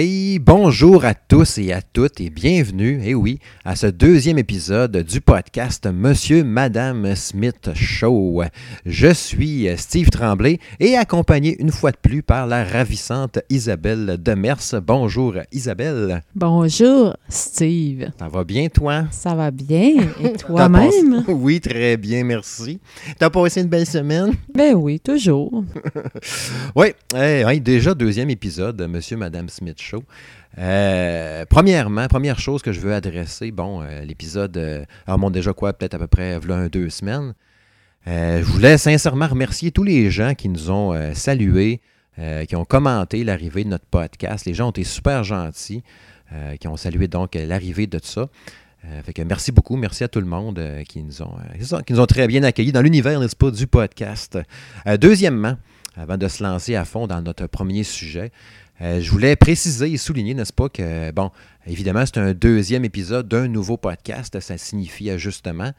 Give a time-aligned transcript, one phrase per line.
[0.00, 4.96] Hey, bonjour à tous et à toutes et bienvenue, eh oui, à ce deuxième épisode
[4.98, 8.44] du podcast Monsieur Madame Smith Show.
[8.86, 14.80] Je suis Steve Tremblay et accompagné une fois de plus par la ravissante Isabelle Demers.
[14.86, 16.22] Bonjour Isabelle.
[16.32, 18.12] Bonjour Steve.
[18.20, 19.06] Ça va bien toi?
[19.10, 19.96] Ça va bien.
[20.22, 21.24] Et toi-même?
[21.26, 22.78] Oui, très bien, merci.
[23.18, 24.32] T'as passé une belle semaine?
[24.54, 25.64] Ben oui, toujours.
[26.76, 29.87] oui, hey, déjà deuxième épisode, Monsieur Madame Smith
[30.58, 35.72] Euh, premièrement, première chose que je veux adresser, bon, euh, l'épisode euh, remonte déjà quoi,
[35.72, 37.34] peut-être à peu près voilà, un, deux semaines.
[38.06, 41.80] je voulais sincèrement remercier tous les gens qui nous ont salués,
[42.48, 44.46] qui ont commenté l'arrivée de notre podcast.
[44.46, 45.82] Les gens ont été super gentils,
[46.58, 48.28] qui ont salué donc l'arrivée de tout ça.
[49.26, 51.36] merci beaucoup, merci à tout le monde qui, nous ont,
[51.86, 54.38] qui nous ont très bien accueillis dans l'univers, n'est-ce pas, du podcast.
[54.98, 55.56] deuxièmement,
[55.96, 58.32] avant de se lancer à fond dans notre premier sujet,
[58.80, 61.30] euh, je voulais préciser et souligner, n'est-ce pas, que, bon,
[61.66, 64.38] évidemment, c'est un deuxième épisode d'un nouveau podcast.
[64.40, 65.72] Ça signifie ajustement.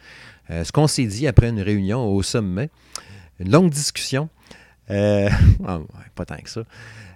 [0.49, 2.69] Euh, ce qu'on s'est dit après une réunion au sommet,
[3.39, 4.29] une longue discussion,
[4.89, 5.29] euh,
[5.67, 5.79] ah,
[6.15, 6.61] pas tant que ça,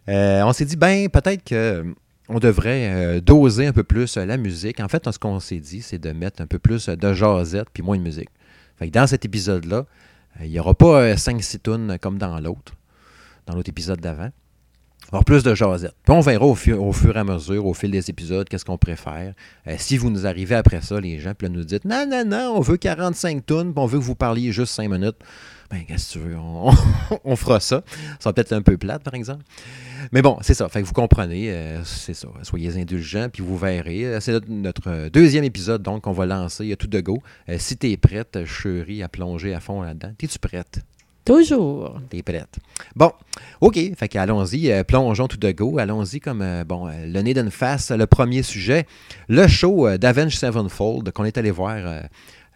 [0.07, 1.85] on s'est dit, ben, peut-être que
[2.29, 4.79] on devrait doser un peu plus la musique.
[4.79, 7.83] En fait, ce qu'on s'est dit, c'est de mettre un peu plus de jasette puis
[7.83, 8.29] moins de musique.
[8.77, 9.85] Fait dans cet épisode-là,
[10.41, 12.73] il n'y aura pas 5-6 tunes comme dans l'autre,
[13.45, 14.31] dans l'autre épisode d'avant
[15.13, 15.93] avoir plus de jasette.
[16.03, 16.75] Puis on verra au, fur,
[17.15, 19.35] et à mesure, au fil des épisodes, qu'est-ce qu'on préfère.
[19.67, 22.25] Euh, si vous nous arrivez après ça, les gens, puis là, nous dites Non, non,
[22.25, 25.17] non, on veut 45 tonnes, puis on veut que vous parliez juste 5 minutes.
[25.69, 26.35] Ben, qu'est-ce que tu veux?
[27.23, 27.83] On, fera ça.
[28.19, 29.43] Ça va peut-être un peu plate, par exemple.
[30.11, 30.69] Mais bon, c'est ça.
[30.69, 32.27] Fait que vous comprenez, euh, c'est ça.
[32.43, 34.05] Soyez indulgents, puis vous verrez.
[34.05, 36.75] Euh, c'est notre, deuxième épisode, donc, qu'on va lancer.
[36.75, 37.23] Tout de go.
[37.57, 40.81] si tu es prête, chérie, à plonger à fond là-dedans, es-tu prête?
[41.25, 42.01] Toujours.
[42.09, 42.59] T'es prête.
[42.95, 43.11] Bon,
[43.61, 43.79] OK.
[43.95, 45.77] Fait qu'allons-y, euh, plongeons tout de go.
[45.77, 48.85] Allons-y comme, euh, bon, euh, le nez d'une face, le premier sujet.
[49.29, 51.77] Le show d'Avenge Sevenfold qu'on est allé voir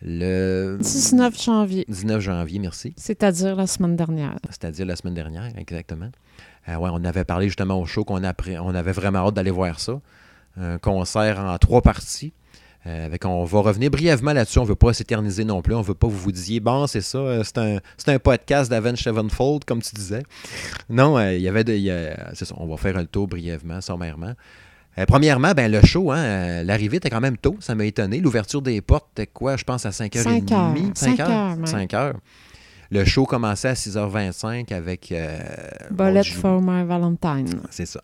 [0.01, 0.77] le...
[0.81, 1.85] 19 janvier.
[1.87, 2.93] 19 janvier, merci.
[2.97, 4.37] C'est-à-dire la semaine dernière.
[4.49, 6.11] C'est-à-dire la semaine dernière, exactement.
[6.67, 9.99] ouais, on avait parlé justement au show qu'on on avait vraiment hâte d'aller voir ça.
[10.59, 12.33] Un concert en trois parties.
[12.87, 14.59] Euh, on va revenir brièvement là-dessus.
[14.59, 15.75] On ne veut pas s'éterniser non plus.
[15.75, 18.19] On ne veut pas que vous vous disiez, bon, c'est ça, euh, c'est un, un,
[18.19, 20.23] podcast d'Avenge Sevenfold, comme tu disais.
[20.89, 21.65] Non, euh, il y avait
[22.33, 24.33] c'est ça, on va faire un tour brièvement, sommairement.
[25.07, 28.19] premièrement, ben, le show, hein, l'arrivée était quand même tôt, ça m'a étonné.
[28.19, 30.45] L'ouverture des portes était quoi, je pense, à 5h30?
[30.45, 30.95] 5h.
[30.95, 32.13] 5 h 5 h
[32.89, 35.11] le show commençait à 6h25 avec.
[35.11, 35.39] Euh,
[35.91, 37.61] Bullet for my Valentine.
[37.69, 38.01] C'est ça.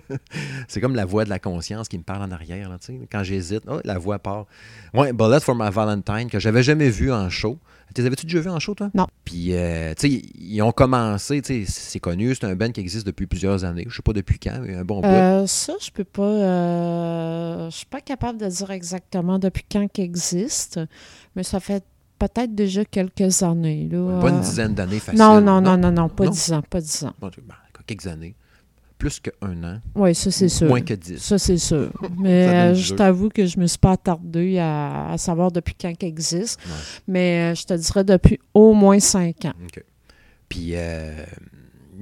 [0.68, 2.68] c'est comme la voix de la conscience qui me parle en arrière.
[2.68, 2.78] Là,
[3.10, 4.46] quand j'hésite, oh, la voix part.
[4.92, 7.58] Ouais, Bullet for my Valentine, que j'avais jamais vu en show.
[7.94, 8.90] Tu avais-tu déjà vu en show, toi?
[8.92, 9.06] Non.
[9.24, 12.80] Puis, euh, tu sais, ils ont commencé, tu sais, c'est connu, c'est un band qui
[12.80, 13.84] existe depuis plusieurs années.
[13.88, 15.06] Je sais pas depuis quand, mais un bon bout.
[15.06, 16.22] Euh, ça, je peux pas.
[16.22, 20.80] Euh, je suis pas capable de dire exactement depuis quand qu'il existe,
[21.36, 21.84] mais ça fait
[22.28, 23.88] peut-être déjà quelques années.
[23.90, 24.20] Là.
[24.20, 25.18] Pas une dizaine d'années facile.
[25.18, 27.14] Non, non, non, non, non, pas dix ans, pas dix ans.
[27.20, 27.30] Ben,
[27.86, 28.34] quelques années.
[28.96, 29.80] Plus qu'un an.
[29.96, 30.68] Oui, ça c'est sûr.
[30.68, 31.18] Moins que dix.
[31.18, 31.90] Ça c'est sûr.
[32.18, 35.92] Mais euh, je t'avoue que je ne me suis pas attardé à, savoir depuis quand
[36.00, 36.60] il existe.
[37.08, 39.52] Mais euh, je te dirais depuis au moins cinq ans.
[39.64, 39.84] OK.
[40.48, 41.24] Puis euh,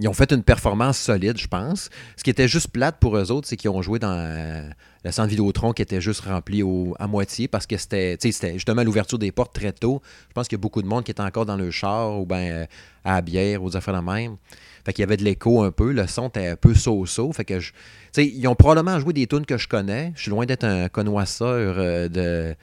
[0.00, 1.90] ils ont fait une performance solide, je pense.
[2.16, 4.68] Ce qui était juste plate pour eux autres, c'est qu'ils ont joué dans euh,
[5.04, 6.62] le centre Vidéotron qui était juste rempli
[6.98, 8.18] à moitié parce que c'était
[8.54, 10.00] justement l'ouverture des portes très tôt.
[10.28, 12.26] Je pense qu'il y a beaucoup de monde qui était encore dans le char ou
[12.26, 12.66] bien euh,
[13.04, 14.36] à la bière, aux affaires de même.
[14.84, 17.32] Fait qu'il y avait de l'écho un peu, le son était un peu so-so.
[17.32, 17.72] Fait que je,
[18.16, 20.12] ils ont probablement joué des tunes que je connais.
[20.16, 21.76] Je suis loin d'être un connoisseur
[22.10, 22.54] de.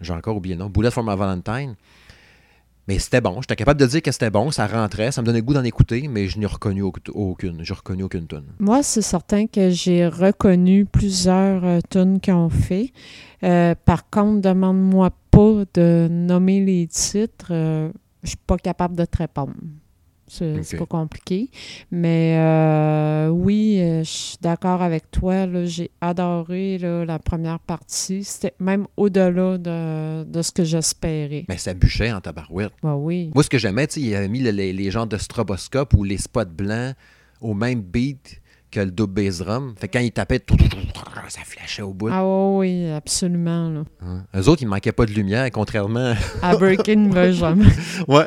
[0.00, 0.68] J'ai encore oublié le nom.
[0.68, 1.76] Bullet for my Valentine.
[2.88, 3.40] Mais c'était bon.
[3.40, 6.08] J'étais capable de dire que c'était bon, ça rentrait, ça me donnait goût d'en écouter,
[6.08, 7.62] mais je n'ai reconnu aucune.
[7.62, 8.44] J'ai reconnu aucune tune.
[8.58, 12.92] Moi, c'est certain que j'ai reconnu plusieurs euh, tunes qu'ils ont fait.
[13.44, 17.48] Euh, par contre, demande-moi pas de nommer les titres.
[17.50, 17.90] Euh,
[18.22, 19.54] je suis pas capable de te répondre.
[20.32, 21.50] C'est pas compliqué.
[21.90, 25.46] Mais euh, oui, euh, je suis d'accord avec toi.
[25.64, 28.24] J'ai adoré la première partie.
[28.24, 31.44] C'était même au-delà de, ce que j'espérais.
[31.48, 32.72] Mais ça bûchait en tabarouette.
[32.82, 33.30] Bah oui.
[33.34, 36.44] Moi, ce que j'aimais, il avait mis les, les genres de stroboscope ou les spots
[36.46, 36.94] blancs
[37.40, 38.41] au même beat
[38.72, 39.74] que le double bass drum.
[39.78, 40.40] Fait que quand il tapait,
[41.28, 42.08] ça flashait au bout.
[42.10, 43.70] Ah oui, absolument.
[43.70, 43.84] Là.
[44.04, 44.24] Hein?
[44.36, 46.14] Eux autres, il ne manquait pas de lumière, contrairement...
[46.42, 47.64] à Breaking Benjamin.
[48.08, 48.26] ouais.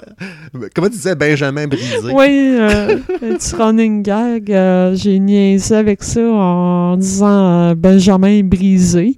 [0.74, 2.12] Comment tu disais Benjamin brisé?
[2.14, 4.52] Oui, euh, un petit running gag.
[4.52, 9.16] Euh, j'ai niaisé avec ça en disant euh, Benjamin brisé.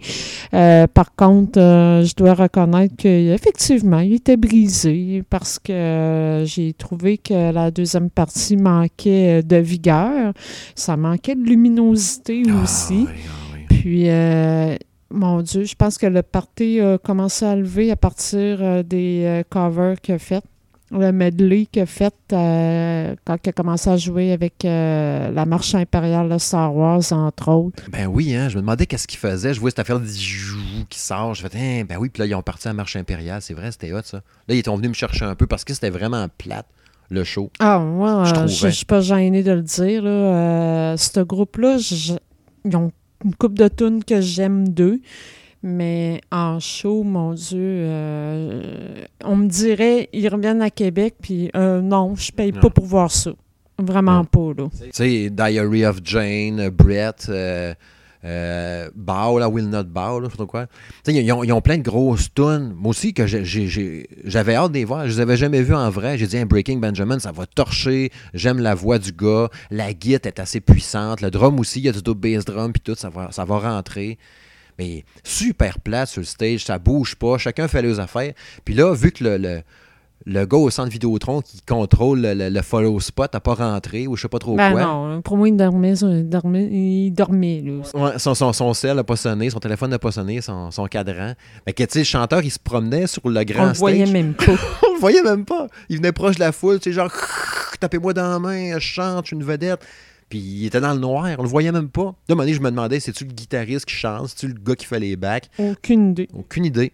[0.52, 7.72] par contre, je dois reconnaître qu'effectivement, il était brisé parce que j'ai trouvé que la
[7.72, 10.34] deuxième partie manquait de vigueur.
[10.76, 13.06] Ça manquait manquait de luminosité Ah, aussi.
[13.08, 13.60] oui, ah, oui.
[13.70, 14.76] Puis, euh,
[15.10, 19.24] mon Dieu, je pense que le party a commencé à lever à partir euh, des
[19.26, 20.44] euh, covers qu'il a fait.
[20.90, 25.46] Le medley qu'il a fait euh, quand il a commencé à jouer avec euh, la
[25.46, 27.84] marche impériale de Star Wars, entre autres.
[27.92, 29.54] Ben oui, hein, je me demandais qu'est-ce qu'ils faisaient.
[29.54, 30.00] Je voyais cette affaire
[30.90, 31.34] qui sort.
[31.34, 33.42] Je fais, hein, ben oui, puis là, ils ont parti à la marche impériale.
[33.42, 34.22] C'est vrai, c'était hot, ça.
[34.48, 36.68] Là, ils sont venus me chercher un peu parce que c'était vraiment plate,
[37.10, 37.50] le show.
[37.60, 40.04] Ah, moi, Je euh, suis pas gênée de le dire.
[40.04, 40.10] Là.
[40.10, 41.78] Euh, ce groupe-là,
[42.66, 42.92] ils ont
[43.24, 45.00] une coupe de tunes que j'aime d'eux.
[45.64, 51.82] Mais en show, mon Dieu, euh, on me dirait, ils reviennent à Québec, puis euh,
[51.82, 52.62] non, je paye Non.
[52.62, 53.32] pas pour voir ça.
[53.80, 54.26] Vraiment Non.
[54.54, 54.70] pas, là.
[54.80, 57.30] Tu sais, Diary of Jane, euh, Brett,
[58.26, 60.68] euh, Bow, là, Will Not Bow, là, je sais quoi.
[61.08, 62.74] Ils ont, plein de grosses tunes.
[62.76, 65.08] Moi aussi, que j'avais hâte de les voir.
[65.08, 66.18] Je les avais jamais vus en vrai.
[66.18, 68.12] J'ai dit, Breaking Benjamin, ça va torcher.
[68.34, 69.50] J'aime la voix du gars.
[69.70, 71.22] La guitare est assez puissante.
[71.22, 74.18] Le drum aussi, il y a du double bass drum, puis tout, ça va, rentrer.
[74.80, 78.34] Mais super plat sur le stage, ça bouge pas, chacun fait leurs affaires.
[78.64, 79.64] Puis là, vu que le,
[80.30, 84.08] le gars au centre Vidéotron qui contrôle le, le- le follow spot n'a pas rentré
[84.08, 84.82] ou je sais pas trop Ben quoi.
[84.82, 87.64] non, pour moi, il dormait, il dormait, il dormait.
[87.94, 90.86] Ouais, son, son, son cell n'a pas sonné, son téléphone n'a pas sonné, son, son
[90.88, 91.32] cadran.
[91.66, 93.80] Fait que, le chanteur, il se promenait sur le grand On le stage.
[93.80, 94.52] voyait même pas.
[94.90, 95.68] On le voyait même pas.
[95.88, 97.12] Il venait proche de la foule, tu sais, genre,
[97.80, 99.80] tapez-moi dans la main, je chante, je suis une vedette.
[100.30, 102.02] Puis il était dans le noir, on le voyait même pas.
[102.04, 104.56] Là, à un moment donné, je me demandais, c'est-tu le guitariste qui chante, c'est-tu le
[104.62, 105.50] gars qui fait les backs?
[105.58, 106.28] Aucune idée.
[106.38, 106.92] Aucune idée.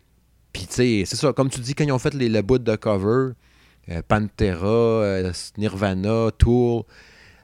[0.53, 2.59] Puis, tu sais, c'est ça, comme tu dis, quand ils ont fait les, le bout
[2.59, 3.31] de cover,
[3.89, 6.83] euh, Pantera, euh, Nirvana, Tool,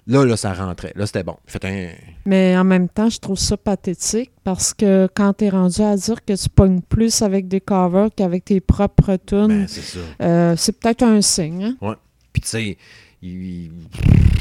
[0.08, 0.94] là, là, ça rentrait.
[0.96, 1.36] Là, c'était bon.
[1.48, 1.90] Fait un.
[2.26, 5.96] Mais en même temps, je trouve ça pathétique parce que quand tu es rendu à
[5.96, 10.56] dire que tu pognes plus avec des covers qu'avec tes propres tunes, Ben, c'est euh,
[10.56, 11.76] c'est peut-être un signe.
[11.82, 11.96] hein?
[12.32, 12.78] Puis, tu sais,
[13.24, 13.72] ils,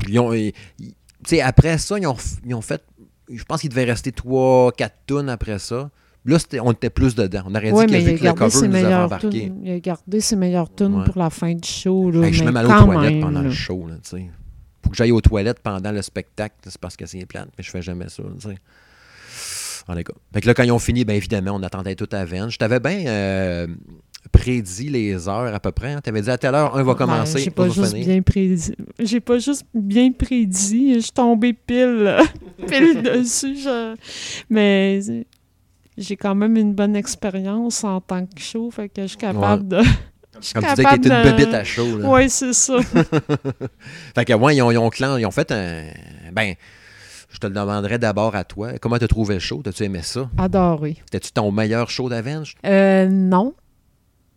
[0.09, 0.33] ils ont.
[0.35, 0.95] ils- ils-
[1.25, 2.17] tu sais, après ça, ils ont,
[2.47, 2.83] ils ont fait.
[3.31, 5.91] Je pense qu'il devait rester 3-4 tonnes après ça.
[6.29, 7.43] Là, on était plus dedans.
[7.47, 9.53] On aurait dit qu'il a mais vu que le gardé cover ses nous avait embarqué.
[9.65, 11.05] il a gardé ses meilleures tunes Ouais.
[11.05, 12.11] pour la fin du show.
[12.11, 13.49] Là, Hey, je suis même allé aux quand toilettes même, pendant là.
[13.49, 13.87] le show.
[13.89, 14.31] Là, tu sais.
[14.85, 16.55] Faut que j'aille aux toilettes pendant le spectacle.
[16.65, 18.23] C'est parce que c'est plate, mais je fais jamais ça.
[18.41, 18.57] tu sais.
[19.89, 20.13] En les cas.
[20.35, 22.53] Fait que là, quand ils ont fini, bien évidemment, on attendait tout à Venge.
[22.53, 23.67] Je t'avais bien euh,
[24.33, 25.97] prédit les heures à peu près.
[26.03, 28.75] Tu avais dit à telle heure, un va Ben, commencer, J'ai pas juste bien prédit.
[28.99, 30.95] J'ai pas juste bien prédit.
[30.95, 32.19] Je suis tombée pile,
[32.69, 33.57] pile dessus.
[33.57, 33.95] je-
[34.51, 35.01] Mais
[35.99, 39.69] j'ai quand même une bonne expérience en tant que show, fait que je suis capable
[39.69, 39.81] de.
[40.41, 41.99] Je suis Comme tu disais capable t'étais une bébite à chaud.
[42.05, 42.79] Oui, c'est ça.
[44.15, 45.87] Fait que, ouais, ils ont, ils ont clan- ils ont fait un.
[46.33, 46.55] Ben,
[47.29, 48.79] je te le demanderais d'abord à toi.
[48.81, 49.63] Comment t'as trouvé le show?
[49.65, 50.31] T'as-tu aimé ça?
[50.39, 50.97] Adoré.
[51.07, 52.55] C'était-tu ton meilleur show d'Avenge?
[52.65, 53.55] Euh, non.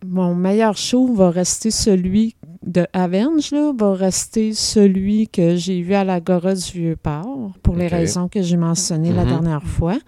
[0.04, 2.34] Mon meilleur show va rester celui
[2.66, 7.88] de Avenge, là, va rester celui que j'ai vu à l'Agora du Vieux-Port, pour les
[7.88, 9.28] raisons que j'ai mentionnées la Mhm.
[9.30, 9.98] dernière fois.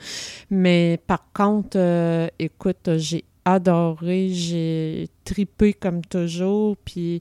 [0.50, 7.20] Mais par contre, euh, écoute, j'ai adoré, j'ai tripé comme toujours, puis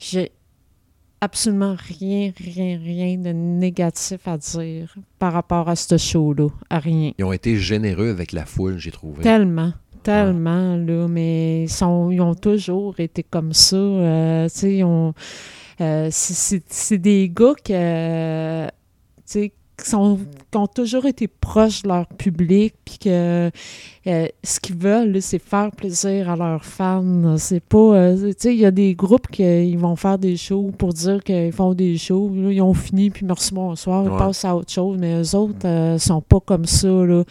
[0.00, 0.32] j'ai
[1.20, 6.46] absolument rien, rien, rien de négatif à dire par rapport à ce show-là.
[6.70, 7.10] À rien.
[7.18, 9.22] Ils ont été généreux avec la foule, j'ai trouvé.
[9.22, 9.72] Tellement,
[10.02, 11.84] tellement, là, mais ils,
[12.20, 13.76] ont toujours été comme ça.
[13.76, 14.82] euh, tu sais,
[15.80, 18.68] euh, c'est- des gars qui, euh,
[19.82, 20.18] qui, sont,
[20.50, 23.50] qui ont toujours été proches de leur public, puis que
[24.06, 27.36] euh, ce qu'ils veulent, c'est faire plaisir à leurs fans.
[27.38, 30.36] C'est pas, euh, tu sais, il y a des groupes qui ils vont faire des
[30.36, 32.30] shows pour dire qu'ils font des shows.
[32.34, 34.18] Là, ils ont fini, puis merci, bonsoir, ils Ouais.
[34.18, 34.96] passent à autre chose.
[34.98, 37.22] Mais eux autres, euh, sont pas comme ça, là.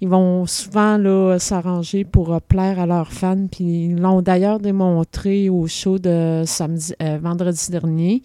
[0.00, 0.98] Ils vont souvent
[1.38, 3.46] s'arranger pour euh, plaire à leurs fans.
[3.50, 8.22] Puis ils l'ont d'ailleurs démontré au show de samedi, vendredi dernier.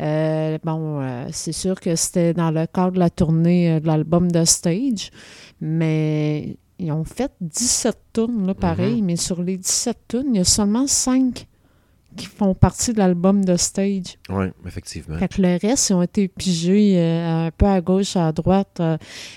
[0.00, 3.86] Euh, bon, euh, c'est sûr que c'était dans le cadre de la tournée euh, de
[3.86, 5.10] l'album de Stage,
[5.60, 10.40] mais ils ont fait 17 tournes, là, pareil, mais sur les 17 tournes, il y
[10.40, 11.46] a seulement 5
[12.16, 14.18] qui font partie de l'album de Stage.
[14.30, 15.18] Oui, effectivement.
[15.18, 18.78] Fait que le reste, ils ont été pigés euh, un peu à gauche, à droite
[18.80, 18.96] euh,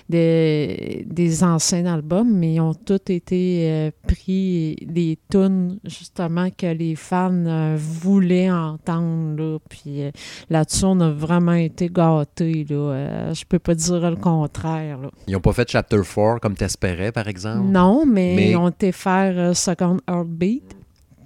[0.09, 6.67] des, des anciens albums, mais ils ont tous été euh, pris les tunes justement que
[6.67, 9.35] les fans voulaient entendre.
[9.41, 9.57] Là.
[9.69, 10.01] Puis
[10.49, 12.65] là-dessus, on a vraiment été gâtés.
[12.69, 13.33] Là.
[13.33, 14.99] Je peux pas dire le contraire.
[14.99, 15.09] là.
[15.27, 17.65] Ils n'ont pas fait Chapter 4 comme t'espérais, par exemple?
[17.67, 20.76] Non, mais, Mais- ils ont été faire Second Heartbeat,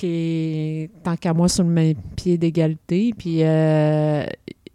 [0.02, 3.14] qui tant qu'à moi, sur le même pied d'égalité.
[3.18, 4.26] Puis, euh,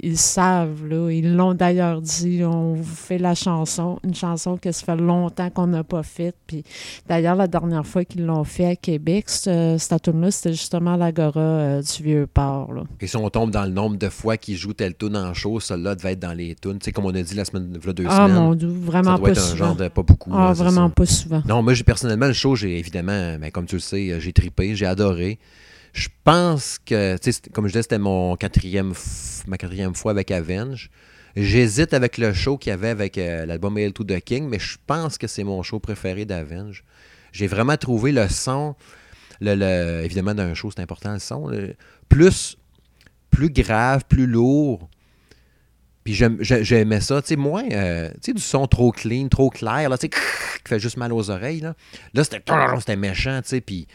[0.06, 1.10] ils savent, là.
[1.10, 2.42] Ils l'ont d'ailleurs dit.
[2.44, 6.36] On vous fait la chanson, une chanson que ça fait longtemps qu'on n'a pas faite.
[6.46, 6.62] Puis
[7.08, 11.40] d'ailleurs, la dernière fois qu'ils l'ont fait à Québec, ce- cette tune-là, c'était justement l'Agora
[11.40, 12.84] euh, du Vieux-Port, là.
[13.00, 15.58] Et si on tombe dans le nombre de fois qu'ils jouent telle tune en show,
[15.60, 16.78] celle-là devait être dans les tunes.
[16.78, 18.34] Tu sais, comme on a dit la semaine, v'là deux Ah semaines.
[18.42, 19.64] mon Dieu, ça vraiment doit pas être un souvent.
[19.66, 20.30] genre de pas beaucoup.
[20.32, 20.94] Ah, là, vraiment ça.
[20.94, 21.42] pas souvent.
[21.48, 24.86] Non, moi, personnellement, le show, j'ai évidemment, mais comme tu le sais, j'ai tripé, j'ai
[24.86, 25.38] adoré.
[25.96, 27.16] Je pense que,
[27.52, 28.92] comme je disais, c'était mon quatrième,
[29.46, 30.90] ma quatrième fois avec Avenge.
[31.36, 34.58] J'hésite avec le show qu'il y avait avec euh, l'album Hail to the King, mais
[34.58, 36.84] je pense que c'est mon show préféré d'Avenge.
[37.32, 38.74] J'ai vraiment trouvé le son,
[39.40, 41.50] le, le- évidemment, d'un show, c'est important le son,
[42.10, 42.58] plus,
[43.30, 44.90] plus grave, plus lourd.
[46.04, 49.88] Puis j'aimais ça, tu sais, moins, euh, tu sais, du son trop clean, trop clair,
[49.88, 51.74] là, tu sais, qui fait juste mal aux oreilles, là.
[52.12, 53.86] Là, c'était méchant, tu sais, puis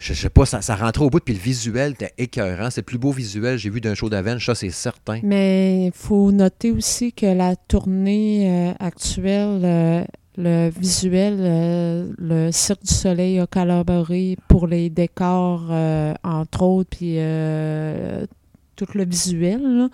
[0.00, 2.70] je, je sais pas, ça, ça rentrait au bout, puis le visuel était écœurant.
[2.70, 5.20] C'est le plus beau visuel que j'ai vu d'un show d'Avenge, ça, c'est certain.
[5.22, 10.04] Mais il faut noter aussi que la tournée euh, actuelle, euh,
[10.38, 15.70] le visuel, euh, le Cirque du Soleil a collaboré pour les décors,
[16.24, 17.16] entre autres, puis
[18.76, 19.90] tout le visuel.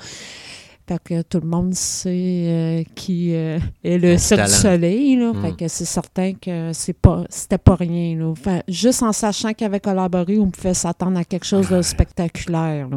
[0.89, 4.53] Fait que tout le monde sait euh, qui euh, est le Cirque du.
[4.53, 5.17] Soleil.
[5.17, 5.33] Là.
[5.33, 5.43] Mm.
[5.43, 8.17] Fait que c'est certain que c'est pas c'était pas rien.
[8.17, 8.35] Là.
[8.37, 12.89] Fait, juste en sachant qu'il avait collaboré, on pouvait s'attendre à quelque chose de spectaculaire.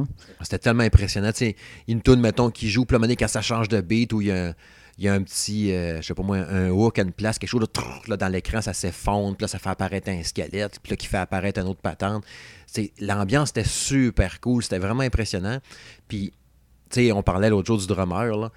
[0.41, 1.31] C'était tellement impressionnant.
[1.33, 1.55] Sais,
[1.87, 4.31] une tune, mettons, qui joue, puis là, quand ça change de beat, où il y
[4.31, 4.53] a un,
[4.99, 7.39] il y a un petit, euh, je sais pas moi, un hook à une place,
[7.39, 10.21] quelque chose, là, trrr, là, dans l'écran, ça s'effondre, puis là, ça fait apparaître un
[10.23, 12.25] squelette, puis là, qui fait apparaître un autre patente.
[12.99, 15.59] L'ambiance était super cool, c'était vraiment impressionnant.
[16.09, 16.33] Puis,
[16.95, 18.51] sais, on parlait l'autre jour du drummer, là.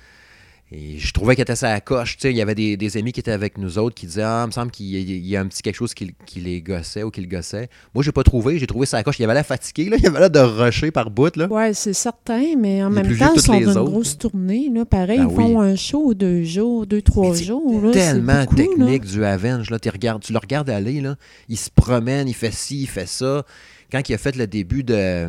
[0.74, 2.16] Et je trouvais qu'il était sa coche.
[2.16, 4.22] Tu sais, il y avait des, des amis qui étaient avec nous autres qui disaient
[4.22, 6.62] Ah, il me semble qu'il y, a- y un petit quelque chose qui, qui les
[6.62, 7.68] gossait ou qui le gossait.
[7.94, 8.58] Moi, j'ai pas trouvé.
[8.58, 9.18] J'ai trouvé sa coche.
[9.18, 9.98] Il avait l'air fatigué, là.
[10.00, 11.46] Il avait l'air de rusher par bout, là.
[11.50, 14.70] Oui, c'est certain, mais en même temps, ils sont d'une autres, grosse tournée.
[14.72, 14.86] Là.
[14.86, 15.66] Pareil, Ben ils font oui.
[15.72, 17.82] un show deux jours, deux, trois jours.
[17.82, 18.64] là, c'est tellement beaucoup, là.
[18.86, 19.68] technique du Avenge.
[19.68, 19.78] Là.
[19.78, 21.16] Tu, regardes, tu le regardes aller, là.
[21.50, 23.44] il se promène, il fait ci, il fait ça.
[23.90, 25.28] Quand il a fait le début de.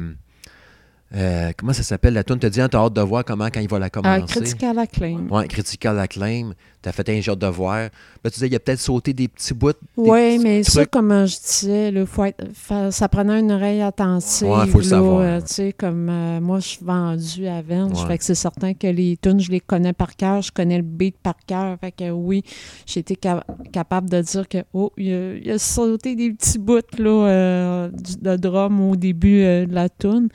[1.15, 2.13] Euh, comment ça s'appelle?
[2.13, 3.89] La tune T'as dit, hein, t'as hâte de voir comment quand il va la Ah,
[3.89, 4.25] commencer.
[4.39, 5.27] critical acclaim.
[5.29, 6.53] Ouais, Critical Acclaim.
[6.83, 7.77] T'as fait un genre de voir.
[7.77, 7.89] Là,
[8.25, 9.71] tu disais, il a peut-être sauté des petits bouts.
[9.97, 10.91] Oui, mais ça, trucs.
[10.91, 12.43] comme je disais, là, faut être-
[12.91, 14.47] ça prenait une oreille attentive.
[14.69, 15.21] Faut le savoir.
[15.21, 18.01] euh, tu sais, comme euh, moi, je suis vendue à Venge.
[18.01, 18.07] Ouais.
[18.07, 20.41] Fait que c'est certain que les tunes, je les connais par cœur.
[20.41, 21.77] Je connais le beat par cœur.
[21.79, 22.43] Fait que oui,
[22.85, 26.59] j'ai été ca- capable de dire que, oh, il a, il a sauté des petits
[26.59, 27.89] bouts là, euh,
[28.21, 30.27] de drum au début de la tune.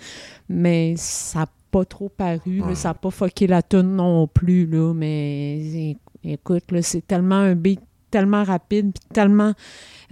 [0.49, 2.61] Mais ça n'a pas trop paru.
[2.67, 4.67] là, ça n'a pas fucké la tune non plus.
[4.67, 9.53] Là, mais écoute, c'est tellement un beat tellement rapide puis tellement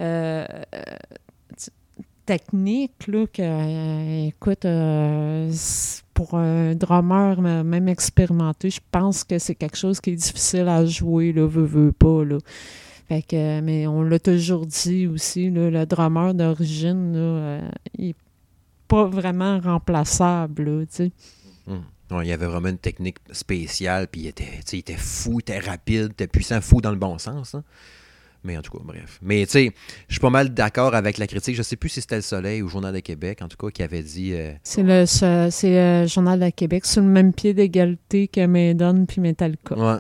[0.01, 0.47] euh,
[2.25, 5.53] technique là, que, euh, écoute, euh,
[6.13, 10.85] pour un drummer même expérimenté, je pense que c'est quelque chose qui est difficile à
[10.85, 12.39] jouer, là, veut, veut pas, là.
[13.09, 17.63] Fait que, mais on l'a toujours dit aussi, le drummer d'origine,
[17.97, 18.15] il n'est
[18.89, 20.87] pas vraiment remplaçable.
[21.69, 21.85] Hum.
[22.11, 25.59] Il y avait vraiment une technique spéciale, puis il était, il était fou, il était
[25.59, 27.55] rapide, il était puissant, fou dans le bon sens.
[27.55, 27.65] hein.
[28.45, 29.19] Mais en tout cas, bref.
[29.23, 29.73] Mais tu sais,
[30.07, 31.57] je suis pas mal d'accord avec la critique.
[31.57, 33.83] Je sais plus si c'était Le Soleil ou Journal de Québec, en tout cas, qui
[33.83, 34.35] avait dit.
[34.35, 39.21] euh, C'est le, le Journal de Québec sur le même pied d'égalité que Maiden puis
[39.21, 39.75] Metallica.
[39.77, 39.99] Ouais.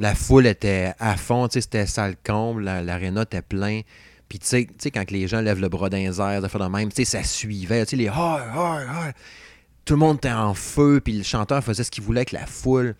[0.00, 3.82] La foule était à fond, tu sais, c'était sale comble, la- l'aréna était plein.
[4.28, 6.88] Puis tu sais, quand les gens lèvent le bras les airs, ça fait de même,
[6.88, 9.12] tu sais, ça suivait, tu sais, les ah, ah, ah.
[9.84, 12.46] Tout le monde était en feu, puis le chanteur faisait ce qu'il voulait avec la
[12.46, 12.94] foule.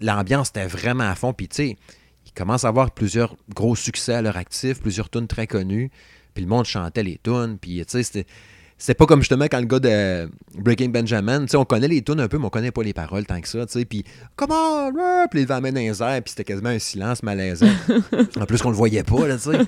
[0.00, 1.76] L'ambiance était vraiment à fond, puis tu sais,
[2.26, 5.90] il commence à avoir plusieurs gros succès à leur actif, plusieurs tunes très connues,
[6.34, 8.26] puis le monde chantait les tunes, puis tu sais, c'était...
[8.78, 10.28] C'est pas comme justement quand le gars de
[10.58, 12.92] Breaking Benjamin, tu sais, on connaît les tunes un peu, mais on connaît pas les
[12.92, 14.02] paroles tant que ça, tu sais, puis
[14.34, 14.90] comment,
[15.30, 17.68] puis amener dans les airs, puis c'était quasiment un silence malaisant.
[18.40, 19.60] en plus qu'on le voyait pas, là, tu sais.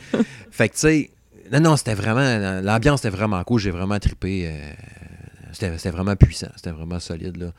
[0.51, 1.11] Fait que, tu sais,
[1.53, 4.49] non, non, c'était vraiment, l'ambiance était vraiment cool, j'ai vraiment trippé.
[4.49, 4.73] euh,
[5.55, 7.53] c'était vraiment puissant, c'était vraiment solide, là.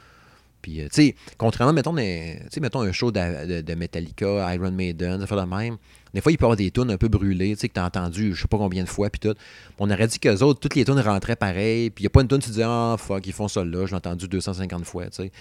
[0.61, 5.35] Puis, euh, tu sais, contrairement, mettons, mettons un show de, Metallica, Iron Maiden, ça fait
[5.35, 5.77] de même.
[6.11, 7.85] Des fois, il peut y avoir des tunes un peu brûlées, tu sais, que t'as
[7.85, 9.35] entendu je sais pas combien de fois, puis tout.
[9.77, 12.21] On aurait dit qu'eux autres, toutes les tunes rentraient pareil, puis il n'y a pas
[12.21, 14.85] une tune, tu te dis, ah, fuck, ils font ça là, je l'ai entendu 250
[14.85, 15.31] fois, tu sais.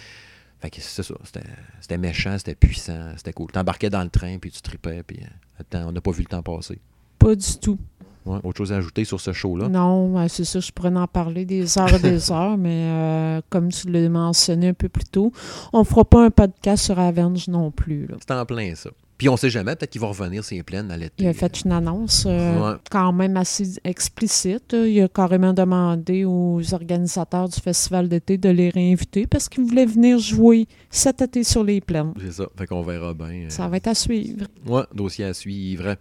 [0.60, 1.14] Fait que c'est ça,
[1.80, 3.50] c'était- méchant, c'était puissant, c'était cool.
[3.50, 6.42] T'embarquais dans le train, puis tu tripais, puis euh, on n'a pas vu le temps
[6.42, 6.78] passer.
[7.18, 7.78] Pas du tout.
[8.26, 9.68] Ouais, autre chose à ajouter sur ce show-là?
[9.68, 13.68] Non, c'est sûr, je pourrais en parler des heures et des heures, mais euh, comme
[13.70, 15.30] tu l'as mentionné un peu plus tôt,
[15.72, 18.08] on fera pas un podcast sur Avenge non plus.
[18.26, 18.90] C'est en plein ça.
[19.16, 21.22] Puis on sait jamais, peut-être qu'il va revenir s'il est plein à l'été.
[21.22, 22.76] Il a fait une annonce euh, Ouais.
[22.90, 24.74] quand même assez explicite.
[24.76, 29.86] Il a carrément demandé aux organisateurs du festival d'été de les réinviter parce qu'ils voulaient
[29.86, 32.12] venir jouer cet été sur les plaines.
[32.20, 32.46] C'est ça.
[32.58, 33.26] Fait qu'on verra bien.
[33.28, 34.46] euh, Ça va être à suivre.
[34.66, 35.94] Ouais, dossier à suivre.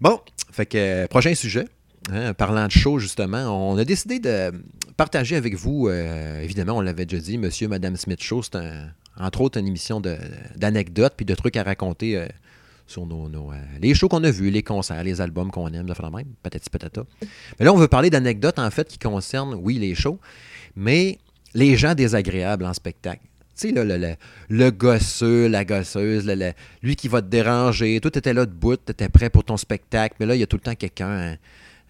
[0.00, 0.20] Bon,
[0.52, 1.66] fait que euh, prochain sujet.
[2.12, 4.52] hein, parlant de show, justement, on a décidé de
[4.96, 8.58] partager avec vous, euh, évidemment, on l'avait déjà dit, Monsieur, Madame Smith Show, c'est
[9.18, 10.00] entre autres une émission
[10.56, 12.26] d'anecdotes puis de trucs à raconter euh,
[12.86, 13.50] sur nos, nos,
[13.80, 16.70] les shows qu'on a vus, les concerts, les albums qu'on aime, de faire même, patati
[16.70, 17.04] patata.
[17.58, 20.20] Mais là, on veut parler d'anecdotes, en fait, qui concernent, oui, les shows,
[20.76, 21.18] mais
[21.54, 23.22] les gens désagréables en spectacle.
[23.58, 24.14] Tu sais, là, le, le,
[24.50, 27.98] le gosseux, la gosseuse, le- le- lui qui va te déranger.
[28.00, 30.56] Toi, t'étais là debout, t'étais prêt pour ton spectacle, mais là, il y a tout
[30.56, 31.36] le temps quelqu'un, un,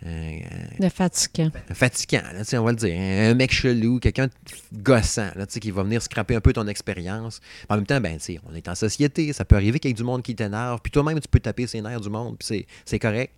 [0.07, 0.39] un-
[0.79, 1.51] Le fatigant.
[1.73, 5.71] fatigant, là, on va le dire, un, un mec chelou, quelqu'un de gossant, là, qui
[5.71, 7.41] va venir scraper un peu ton expérience.
[7.69, 8.19] En même temps, ben,
[8.49, 10.93] on est en société, ça peut arriver qu'il y ait du monde qui t'énerve, puis
[10.93, 13.33] toi-même, tu peux taper ses nerfs du monde, puis c'est- c'est correct.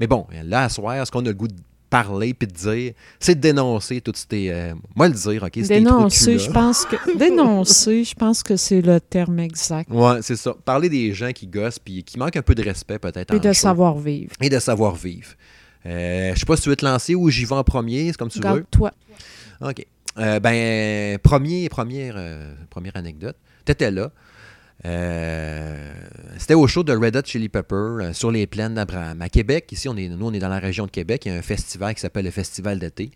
[0.00, 1.54] Mais bon, là, à soir, ce qu'on a le goût de
[1.92, 4.48] parler puis de dire, c'est de dénoncer toutes ces...
[4.48, 5.58] euh, moi, le dire, OK?
[5.60, 9.90] Dénoncer, je pense que dénoncer, je pense que c'est le terme exact.
[9.90, 10.54] Ouais, c'est ça.
[10.64, 13.52] Parler des gens qui gossent puis qui manquent un peu de respect peut-être Et de
[13.52, 14.32] savoir-vivre.
[14.40, 15.32] Et de savoir-vivre.
[15.84, 18.16] Euh, je sais pas si tu veux te lancer ou j'y vais en premier, c'est
[18.16, 18.42] comme tu veux.
[18.42, 18.90] Garde-toi.
[19.60, 19.86] OK.
[20.18, 23.36] Euh, ben, premier, première, euh, première anecdote.
[23.66, 24.10] T'étais là.
[24.84, 25.92] Euh,
[26.38, 29.20] C'était au show de Red Hot Chili Pepper euh, sur les plaines d'Abraham.
[29.22, 31.22] À Québec, ici, on est, nous, on est dans la région de Québec.
[31.26, 33.10] Il y a un festival qui s'appelle le Festival d'été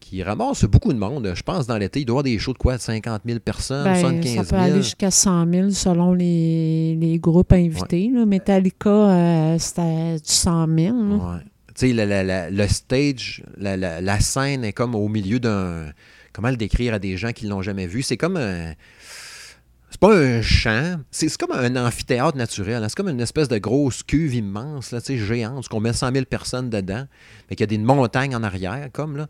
[0.00, 1.30] qui ramasse beaucoup de monde.
[1.34, 2.78] Je pense dans l'été, il doit y avoir des shows de quoi?
[2.78, 7.18] 50 000 personnes, Ben, 75 ça 000 peut aller jusqu'à 100 000 selon les, les
[7.18, 8.08] groupes invités.
[8.10, 8.24] là.
[8.24, 10.96] Metallica, euh, c'était du 100 000.
[10.96, 11.14] là.
[11.16, 11.40] Ouais.
[11.74, 15.90] Tu sais, le stage, la, la- la scène est comme au milieu d'un.
[16.32, 18.00] Comment le décrire à des gens qui ne l'ont jamais vu?
[18.02, 18.72] C'est comme un.
[20.02, 22.82] C'est pas un champ, c'est comme un amphithéâtre naturel.
[22.82, 22.86] hein.
[22.88, 26.70] C'est comme une espèce de grosse cuve immense, là, géante, qu'on met 100 000 personnes
[26.70, 27.04] dedans.
[27.50, 29.26] Fait qu'il y a des montagnes en arrière, comme là.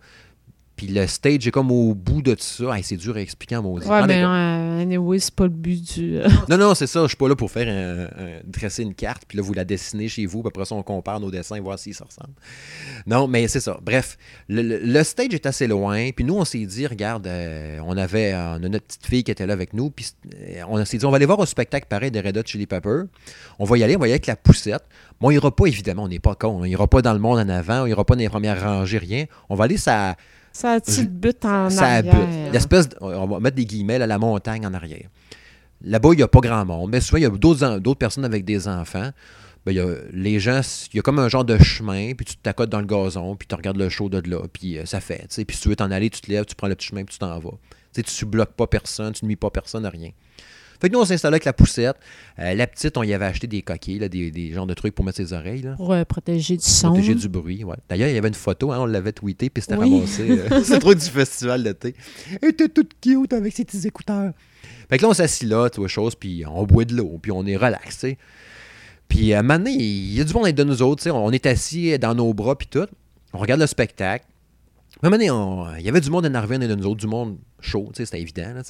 [0.80, 2.74] Puis le stage est comme au bout de tout ça.
[2.74, 3.86] Hey, c'est dur à expliquer en maudit.
[3.86, 6.16] Ouais, mais cas, euh, anyway, c'est pas le but du.
[6.16, 7.02] euh, non, non, c'est ça.
[7.02, 9.66] Je suis pas là pour faire un, un- dresser une carte, puis là, vous la
[9.66, 12.32] dessinez chez vous, puis après ça, on compare nos dessins, voir s'ils se ressemblent.
[13.06, 13.78] Non, mais c'est ça.
[13.84, 14.16] Bref,
[14.48, 17.98] le, le- le stage est assez loin, puis nous, on s'est dit, regarde, euh, on
[17.98, 20.06] avait euh, on a notre petite fille qui était là avec nous, puis
[20.66, 23.02] on s'est dit, on va aller voir un spectacle pareil de Red Hot Chili Pepper.
[23.58, 24.84] On va y aller, on va y aller avec la poussette.
[25.20, 26.60] Bon, on ira pas, évidemment, on n'est pas con.
[26.60, 28.96] On ira pas dans le monde en avant, on ira pas dans les premières rangées,
[28.96, 29.26] rien.
[29.50, 30.16] On va aller ça
[30.52, 32.14] Ça a petite butte en ça arrière?
[32.52, 35.08] L'espèce, de- on va mettre des guillemets, là, la montagne en arrière.
[35.82, 38.44] Là-bas, il n'y a pas grand monde, mais souvent, il y a d'autres personnes avec
[38.44, 39.10] des enfants.
[39.64, 40.60] Ben, il y a, les gens,
[40.92, 43.46] il y a comme un genre de chemin, puis tu t'accotes dans le gazon, puis
[43.46, 45.26] tu regardes le show de là, puis euh, ça fait.
[45.46, 47.12] Puis si tu veux t'en aller, tu te lèves, tu prends le petit chemin, puis
[47.12, 47.50] tu t'en vas.
[47.94, 50.10] Tu ne bloques pas personne, tu ne nuis pas personne à rien.
[50.80, 51.96] Fait que nous, on s'installait avec la poussette.
[52.38, 54.94] Euh, la petite, on y avait acheté des coquilles, là, des, des genres de trucs
[54.94, 55.62] pour mettre ses oreilles.
[55.62, 55.74] Là.
[55.76, 56.88] Pour euh, protéger du son.
[56.88, 57.76] Protéger du bruit, ouais.
[57.88, 59.94] D'ailleurs, il y avait une photo, hein, on l'avait tweeté, puis c'était Oui.
[59.96, 60.30] ramassé.
[60.30, 61.94] euh, c'est trop du festival d'été.
[62.40, 64.32] Elle était toute cute avec ses petits écouteurs.
[64.88, 67.30] Fait que là, on s'assit là, tu vois, chose, puis on boit de l'eau, puis
[67.32, 68.18] on est relax, tu sais.
[69.08, 71.10] Puis à un moment donné, il y a du monde de nous autres, tu sais,
[71.10, 72.86] on est assis dans nos bras, puis tout.
[73.32, 74.24] On regarde le spectacle.
[75.02, 77.06] À un moment donné, on- il y avait du monde énervé de nous autres, du
[77.06, 78.62] monde chaud, c'était évident, là.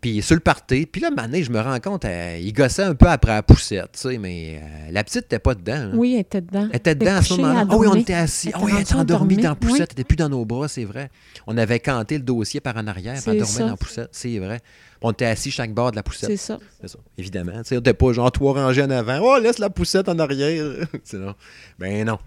[0.00, 2.94] Puis sur le party, puis là, donné, je me rends compte, euh, il gossait un
[2.94, 5.90] peu après la poussette, mais euh, la petite n'était pas dedans.
[5.94, 6.68] Oui, elle était dedans.
[6.70, 7.66] Elle était dedans à ce moment-là.
[7.70, 8.48] Ah oui, on était assis.
[8.48, 9.72] Elle Ah était oui, elle était endormie dans la poussette.
[9.72, 9.80] Oui.
[9.80, 11.10] Elle n'était plus dans nos bras, c'est vrai.
[11.46, 14.08] On avait canté le dossier par en arrière, puis elle dormait dans la poussette.
[14.12, 14.60] C'est vrai.
[15.02, 16.30] On était assis chaque bord de la poussette.
[16.30, 16.58] C'est ça.
[16.80, 17.52] C'est ça, évidemment.
[17.70, 19.20] On n'était pas genre trois rangées en avant.
[19.22, 20.86] Oh, laisse la poussette en arrière.
[21.14, 21.34] Non.
[21.78, 22.18] Ben non.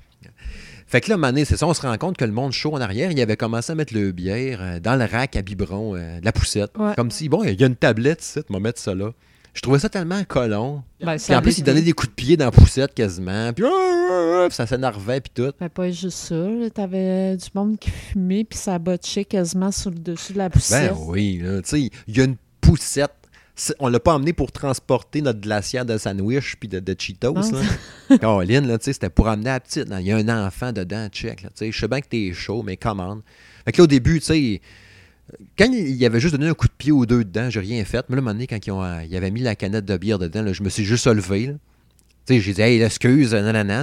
[0.89, 2.81] Fait que là, Mané, c'est ça, on se rend compte que le monde chaud en
[2.81, 6.19] arrière, il avait commencé à mettre le bière euh, dans le rack à biberon euh,
[6.19, 6.71] de la poussette.
[6.79, 6.93] Ouais.
[6.95, 9.11] Comme si, bon, il y a une tablette ici, on va mettre ça là.
[9.53, 10.81] Je trouvais ça tellement colon.
[10.99, 13.53] Ben, Puis ça en plus, il donnait des coups de pied dans la poussette quasiment.
[13.53, 15.51] Puis, puis ça s'énervait, puis tout.
[15.59, 16.47] Ben, pas juste ça.
[16.73, 20.95] T'avais du monde qui fumait, puis ça botchait quasiment sur le dessus de la poussière.
[20.95, 23.13] Ben oui, là, tu sais, il y a une poussette.
[23.79, 27.35] On l'a pas emmené pour transporter notre glacière de sandwich puis de, de Cheetos.
[28.19, 29.87] Caroline, là, c'était pour amener la petite.
[29.99, 31.41] Il y a un enfant dedans, check.
[31.43, 33.21] Là, je sais bien que t'es chaud, mais commande.
[33.65, 34.61] Fait que là, au début, tu sais,
[35.57, 38.05] quand il avait juste donné un coup de pied ou deux dedans, j'ai rien fait.
[38.09, 39.85] Mais là, à un moment donné, quand ils ont, euh, il avait mis la canette
[39.85, 41.47] de bière dedans, là, je me suis juste levé.
[41.47, 41.53] là.
[42.25, 43.35] Tu sais, j'ai dit, hey, excuse.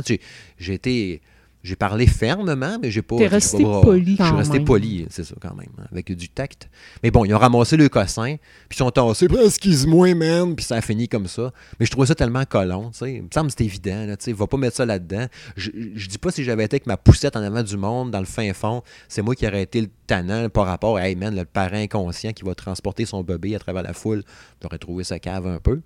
[0.06, 0.20] J'ai-
[0.58, 1.20] J'ai été.
[1.66, 3.16] J'ai parlé fermement, mais j'ai pas.
[3.16, 4.64] T'es resté pas- poli Je suis resté même.
[4.64, 6.68] poli, c'est ça, quand même, hein, avec du tact.
[7.02, 8.36] Mais bon, ils ont ramassé le cossin,
[8.68, 11.50] puis ils sont tassés, excuse-moi, man, puis ça a fini comme ça.
[11.80, 13.14] Mais je trouvais ça tellement collant, tu sais.
[13.14, 14.32] Il me semble que c'était évident, tu sais.
[14.32, 15.26] Va pas mettre ça là-dedans.
[15.56, 18.20] Je, je dis pas si j'avais été avec ma poussette en avant du monde, dans
[18.20, 21.34] le fin fond, c'est moi qui aurais été le tannant par rapport à, hey, man,
[21.34, 24.22] le parent inconscient qui va transporter son bébé à travers la foule.
[24.62, 25.80] J'aurais trouvé ça cave un peu.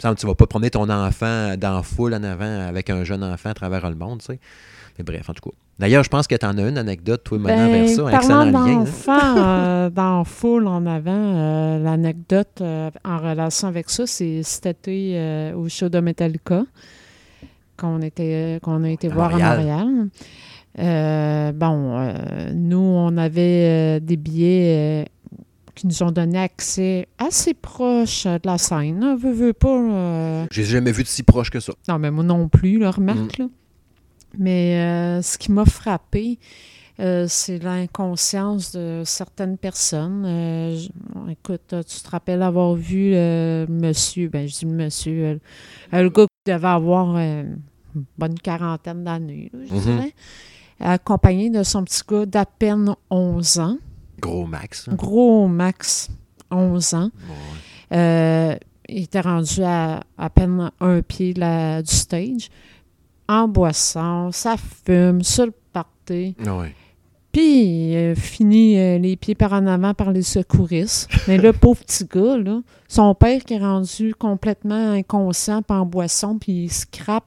[0.00, 3.04] semble que tu vas pas promener ton enfant dans la foule en avant avec un
[3.04, 4.40] jeune enfant à travers le monde, tu sais.
[4.98, 5.56] Mais bref, en tout cas.
[5.78, 8.02] D'ailleurs, je pense que tu en as une anecdote, toi, maintenant, Ben, vers ça.
[8.02, 8.84] Un excellent lien.
[9.08, 9.36] hein?
[9.38, 15.12] euh, dans foule en avant, euh, l'anecdote euh, en relation avec ça, c'est cet été
[15.16, 16.64] euh, au show de Metallica
[17.76, 19.50] qu'on était qu'on a été À voir Montréal.
[19.52, 20.08] à Montréal.
[20.78, 25.06] Euh, bon, euh, nous, on avait euh, des billets
[25.74, 29.02] qui nous ont donné accès assez proche de la scène.
[29.02, 30.46] hein, veux, veux pas.
[30.50, 31.72] J'ai jamais vu de si proche que ça.
[31.88, 33.38] non, mais moi non plus, là, remarque.
[33.40, 33.48] Mm.
[34.38, 36.38] Mais euh, ce qui m'a frappé,
[37.00, 40.24] euh, c'est l'inconscience de certaines personnes.
[40.26, 45.40] Euh, je- écoute, tu te rappelles avoir vu le monsieur, ben je dis monsieur,
[45.92, 47.58] le gars qui devait avoir une
[48.18, 49.80] bonne quarantaine d'années, je Mhm.
[49.80, 50.12] dirais,
[50.80, 53.76] accompagné de son petit gars d'à peine 11 ans,
[54.20, 54.88] Gros max.
[54.88, 54.94] hein?
[54.94, 56.08] gros max
[56.50, 57.10] 11 ans.
[58.88, 61.40] Il était rendu à à peine un pied du
[61.86, 62.48] stage.
[63.28, 64.56] En boisson, ça
[64.86, 66.34] fume, sur le party.
[66.46, 66.74] Ah ouais.
[67.30, 71.08] Puis, il a fini euh, les pieds par en avant par les secouristes.
[71.28, 75.86] Mais le pauvre petit gars, là, son père qui est rendu complètement inconscient, puis en
[75.86, 77.24] boisson, puis il scrape.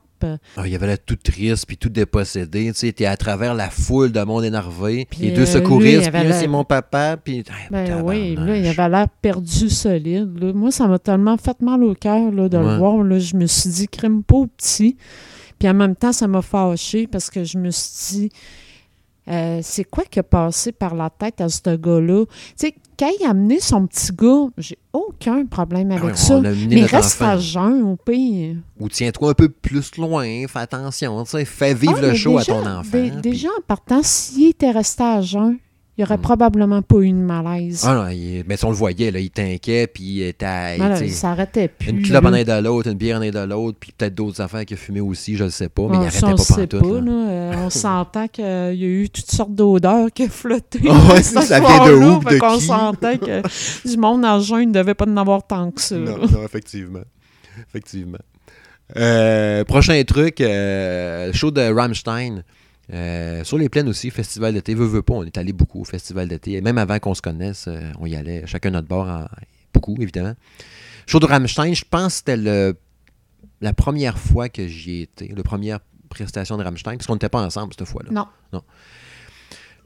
[0.58, 2.72] Ah, il avait l'air tout triste puis tout dépossédé.
[2.72, 5.06] Tu sais, t'es à travers la foule de monde énervé.
[5.10, 7.18] Puis, les euh, deux secouristes, puis c'est mon papa.
[7.18, 10.40] Puis, Ben oui, là, il avait l'air perdu solide.
[10.40, 10.54] là.
[10.54, 12.50] Moi, ça m'a tellement fait mal au cœur de Ouais.
[12.50, 13.04] le voir.
[13.04, 13.20] Là.
[13.20, 14.98] Je me suis dit, crime pas petit.
[15.60, 18.30] Puis en même temps, ça m'a fâché parce que je me suis dit,
[19.28, 22.26] euh, c'est quoi qui a passé par la tête à ce gars-là?
[22.26, 26.16] Tu sais, quand il a amené son petit gars, j'ai aucun problème Ah avec ouais,
[26.16, 26.40] ça.
[26.42, 27.32] Mais reste enfant.
[27.32, 28.58] à jeun au pire.
[28.80, 32.38] Ou tiens-toi un peu plus loin, fais attention, tu sais, fais vivre Ah, le show
[32.38, 32.90] déjà- à ton enfant.
[32.92, 35.58] puis- déjà, en partant, s'il était resté à jeun,
[35.98, 36.22] il n'y aurait Hmm.
[36.22, 37.84] probablement pas eu de malaise.
[37.88, 40.76] Ah non, il- mais si on le voyait, là, il t'inquiète, puis il était.
[40.78, 41.90] Voilà, il s'arrêtait plus.
[41.90, 44.42] une clope en un de l'autre, une bière en un de l'autre, puis peut-être d'autres
[44.42, 46.68] affaires qu'il a fumé aussi, je ne sais pas, mais il Ah, arrêtait ça, on
[46.68, 46.86] pas.
[46.88, 50.80] Euh, on s'entend qu'il y a eu toutes sortes d'odeurs qui flotté.
[50.90, 52.66] Ah ouais, ça vient de où, de qui?
[52.66, 53.42] sentait que
[53.90, 55.96] du monde en jeun ne devait pas en avoir tant que ça.
[55.96, 57.00] Non, non, effectivement.
[57.70, 58.18] Effectivement.
[58.98, 62.44] Euh, prochain truc, euh, show de Rammstein.
[62.94, 64.76] Euh, sur les plaines aussi, festival d'été.
[64.76, 66.54] Veux, veux pas, on est allé beaucoup au festival d'été.
[66.54, 69.26] Et Même avant qu'on se connaisse, euh, on y allait, chacun notre bord, en-
[69.74, 70.36] beaucoup, évidemment.
[71.08, 72.78] Show de Rammstein, je pense que c'était le-
[73.62, 77.42] la première fois que j'y étais, la première prestation de Rammstein, parce qu'on n'était pas
[77.42, 78.12] ensemble cette fois-là.
[78.54, 78.62] Non.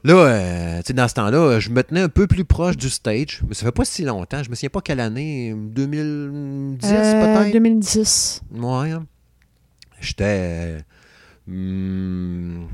[0.04, 2.88] Là, euh, tu sais, dans ce temps-là, je me tenais un peu plus proche du
[2.88, 4.42] stage, mais ça fait pas si longtemps.
[4.42, 7.52] Je me souviens pas quelle année, 2010 Euh, peut-être?
[7.52, 8.42] 2010.
[8.52, 8.90] Ouais.
[8.92, 9.06] hein.
[10.00, 10.78] J'étais.
[11.50, 12.66] Hmm,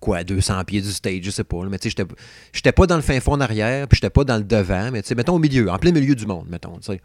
[0.00, 1.62] quoi, à 200 pieds du stage, je sais pas.
[1.62, 2.04] là, mais tu sais,
[2.52, 5.02] j'étais- pas dans le fin fond en arrière, puis j'étais pas dans le devant, mais
[5.02, 7.00] tu sais, mettons au milieu, en plein milieu du monde, mettons, sais.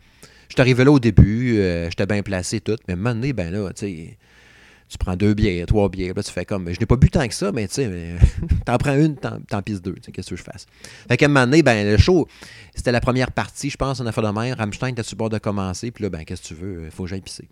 [0.49, 3.33] J'étais arrivé là au début, euh, j'étais bien placé, tout, mais à un moment donné,
[3.33, 6.95] ben là, tu prends deux bières, trois bières, là, tu fais comme, je n'ai pas
[6.95, 8.15] bu tant que ça, mais tu sais,
[8.65, 10.67] t'en prends une, t'en pisses deux, qu'est-ce que je fasse?
[11.07, 12.27] Fait qu'à un moment donné, ben, le show,
[12.75, 14.55] c'était la première partie, je pense, en affaire de mer.
[14.57, 16.89] Rammstein était sur le bord de commencer, puis là, ben, qu'est-ce que tu veux?
[16.91, 17.47] Faut que j'aille pisser.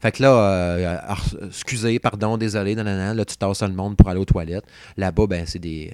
[0.00, 0.96] Fait que là, euh,
[1.48, 4.64] excusez, pardon, désolé, non, là, tu tasses le monde pour aller aux toilettes.
[4.96, 5.92] Là-bas, ben, c'est des,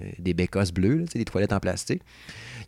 [0.00, 2.02] euh, des bécosses bleues, sais, des toilettes en plastique.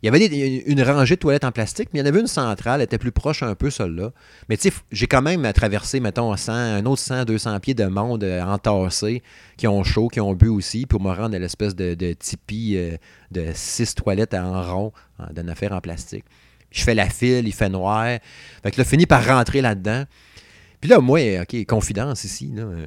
[0.01, 0.25] Il y avait
[0.67, 2.97] une rangée de toilettes en plastique, mais il y en avait une centrale, elle était
[2.97, 4.11] plus proche un peu, celle-là.
[4.49, 7.85] Mais tu sais, j'ai quand même traversé, mettons, 100, un autre 100, 200 pieds de
[7.85, 9.23] monde euh, entassé,
[9.57, 12.77] qui ont chaud, qui ont bu aussi, pour me rendre à l'espèce de, de tipi
[13.31, 16.25] de six toilettes en rond, en- d'une affaire en plastique.
[16.71, 18.05] Je fais la file, il fait noir.
[18.63, 20.03] Fait que là, fini par rentrer là-dedans.
[20.85, 22.85] Puis là, moi, OK, confidence ici, euh,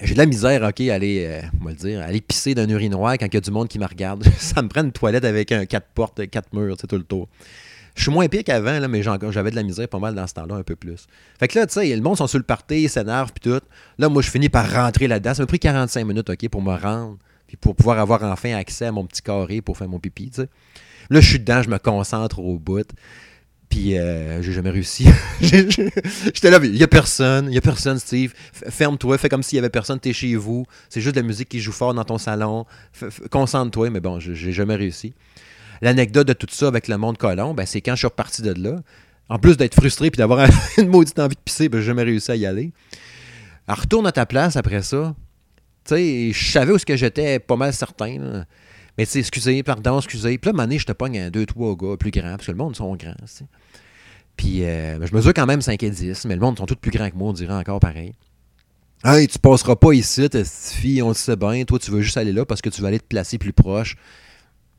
[0.00, 3.34] j'ai de la misère, OK, aller, euh, le dire, aller pisser d'un urinoir quand il
[3.34, 4.22] y a du monde qui me regarde.
[4.38, 7.26] Ça me prend une toilette avec quatre portes, quatre murs, sais, tout le tour.
[7.96, 10.34] Je suis moins pire qu'avant, là, mais j'avais de la misère pas mal dans ce
[10.34, 11.08] temps-là, un peu plus.
[11.40, 13.66] Fait que là, tu sais, le monde sont sur le party, ils s'énervent, puis tout.
[13.98, 15.34] Là, moi, je finis par rentrer là-dedans.
[15.34, 18.86] Ça m'a pris 45 minutes, OK, pour me rendre, puis pour pouvoir avoir enfin accès
[18.86, 20.48] à mon petit carré pour faire mon pipi, tu sais.
[21.10, 22.86] Là, je suis dedans, je me concentre au bout.
[23.72, 25.06] Puis euh, j'ai jamais réussi.
[25.40, 28.34] J'étais là, il y a personne, il y a personne, Steve.
[28.52, 30.66] Ferme-toi, fais comme s'il y avait personne, t'es chez vous.
[30.90, 32.66] C'est juste de la musique qui joue fort dans ton salon.
[33.30, 35.14] Concentre-toi, mais bon, j'ai jamais réussi.
[35.80, 38.52] L'anecdote de tout ça avec le monde colon, ben, c'est quand je suis reparti de
[38.62, 38.78] là.
[39.30, 42.30] En plus d'être frustré puis d'avoir une maudite envie de pisser, ben, j'ai jamais réussi
[42.30, 42.72] à y aller.
[43.66, 45.14] Alors, retourne à ta place après ça.
[45.86, 48.44] Tu sais, je savais où ce que j'étais, pas mal certain.
[48.98, 50.36] Mais tu sais, excusez, pardon, excusez.
[50.38, 52.58] Puis là, à je te pogne un, deux, trois gars plus grands, parce que le
[52.58, 53.44] monde sont grands, tu.
[54.36, 56.76] Puis euh, ben, je mesure quand même 5 et 10, mais le monde sont tous
[56.76, 58.12] plus grands que moi, on dirait encore pareil.
[59.04, 61.64] Hey, tu passeras pas ici, fille, on le sait bien.
[61.64, 63.96] Toi, tu veux juste aller là parce que tu veux aller te placer plus proche.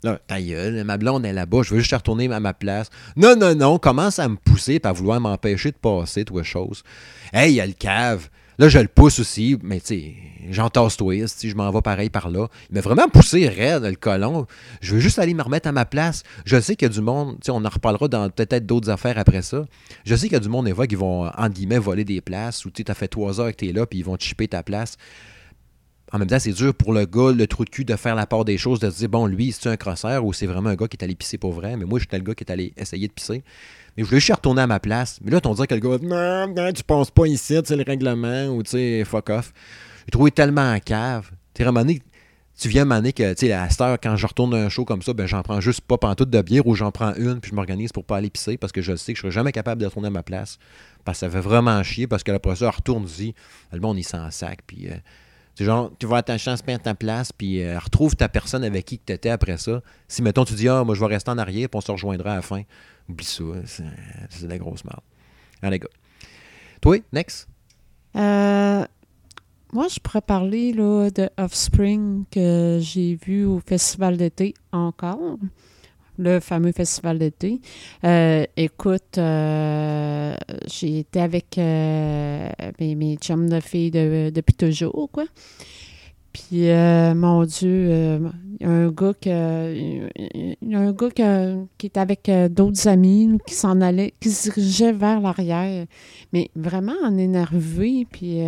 [0.04, 2.90] Là, ta gueule, ma blonde est là-bas, je veux juste retourner à ma place.
[3.16, 6.84] Non, non, non, commence à me pousser et à vouloir m'empêcher de passer, toi, chose.
[7.32, 8.30] Hey, il y a le cave.
[8.60, 10.16] Là, je le pousse aussi, mais tu sais,
[10.50, 12.48] j'entasse twist, je m'en vais pareil par là.
[12.70, 14.46] Il m'a vraiment poussé raide, le colon.
[14.82, 16.24] Je veux juste aller me remettre à ma place.
[16.46, 18.90] Je sais qu'il y a du monde, tu sais, on en reparlera dans peut-être d'autres
[18.90, 19.66] affaires après ça.
[20.06, 22.66] Je sais qu'il y a du monde, fois, qui vont, entre guillemets, voler des places,
[22.66, 24.98] ou tu t'as fait trois heures que t'es là, puis ils vont chipper ta place.
[26.12, 28.28] En même temps, c'est dur pour le gars, le trou de cul, de faire la
[28.28, 30.76] part des choses, de se dire, bon, lui, c'est un crosseur ou c'est vraiment un
[30.76, 31.76] gars qui est allé pisser pour vrai?
[31.76, 33.44] Mais moi, j'étais le gars qui est allé essayer de pisser.
[33.96, 35.20] Mais je voulais juste retourner à ma place.
[35.24, 37.84] Mais là, on dirait que le gars, non, non, tu penses pas ici, c'est le
[37.84, 39.54] règlement, ou tu sais, fuck off.
[40.06, 41.32] J'ai trouvé tellement en cave.
[41.54, 42.02] Tu sais,
[42.60, 45.02] tu viens m'amener que, tu sais, à cette heure, quand je retourne un show comme
[45.02, 47.56] ça, ben, j'en prends juste pas pantoute de bière ou j'en prends une, puis je
[47.56, 49.88] m'organise pour pas aller pisser parce que je sais que je serai jamais capable de
[49.88, 50.60] retourner à ma place.
[51.04, 53.34] Parce que ça fait vraiment chier parce que le professeur retourne-y.
[53.72, 54.90] Le monde, il s'en sac, puis.
[54.90, 54.96] Euh,
[55.56, 58.64] c'est genre, tu vas à ta chance, à ta place, puis euh, retrouve ta personne
[58.64, 59.82] avec qui tu étais après ça.
[60.08, 62.34] Si, mettons, tu dis, ah, moi, je vais rester en arrière, puis on se rejoindra
[62.34, 62.64] à la fin.
[63.08, 65.02] Oublie ça, c'est de la grosse merde.
[65.62, 65.88] Allez, gars.
[66.82, 67.48] Toi, next?
[68.16, 68.86] Euh,
[69.72, 75.38] moi, je pourrais parler là, de Offspring que j'ai vu au Festival d'été encore
[76.18, 77.60] le fameux festival d'été.
[78.04, 80.36] Euh, écoute, euh,
[80.68, 82.50] j'ai été avec euh,
[82.80, 85.26] mes, mes, chums de filles depuis toujours, quoi.
[86.32, 86.68] Puis,
[87.16, 87.92] mon Dieu,
[88.60, 91.10] il y a un gars, que, a un gars
[91.78, 95.86] qui est avec d'autres amis qui s'en allait, qui se dirigeait vers l'arrière,
[96.32, 98.08] mais vraiment en énervé.
[98.12, 98.40] Puis,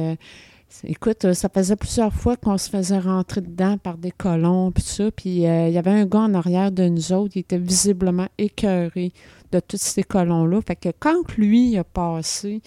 [0.84, 4.84] Écoute, euh, ça faisait plusieurs fois qu'on se faisait rentrer dedans par des colons, puis
[4.84, 5.10] ça.
[5.12, 8.28] Puis euh, il y avait un gars en arrière de nous autres, qui était visiblement
[8.38, 9.12] écœuré
[9.52, 10.60] de tous ces colons-là.
[10.68, 12.62] Fait que quand lui a passé,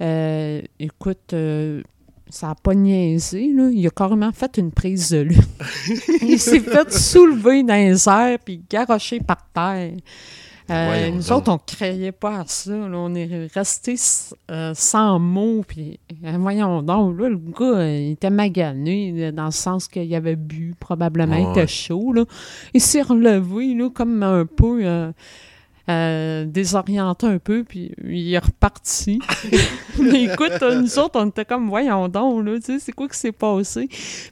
[0.00, 1.34] euh, écoute,
[2.28, 3.70] ça n'a pas niaisé, là.
[3.72, 5.38] Il a carrément fait une prise de lui.
[6.22, 9.92] il s'est fait soulever dans les airs, puis garocher par terre.
[10.70, 12.72] Euh, nous autres, on ne créait pas à ça.
[12.72, 13.96] On est restés
[14.50, 15.64] euh, sans mots.
[15.66, 20.36] Puis, euh, voyons donc, là, le gars, il était magané dans le sens qu'il avait
[20.36, 22.12] bu, probablement, il était chaud.
[22.12, 22.24] Là.
[22.74, 25.12] Il s'est relevé là, comme un peu
[25.88, 29.18] euh, désorienté un peu, puis il est reparti.
[30.00, 33.18] mais écoute, nous autres, on était comme, voyons donc, là, tu sais, c'est quoi qui
[33.18, 33.88] s'est passé?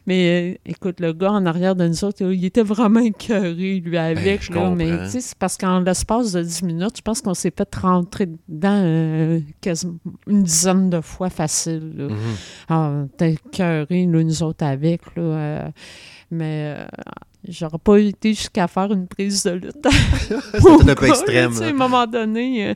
[0.07, 3.97] Mais euh, écoute, le gars en arrière de nous autres, il était vraiment écœuré, lui,
[3.97, 7.33] avec, ben, mais tu sais, c'est parce qu'en l'espace de 10 minutes, je pense qu'on
[7.33, 11.93] s'est fait rentrer dedans euh, quasiment une dizaine de fois facile.
[11.97, 12.07] Là.
[12.07, 13.07] Mm-hmm.
[13.19, 15.71] Ah, écœuré, nous autres, avec, là.
[16.31, 16.77] mais
[17.47, 19.83] J'aurais pas été jusqu'à faire une prise de lutte.
[20.53, 21.53] C'était un peu extrême.
[21.59, 22.73] À un moment donné, euh,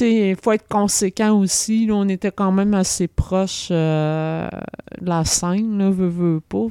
[0.00, 1.88] il faut être conséquent aussi.
[1.92, 4.48] on était quand même assez proche euh,
[4.98, 6.66] de la scène, là, veut, veut pas.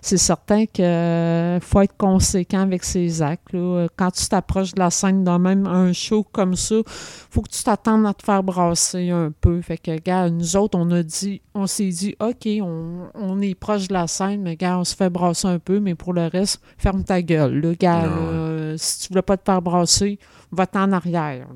[0.00, 3.56] c'est certain qu'il euh, faut être conséquent avec ses actes.
[3.96, 7.62] Quand tu t'approches de la scène dans même un show comme ça, faut que tu
[7.64, 9.60] t'attendes à te faire brasser un peu.
[9.62, 13.56] Fait que, gars, nous autres, on a dit, on s'est dit, OK, on, on est
[13.56, 16.26] proche de la scène, mais gars, on se fait brasser un peu, mais pour le
[16.26, 17.54] reste, ferme ta gueule.
[17.54, 18.08] Le gars,
[18.76, 20.18] si tu voulais pas te faire brasser,
[20.52, 21.46] va-t'en en arrière.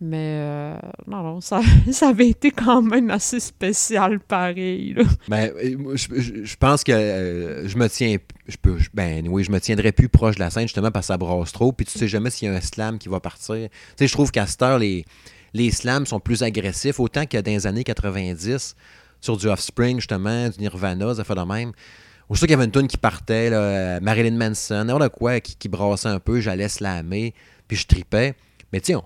[0.00, 0.74] Mais euh,
[1.06, 4.94] non, non, ça, ça, avait été quand même assez spécial pareil.
[5.28, 8.16] Ben, euh, je, pense que euh, je me tiens.
[8.46, 11.12] Je peux, ben oui, je me tiendrai plus proche de la scène justement parce que
[11.14, 11.72] ça brasse trop.
[11.72, 13.56] Puis tu sais jamais s'il y a un slam qui va partir.
[13.56, 15.04] Tu sais, je trouve qu'à cette heure, les,
[15.54, 18.76] les slams sont plus agressifs, autant que dans les années 90,
[19.20, 21.72] sur du Offspring, justement, du Nirvana, ça fait de même.
[22.28, 23.50] Aussitôt qu'il y avait une tune qui partait,
[24.00, 27.34] Marilyn Manson, n'importe quoi, qui, qui brassait un peu, j'allais slammer,
[27.68, 28.34] puis je tripais.
[28.72, 28.98] Mais tu sais,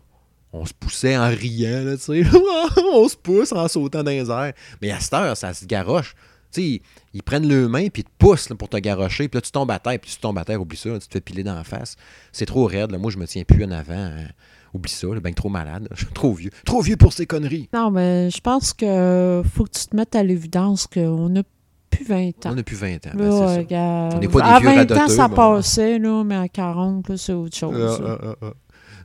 [0.53, 2.23] on, se poussait en riant, là, tu sais.
[2.95, 4.53] on se pousse en sautant dans les airs.
[4.81, 6.15] Mais à cette heure, ça se garoche.
[6.53, 9.29] Tu sais, ils, prennent le main puis ils te poussent pour te garocher.
[9.29, 11.13] Puis là, tu tombes à terre, puis tu tombes à terre, oublie ça, tu te
[11.13, 11.97] fais piler dans la face.
[12.33, 12.91] C'est trop raide.
[12.91, 12.99] Là.
[12.99, 13.95] Moi, je me tiens plus en avant.
[13.95, 14.27] Hein.
[14.73, 15.89] Oublie ça, ben trop malade.
[15.95, 16.51] Je suis trop vieux.
[16.65, 17.69] Trop vieux pour ces conneries.
[17.73, 21.43] Non, mais je pense que faut que tu te mettes à l'évidence qu'on a
[21.90, 22.53] plus 20 ans.
[22.55, 23.11] On a plus 20 ans.
[23.14, 24.16] Ben, ça.
[24.16, 27.33] On n'est pas des vieux À 20 ans, ça passait, là, mais à 40, c'est
[27.33, 28.00] autre chose.
[28.05, 28.53] Ah, ah,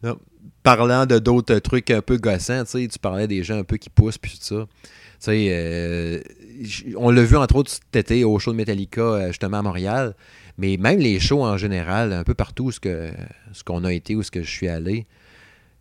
[0.03, 0.15] ah,
[0.63, 4.17] Parlant de d'autres trucs un peu gossants, tu parlais des gens un peu qui poussent,
[4.17, 4.65] puis tout ça.
[5.27, 6.21] Euh,
[6.97, 10.15] on l'a vu entre autres cet été au show de Metallica, euh, justement à Montréal.
[10.57, 13.11] Mais même les shows en général, un peu partout ce qu'on
[13.53, 15.05] ce qu'on a été ou ce que je suis allé,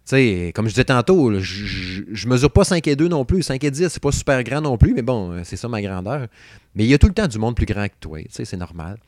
[0.04, 3.42] sais, comme je disais tantôt, je, je, mesure pas 5 et 2 non plus.
[3.42, 6.28] 5 et 10, c'est pas super grand non plus, mais bon, c'est ça ma grandeur.
[6.74, 8.98] Mais il y a tout le temps du monde plus grand que toi, c'est normal.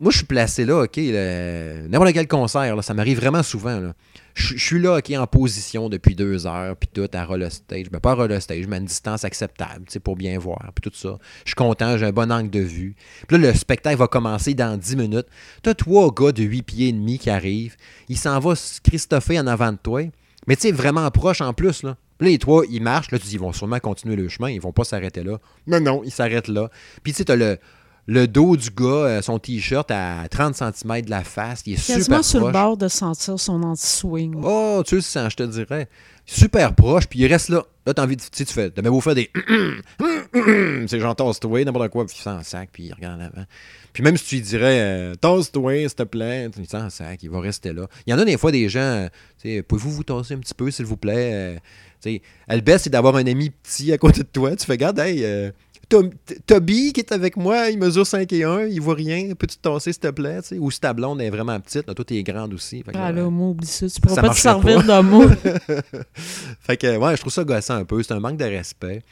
[0.00, 3.92] Moi, je suis placé là, OK, n'importe quel concert, ça m'arrive vraiment souvent.
[4.34, 7.90] Je suis là, OK, en position depuis deux heures, puis tout, à roller stage.
[7.90, 10.90] Ben, pas à roller stage, mais à une distance acceptable, tu pour bien voir, puis
[10.90, 11.18] tout ça.
[11.44, 12.94] Je suis content, j'ai un bon angle de vue.
[13.28, 15.26] Puis là, le spectacle va commencer dans 10 minutes.
[15.62, 17.76] T'as trois gars de 8 pieds et demi qui arrivent.
[18.08, 20.08] Il s'en va Christopher en avant de toi.
[20.46, 21.96] Mais tu sais, vraiment proche en plus, là.
[22.20, 23.10] Là, les trois, ils marchent.
[23.12, 24.50] Là, tu dis, ils vont sûrement continuer le chemin.
[24.50, 25.38] Ils vont pas s'arrêter là.
[25.66, 26.70] Mais non, ils s'arrêtent là.
[27.02, 27.58] Puis tu sais, t'as le,
[28.06, 31.62] le dos du gars, euh, son T-shirt à 30 cm de la face.
[31.66, 32.52] Il est Quasiment super sur le proche.
[32.52, 34.40] bord de sentir son anti-swing.
[34.42, 35.88] Oh, tu le sens, je te dirais.
[36.26, 37.64] Super proche, puis il reste là.
[37.86, 38.20] Là, t'as envie de.
[38.20, 38.70] Tu sais, tu fais.
[38.70, 39.30] T'as même beau faire des.
[40.86, 43.44] c'est genre, tasse-toi, n'importe quoi, puis il sent sac, puis il regarde en avant.
[43.92, 47.30] Puis même si tu lui dirais, euh, tasse-toi, s'il te plaît, il sent sac, il
[47.30, 47.86] va rester là.
[48.06, 49.08] Il y en a des fois des gens, euh,
[49.40, 51.30] tu sais, pouvez-vous vous tasser un petit peu, s'il vous plaît?
[51.32, 51.54] Euh,
[52.00, 54.54] tu sais, le best, c'est d'avoir un ami petit à côté de toi.
[54.54, 55.50] Tu fais, regarde, hey, euh,
[55.90, 56.10] Tom-
[56.46, 59.60] Toby qui est avec moi, il mesure 5 et 1, il voit rien, peux-tu te
[59.62, 60.38] tasser, s'il te plaît?
[60.58, 62.82] Ou si ta blonde est vraiment petite, là, toi, t'es grande aussi.
[62.82, 63.86] Fait que, Ah euh, là, moi, oublie ça.
[63.88, 65.28] Tu pourras ça pas te servir de mot.
[66.60, 68.02] fait que, ouais, je trouve ça gossant un peu.
[68.02, 69.02] C'est un manque de respect.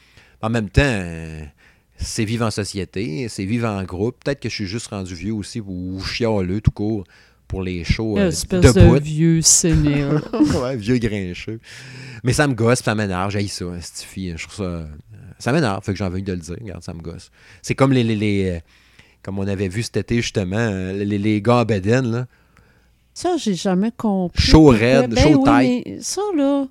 [0.41, 1.41] En même temps, euh,
[1.97, 4.23] c'est vivre en société, c'est vivre en groupe.
[4.23, 7.03] Peut-être que je suis juste rendu vieux aussi ou chialeux tout court
[7.47, 8.99] pour les shows euh, Espèce de de bout.
[9.03, 10.21] vieux sénile.
[10.63, 11.59] ouais, vieux grincheux.
[12.23, 13.31] Mais ça me gosse, ça m'énerve.
[13.31, 14.33] J'ai ça, cette fille.
[14.37, 14.87] Je trouve ça.
[15.39, 16.55] Ça m'énerve, fait que j'ai envie de le dire.
[16.59, 17.31] Regarde, ça me gosse.
[17.61, 18.03] C'est comme les.
[18.03, 18.59] les, les, euh,
[19.23, 22.25] comme on avait vu cet été, justement, euh, les, les gars à Beden, là.
[23.13, 24.41] Ça, j'ai jamais compris.
[24.41, 26.65] Chaud raide, Ben chaud oui, mais ça, là,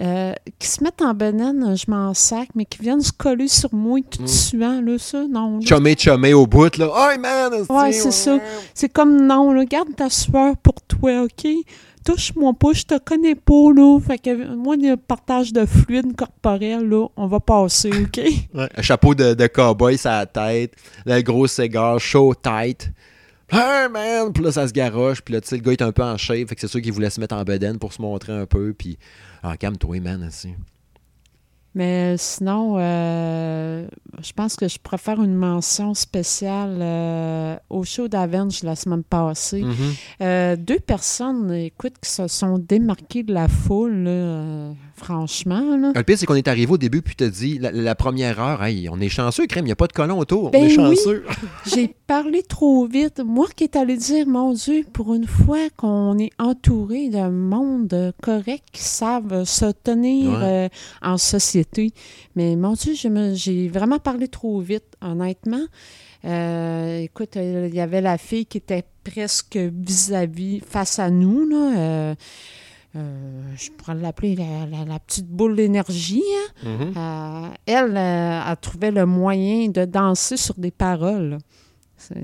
[0.00, 3.74] euh, qui se mettent en banane, je m'en sac, mais qui viennent se coller sur
[3.74, 4.26] moi tout Mm.
[4.26, 5.58] suant, là, ça, non.
[5.58, 5.66] là.
[5.66, 6.88] Chumé, chumé au bout, là.
[6.90, 7.52] Oh, man!
[7.68, 8.38] Ouais, c'est ça.
[8.72, 11.46] C'est comme non, là, garde ta sueur pour toi, OK?
[12.04, 13.98] Touche-moi pas, je te connais pas, là.
[13.98, 18.20] Fait que moi, le partage de fluide corporel, là, on va passer, OK?
[18.54, 20.74] Ouais, un chapeau de, de cowboy sur la tête,
[21.06, 22.90] le gros cigare, chaud, tight.
[23.50, 24.32] Hey man!
[24.32, 25.20] Puis là, ça se garoche.
[25.20, 26.48] Puis là, tu sais, le gars est un peu en shape.
[26.48, 28.72] Fait que c'est sûr qu'il voulait se mettre en bedaine pour se montrer un peu.
[28.72, 28.98] Puis,
[29.42, 30.54] ah, calme-toi, man, aussi.
[31.74, 33.86] Mais sinon, euh,
[34.22, 39.62] je pense que je préfère une mention spéciale euh, au show d'Avenge la semaine passée.
[39.62, 39.74] Mhm.
[40.22, 45.76] Euh, deux personnes, écoute, qui se sont démarquées de la foule, là, euh, franchement.
[45.76, 45.92] Là.
[45.94, 48.62] Le pire, c'est qu'on est arrivé au début, puis t'as dit, la, la première heure,
[48.62, 50.52] hey, on est chanceux, crème, il n'y a pas de colon autour.
[50.52, 50.74] Ben on est oui.
[50.74, 51.24] chanceux.
[51.74, 53.20] J'ai parlé trop vite.
[53.24, 58.12] Moi qui est allé dire, mon Dieu, pour une fois qu'on est entouré d'un monde
[58.22, 60.38] correct qui savent se tenir Ouais.
[60.42, 60.68] euh,
[61.02, 61.63] en société.
[62.36, 62.94] Mais mon Dieu,
[63.34, 65.64] j'ai vraiment parlé trop vite, honnêtement.
[66.24, 71.46] Euh, écoute, euh, il y avait la fille qui était presque vis-à-vis, face à nous,
[71.48, 71.78] là.
[71.78, 72.14] euh,
[72.96, 76.22] euh, je pourrais l'appeler la, la- la petite boule d'énergie.
[76.64, 76.68] hein.
[76.68, 76.94] Mhm.
[76.96, 81.38] Euh, elle, elle trouvait le moyen de danser sur des paroles.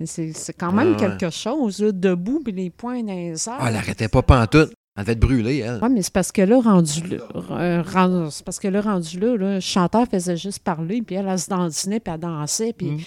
[0.04, 1.16] C'est- quand même Ah ouais.
[1.16, 3.56] quelque chose, là, debout, puis les poings dans les airs.
[3.58, 4.72] Ah, elle arrêtait pas pantoute.
[5.00, 5.78] Elle devait être brûlée, elle.
[5.82, 7.18] Oui, mais c'est parce que là, rendu là,
[7.52, 11.26] euh, c'est parce que là, rendu là, là, le chanteur faisait juste parler, puis elle,
[11.28, 12.98] elle se dandinait, puis elle dansait, puis Mm.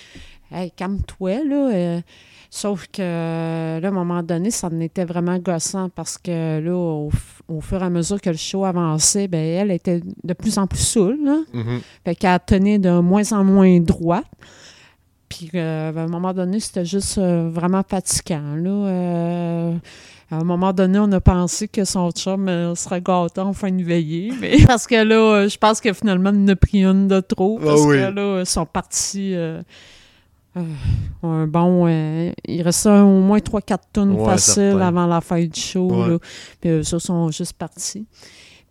[0.56, 1.70] hey, calme-toi, là.
[1.74, 2.02] euh,
[2.50, 6.76] sauf que, là, à un moment donné, ça en était vraiment gossant, parce que là,
[6.76, 7.12] au,
[7.62, 10.80] fur et à mesure que le show avançait, ben elle était de plus en plus
[10.80, 11.38] saoule, là.
[11.54, 11.82] Mhm.
[12.06, 14.26] Fait qu'elle tenait de moins en moins droite.
[15.30, 18.56] Puis euh, à un moment donné, c'était juste euh, vraiment fatigant.
[18.56, 19.74] Là.
[20.32, 23.54] Euh, à un moment donné, on a pensé que son chum euh, serait gâté en
[23.54, 24.32] fin de veillée.
[24.42, 27.60] Mais parce que là, euh, je pense que finalement, en a pris une de trop.
[27.62, 27.98] Ah Parce oui.
[27.98, 29.36] que là, ils sont partis.
[29.36, 29.62] euh,
[30.56, 31.88] euh, bon.
[31.88, 34.80] euh, il restait au moins 3-4 tonnes Ouais, faciles certain.
[34.88, 35.90] avant la fin du show.
[35.92, 36.10] Ouais.
[36.10, 36.18] là.
[36.62, 38.06] Puis eux autres sont juste partis.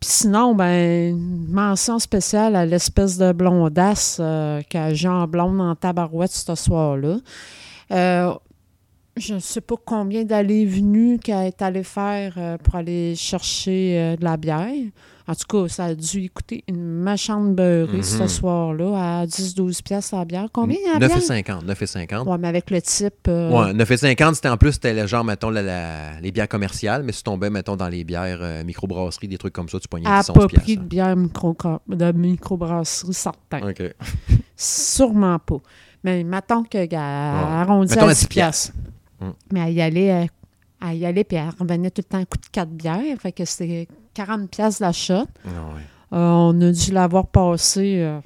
[0.01, 5.77] Puis sinon, ben, une mention spéciale à l'espèce de blondasse euh, qu'a Jean Blonde en
[5.77, 7.19] tabarouette ce soir-là.
[9.17, 13.99] Je ne sais pas combien d'allées venues qu'elle est allée faire euh, pour aller chercher
[13.99, 14.71] euh, de la bière.
[15.29, 18.29] En tout cas, ça a dû coûter une méchante beurrée ce Mhm.
[18.29, 20.47] soir-là à 10-12 piastres la bière.
[20.51, 21.19] Combien la bière?
[21.19, 21.63] 9,50.
[21.67, 22.27] 9,50.
[22.27, 23.29] Ouais, mais avec le type...
[23.29, 27.03] euh, Ouais, 9,50, c'était en plus, c'était le genre, mettons, la- la- les bières commerciales,
[27.03, 29.89] mais si tu tombais, mettons, dans les bières euh, microbrasseries, des trucs comme ça, tu
[29.89, 30.83] pognais à 10 11 pas pris de piastres.
[30.89, 31.55] bière micro
[31.89, 33.69] de microbrasserie, certain.
[33.69, 33.83] OK.
[34.57, 35.59] Sûrement pas.
[36.05, 36.89] Mais mettons que Ouais.
[36.89, 38.73] Mettons à à 10 10 piastres.
[39.23, 39.33] Mm.
[39.53, 40.27] Mais elle y allait, euh,
[40.91, 43.19] elle y allait, puis elle revenait tout le temps à coup de 4 bières.
[43.21, 45.15] Fait que c'était 40 piastres la shot.
[45.45, 45.83] Ah ouais.
[46.13, 48.19] Euh, on a dû l'avoir passé euh,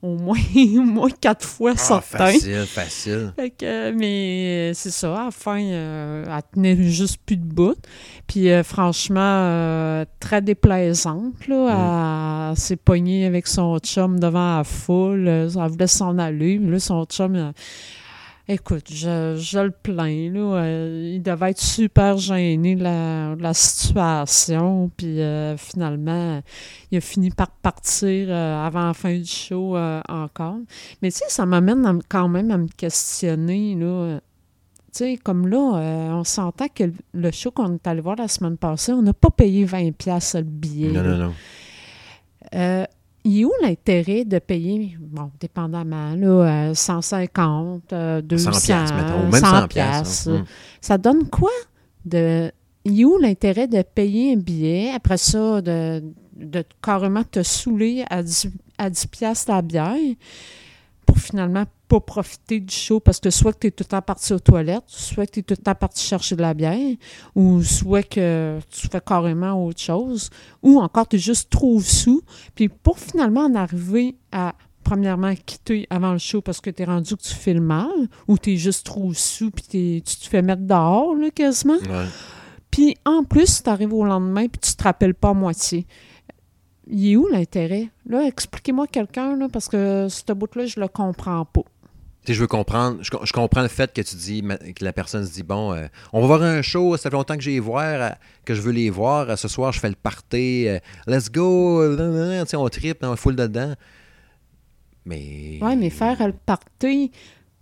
[0.00, 0.38] au moins,
[0.82, 2.18] moins 4 fois, Ah, certain.
[2.18, 3.32] facile, facile.
[3.36, 7.44] Fait que, mais euh, c'est ça, à la fin, euh, elle tenait juste plus de
[7.44, 7.76] bout.
[8.26, 11.46] Puis franchement, très déplaisante.
[11.48, 15.28] Là, Elle s'est pognée avec son chum devant la foule.
[15.28, 16.58] Elle voulait s'en aller.
[16.58, 17.52] Mais là, son chum,
[18.48, 20.56] Écoute, je, je le plains, là.
[20.56, 24.90] Euh, il devait être super gêné de la, la situation.
[24.96, 26.42] Puis euh, finalement,
[26.90, 29.76] il a fini par partir euh, avant la fin du show
[30.08, 30.56] encore.
[31.00, 34.18] Mais tu sais, ça m'amène quand même à me questionner, là.
[34.94, 35.58] Tu sais, comme là,
[36.12, 36.84] on s'entend que
[37.14, 40.38] le- show qu'on est allé voir la semaine passée, on n'a pas payé 20$ piastres
[40.38, 40.88] le billet.
[40.92, 41.16] Non, là.
[41.16, 41.32] non,
[42.52, 42.86] non.
[43.24, 48.96] Il est où l'intérêt de payer, bon, dépendamment, là, euh, 150, euh, 200, 100 piastres,
[48.96, 49.22] mettons.
[49.30, 50.28] Même 100 100 piastres.
[50.30, 50.38] hein.
[50.40, 50.44] Mm.
[50.80, 51.50] Ça donne quoi
[52.04, 52.50] de...
[52.84, 56.02] Il est où l'intérêt de payer un billet, après ça, de,
[56.36, 59.94] de carrément te saouler à 10, à 10 piastres la bière?
[61.12, 64.00] Pour finalement pas profiter du show parce que soit que tu es tout le temps
[64.00, 66.96] parti aux toilettes, soit que tu es tout le temps parti chercher de la bière,
[67.34, 70.30] ou soit que tu fais carrément autre chose,
[70.62, 72.22] ou encore tu es juste trop sous.
[72.54, 74.54] Puis pour finalement en arriver à,
[74.84, 77.90] premièrement, quitter avant le show parce que tu es rendu que tu fais le mal,
[78.26, 81.78] ou tu es juste trop sous, puis t'es- tu te fais mettre dehors, là, quasiment.
[82.70, 85.86] Puis en plus, tu arrives au lendemain, puis tu te rappelles pas à moitié.
[86.88, 87.88] Il est où l'intérêt?
[88.08, 91.62] Là, expliquez-moi quelqu'un, là, parce que ce bout-là, je le comprends pas.
[92.24, 94.42] Tu sais, je veux comprendre, je, co- je comprends le fait que tu dis,
[94.76, 97.34] que la personne se dit, bon, euh, on va voir un show, ça fait longtemps
[97.36, 98.14] que j'ai voir,
[98.44, 100.78] que je veux les voir, ce soir je fais le party, euh,
[101.08, 103.74] let's go, euh, tu sais, on tripe, on full dedans.
[105.04, 105.58] Mais.
[105.60, 107.10] Oui, mais faire le party,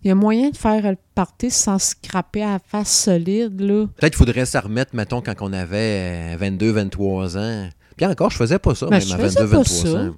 [0.03, 3.87] il y a moyen de faire le party sans scraper à la face solide, là.
[3.97, 7.69] Peut-être qu'il faudrait s'en remettre, mettons, quand on avait euh, 22, 23 ans.
[8.01, 9.99] Puis encore, je faisais pas ça, Ben, même je à faisais 22, pas 23 ça.
[10.01, 10.15] ans.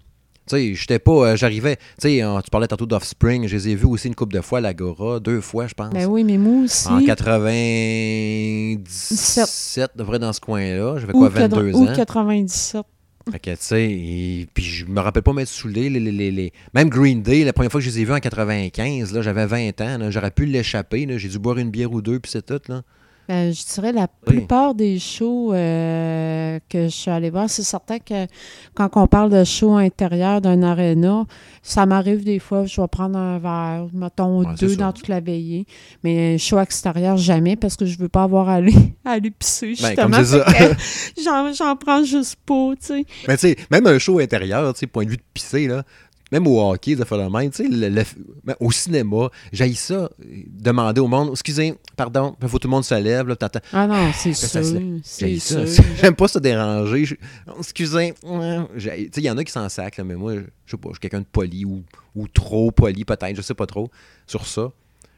[0.47, 1.31] Tu sais, j'étais pas.
[1.33, 1.75] euh, J'arrivais.
[1.77, 3.49] Tu sais, euh, tu parlais tantôt d'Offspring.
[3.49, 5.19] Je les ai vus aussi une couple de fois à l'Agora.
[5.19, 5.93] Deux fois, je pense.
[5.93, 6.87] Ben oui, mais moi aussi.
[6.87, 10.97] En 97, devrait dans ce coin-là.
[10.99, 11.93] J'avais ou, quoi, quatre- 22 ou ans?
[11.95, 12.83] 97.
[13.31, 15.89] Fait que, tu sais, puis je me rappelle pas m'être saoulé.
[15.91, 18.19] Les, les- les- Même Green Day, la première fois que je les ai vus en
[18.21, 19.99] 95, là, j'avais 20 ans.
[20.11, 21.07] J'aurais pu l'échapper.
[21.19, 22.61] J'ai dû boire une bière ou deux, puis c'est tout.
[22.69, 22.83] Là.
[23.29, 24.37] Ben, je dirais la Oui.
[24.39, 28.27] plupart des shows euh, que je suis allée voir, c'est certain que
[28.75, 31.25] quand on parle de show intérieur d'un aréna,
[31.63, 35.21] ça m'arrive des fois, je vais prendre un verre, mettons Ouais, deux dans toute la
[35.21, 35.67] veillée.
[36.03, 39.31] Mais un show extérieur, jamais, parce que je veux pas avoir à aller, à aller
[39.31, 40.75] pisser, Ben, justement.
[41.25, 43.05] j'en, j'en prends juste pas, tu sais.
[43.29, 45.85] Mais tu sais, même un show intérieur, tu sais, point de vue de pisser, là,
[46.33, 49.95] même au hockey, ça fait le même, tu sais, le- le- au cinéma, j'ai ça,
[49.95, 50.09] euh,
[50.49, 53.61] demander au monde, excusez, pardon, il faut que tout le monde se lève, là, t'attends.
[53.73, 55.67] Ah non, c'est ça, sûr, J'ai c'est ça.
[55.67, 55.85] sûr.
[56.01, 57.05] J'aime pas se déranger.
[57.05, 57.15] Je-
[57.59, 58.15] Excusez.
[58.21, 60.89] Tu sais, il y en a qui s'en sacent, là, mais moi, je sais pas,
[60.89, 61.85] je suis quelqu'un de poli ou,
[62.17, 63.91] ou trop poli, peut-être, je sais pas trop,
[64.27, 64.73] sur ça.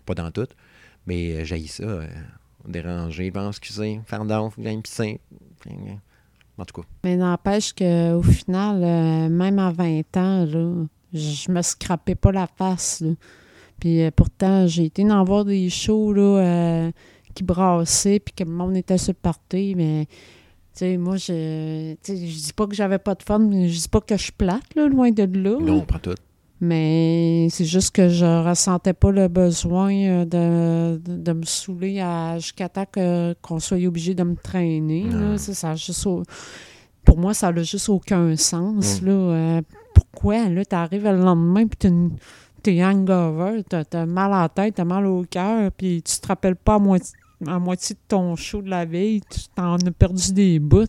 [0.04, 0.48] Pas dans tout.
[1.06, 2.06] Mais j'ai ça, euh,
[2.66, 3.30] déranger.
[3.30, 5.20] Bon, excusez, pardon, me pisser.
[6.56, 6.86] En tout cas.
[7.02, 10.84] Mais n'empêche qu'au final, euh, même à 20 ans, là,
[11.14, 13.00] je me scrapais pas la face.
[13.00, 13.12] là.
[13.80, 16.90] Puis euh, pourtant, j'ai été en voir des shows là, euh,
[17.34, 21.94] qui brassaient, puis que le monde était sur le party, mais tu sais, moi, je,
[22.06, 24.32] je dis pas que j'avais pas de fun, mais je dis pas que je suis
[24.32, 25.58] plate, là, loin de là.
[25.60, 26.14] Non, on prend tout.
[26.60, 32.00] Mais c'est juste que je ressentais pas le besoin euh, de, de, de me saouler
[32.00, 32.86] à- jusqu'à temps
[33.42, 35.04] qu'on soit obligé de me traîner.
[35.10, 35.36] là.
[35.36, 36.22] Ça, juste au-
[37.04, 39.02] pour moi, ça n'a juste aucun sens.
[39.02, 39.06] Mm.
[39.06, 39.12] Là.
[39.12, 39.62] Euh,
[39.94, 40.48] pourquoi?
[40.48, 41.90] Là, tu arrives le lendemain puis
[42.62, 46.26] t'es hangover, t'as as mal à la tête, t'as mal au cœur, puis tu te
[46.26, 46.78] rappelles pas à
[47.58, 50.86] moitié, de ton show de la veille, tu t'en as perdu des bouts.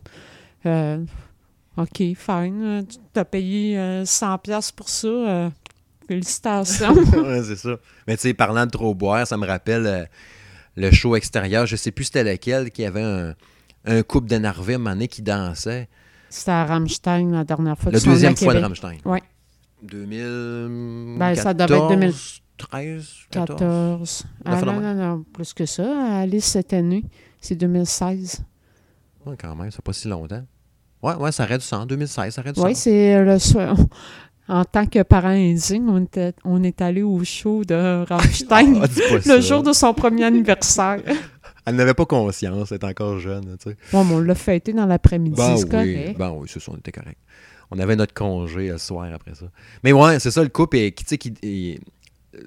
[0.66, 1.04] Euh,
[1.78, 2.62] OK, fine.
[2.64, 5.08] euh, Tu t'as payé euh, 100$ piastres pour ça.
[5.08, 5.50] euh,
[6.08, 6.94] félicitations.
[7.24, 7.76] ouais, c'est ça.
[8.08, 10.06] Mais tu sais, parlant de trop boire, ça me rappelle euh,
[10.76, 11.66] le show extérieur.
[11.66, 13.34] Je sais plus c'était lequel, qui avait
[13.86, 15.88] un, couple d'énervés à un moment qui dansait.
[16.30, 17.92] C'était à Rammstein la dernière fois.
[17.92, 18.60] La deuxième fois de.
[18.60, 18.98] Rammstein.
[19.06, 19.22] Ouais.
[19.84, 22.14] 2014, Ben, ça devait être 2000
[22.58, 23.60] 13, 14.
[23.60, 24.24] 14.
[24.46, 26.20] La Ah fin de non, non, non, plus que ça.
[26.22, 27.04] Alice cette année,
[27.42, 28.44] c'est 2016.
[29.26, 30.44] Ouais, quand même, c'est pas si longtemps.
[31.04, 31.86] Ouais, ouais, ça arrête du sang.
[31.86, 32.82] 2016, ça arrête du Oui, sang.
[32.84, 33.76] c'est le soir.
[34.48, 38.88] En tant que parent indigne, on, était, on est allé au show de Rammstein Ah,
[39.12, 39.40] le ça.
[39.42, 41.02] jour de son premier anniversaire.
[41.66, 43.78] Elle n'avait pas conscience, elle était encore jeune, tu sais.
[43.92, 46.78] Bon, mais on l'a fêté dans l'après-midi, Bon, c'est oui, bon, oui, c'est ça, on
[46.78, 47.18] était correct.
[47.72, 49.46] On avait notre congé le soir après ça.
[49.84, 51.80] Mais ouais, c'est ça, le couple, tu sais, qui, il,
[52.36, 52.40] euh,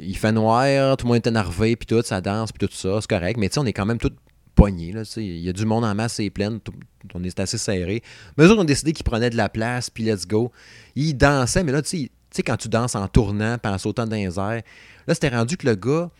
[0.00, 2.98] il fait noir, tout le monde est énervé, puis tout, ça danse, puis tout ça,
[3.00, 3.38] c'est correct.
[3.38, 4.10] Mais tu sais, on est quand même tous
[4.56, 5.24] pognés, là, tu sais.
[5.24, 6.72] Il y a du monde en masse, c'est plein, tout-
[7.14, 8.02] on est assez serré.
[8.36, 10.50] Mais eux autres ont décidé qu'ils prenaient de la place, puis let's go.
[10.96, 13.78] Ils dansaient, mais là, tu sais, tu sais, quand tu danses en tournant, puis en
[13.78, 14.62] sautant dans les airs,
[15.06, 16.10] là, c'était rendu que le gars,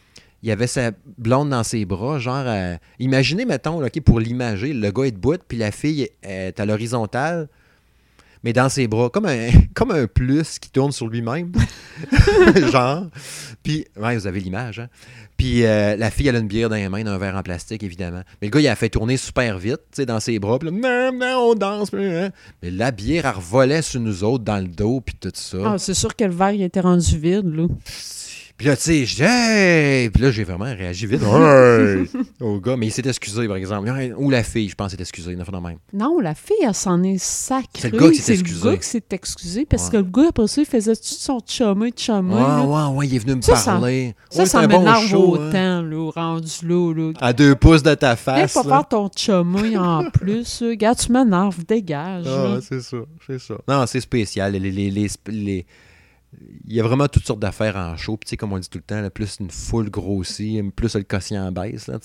[0.46, 4.90] il avait sa blonde dans ses bras, genre, euh, imaginez, mettons, là, pour l'imager, le
[4.92, 7.48] gars est debout, puis la fille est à l'horizontale,
[8.44, 11.50] mais dans ses bras, comme un, comme un plus qui tourne sur lui-même,
[12.70, 13.06] genre.
[13.64, 14.86] Puis, ouais, vous avez l'image, hein?
[15.36, 17.82] Puis euh, la fille, elle a une bière dans les mains, un verre en plastique,
[17.82, 18.22] évidemment.
[18.40, 20.60] Mais le gars, il a fait tourner super vite, tu sais, dans ses bras.
[20.60, 21.90] Puis là, non, non, on danse.
[21.92, 22.30] hein.
[22.62, 25.58] Mais la bière, elle revolait sur nous autres dans le dos, puis tout ça.
[25.64, 27.66] Ah, c'est sûr que le verre il était rendu vide, là.
[28.58, 30.08] Puis là, tu sais, je dis, hey!
[30.08, 31.20] Puis là, j'ai vraiment réagi vite.
[31.26, 32.06] Hey!
[32.40, 33.90] Au gars, mais il s'est excusé, par exemple.
[34.16, 35.36] Ou la fille, je pense, s'est excusée.
[35.36, 35.76] Même.
[35.92, 37.66] Non, la fille, elle s'en est sacrée.
[37.78, 38.64] C'est le gars qui s'est C'est excusé.
[38.64, 39.90] le gars qui s'est excusé parce Ouais.
[39.92, 42.34] que le gars, après ça, il faisait tout son chumé chumé.
[42.34, 42.64] Ouais, là.
[42.90, 44.14] ouais, ouais, il est venu me Ça, parler.
[44.30, 45.16] Ça, Ouais, ça c'est bon m'énerve hein.
[45.16, 47.12] autant, là, rendu là, là.
[47.20, 48.54] À deux pouces de ta Viens face.
[48.54, 48.68] pas là.
[48.68, 50.62] faire ton chumé en plus.
[50.62, 52.24] Regarde, tu m'énerves, dégage.
[52.26, 52.96] Ah, c'est ça,
[53.26, 53.54] c'est ça.
[53.68, 54.52] Non, c'est spécial.
[54.52, 55.66] Les, les, les, les-
[56.66, 58.16] Il y a vraiment toutes sortes d'affaires en show.
[58.16, 61.86] Puis, comme on dit tout le temps, plus une foule grossit, plus le quotient baisse.
[61.86, 61.98] Là.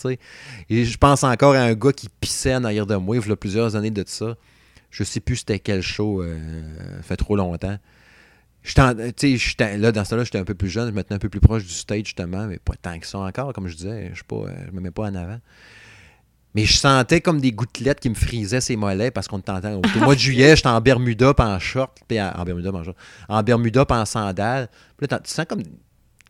[0.69, 3.31] Et je pense encore à un gars qui pissait en arrière de moi, il y
[3.31, 4.35] a plusieurs années de ça.
[4.89, 7.77] Je sais plus c'était quel show, euh, fait trop longtemps.
[8.77, 11.39] Là, dans ce temps-là, j'étais un peu plus jeune, je me tenais un peu plus
[11.39, 14.11] proche du stage, justement, mais pas tant que ça encore, comme je disais.
[14.13, 15.39] Je je me mets pas en avant.
[16.53, 19.75] Mais je sentais comme des gouttelettes qui me frisaient ses mollets parce qu'on t'entend.
[19.75, 22.83] Au mois de juillet, j'étais en Bermuda pas en short, puis en, Bermuda en
[23.29, 24.67] en Bermuda pas en sandales.
[24.97, 25.63] Puis là, tu sens comme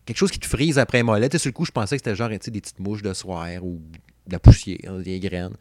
[0.04, 1.28] quelque chose qui te frise après les mollets.
[1.28, 3.80] Tu sur le coup, je pensais que c'était genre des petites mouches de soir ou
[4.26, 5.56] de la poussière, des graines.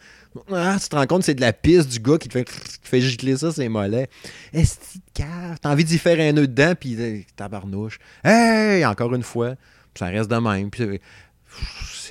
[0.51, 2.49] Ah, tu te rends compte, c'est de la pisse du gars qui te fait,
[2.83, 4.07] fait gicler ça, ses mollets.
[4.53, 4.77] Est-ce
[5.15, 5.23] que?
[5.59, 7.97] T'as envie d'y faire un nœud dedans, puis euh, tabarnouche.
[8.23, 8.85] Hey!
[8.85, 9.55] Encore une fois.
[9.95, 10.69] Ça reste de même.
[10.79, 10.97] Euh,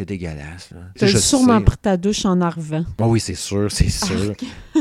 [0.00, 0.70] c'est dégueulasse.
[0.98, 1.64] Tu je sûrement sais.
[1.64, 2.84] pris ta douche en arrivant.
[2.98, 4.34] Ah oui, c'est sûr, c'est sûr.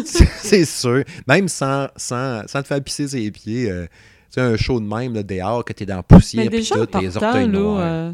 [0.06, 1.04] C'est- c'est sûr.
[1.28, 3.86] Même sans, sans, sans te faire pisser ses pieds, euh,
[4.32, 7.16] sais, un show de même, là, dehors, que t'es dans la poussière, puis tout, tes
[7.16, 7.80] orteils là, noirs.
[7.80, 8.12] euh,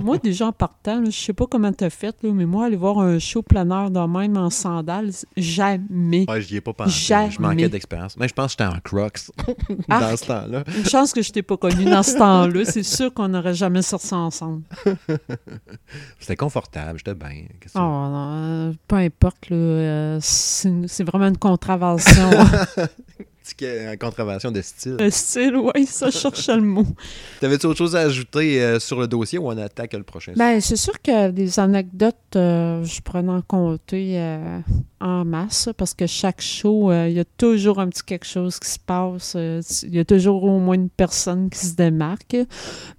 [0.00, 2.98] moi, déjà en partant, je sais pas comment t'as fait, là, mais moi, aller voir
[2.98, 6.24] un show plein air de même en sandales, jamais.
[6.28, 6.90] Ouais, j'y ai pas pensé.
[6.90, 7.30] Jamais.
[7.30, 8.16] Je manquais d'expérience.
[8.16, 9.20] Mais je pense que j'étais en crocs
[9.88, 10.18] dans Arc.
[10.18, 10.64] ce temps-là.
[10.76, 12.64] Une chance que je t'ai pas connu dans ce temps-là.
[12.64, 14.62] C'est sûr qu'on n'aurait jamais sorti ensemble.
[16.18, 17.44] C'était confortable, j'étais bien.
[17.74, 22.30] Oh, non, euh, peu importe, là, euh, c'est vraiment une contravention.
[23.60, 24.96] Une contravention de style.
[24.98, 26.86] Le style, oui, ça, je cherchais le mot.
[27.40, 30.32] T'avais-tu autre chose à ajouter euh, sur le dossier ou on attaque le prochain?
[30.36, 34.58] Ben, c'est sûr que des anecdotes, euh, je pourrais en compter euh,
[35.00, 38.58] en masse, parce que chaque show, euh, il y a toujours un petit quelque chose
[38.58, 39.34] qui se passe.
[39.36, 42.36] euh, Il y a toujours au moins une personne qui se démarque.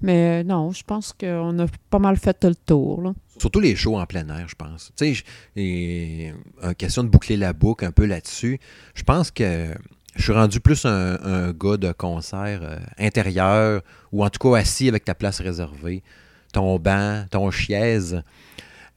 [0.01, 3.01] Mais euh, non, je pense qu'on a pas mal fait le tour.
[3.01, 3.13] là.
[3.39, 4.91] Surtout les shows en plein air, je pense.
[4.95, 5.23] Tu sais,
[5.57, 8.59] euh, question de boucler la boucle un peu là-dessus.
[8.93, 9.73] Je pense que
[10.15, 14.87] je suis rendu plus un, gars de concert euh, intérieur ou en tout cas assis
[14.87, 16.03] avec ta place réservée,
[16.51, 18.21] ton banc, ton chaise.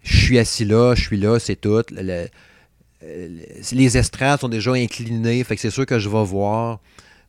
[0.03, 1.83] Je suis assis là, je suis là, c'est tout.
[1.93, 2.27] Euh,
[3.73, 6.81] les estrades sont déjà inclinées, fait que c'est sûr que je vais voir.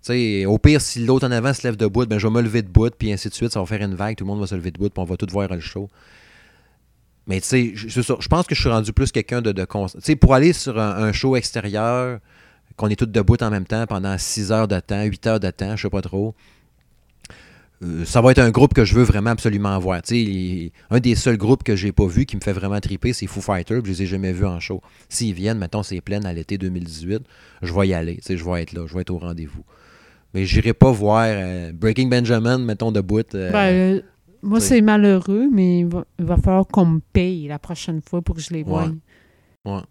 [0.09, 2.89] Au pire, si l'autre en avant se lève debout, ben, je vais me lever debout,
[2.97, 3.51] puis ainsi de suite.
[3.51, 5.17] Ça va faire une vague, tout le monde va se lever debout, puis on va
[5.17, 5.89] tout voir le show.
[7.25, 10.15] Mais tu sais, je- pense que je suis rendu plus quelqu'un de, de Tu sais,
[10.15, 12.19] pour aller sur un show extérieur,
[12.77, 15.49] qu'on est tous debout en même temps pendant 6 heures de temps, 8 heures de
[15.49, 16.33] temps, je sais pas trop.
[17.83, 20.01] euh, ça va être un groupe que je veux vraiment absolument voir.
[20.89, 23.41] Un des seuls groupes que j'ai pas vu qui me fait vraiment triper, c'est Foo
[23.41, 23.81] Fighters.
[23.83, 24.81] Je les ai jamais vus en show.
[25.09, 27.21] S'ils viennent, mettons, c'est plein à l'été 2018,
[27.61, 28.19] je vais y aller.
[28.27, 29.63] Je vais être là, je vais être au rendez-vous.
[30.33, 33.21] Mais j'irai pas voir euh, Breaking Benjamin, mettons, debout.
[33.35, 34.01] euh, Ben,
[34.43, 38.21] moi, c'est malheureux, mais il va, il va falloir qu'on me paye la prochaine fois
[38.21, 38.91] pour que je les voie.
[39.65, 39.81] Ouais.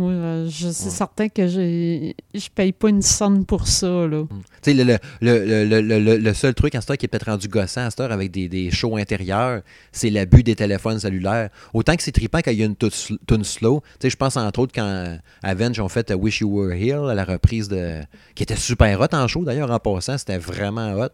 [0.00, 0.90] Moi, euh, je suis Ouais.
[0.90, 3.86] certain que je je paye pas une somme pour ça.
[4.06, 4.24] Là.
[4.62, 8.00] Tu sais, le, le, seul truc cette heure qui est peut-être rendu gossant à cette
[8.00, 11.50] heure avec des, des shows intérieurs, c'est l'abus des téléphones cellulaires.
[11.74, 13.82] Autant que c'est trippant quand il y a une tune sl- tune slow.
[14.02, 17.68] Je pense entre autres quand Avenge ont fait Wish You Were Here, à la reprise
[17.68, 18.00] de.
[18.34, 21.08] qui était super hot en show d'ailleurs en passant, c'était vraiment hot.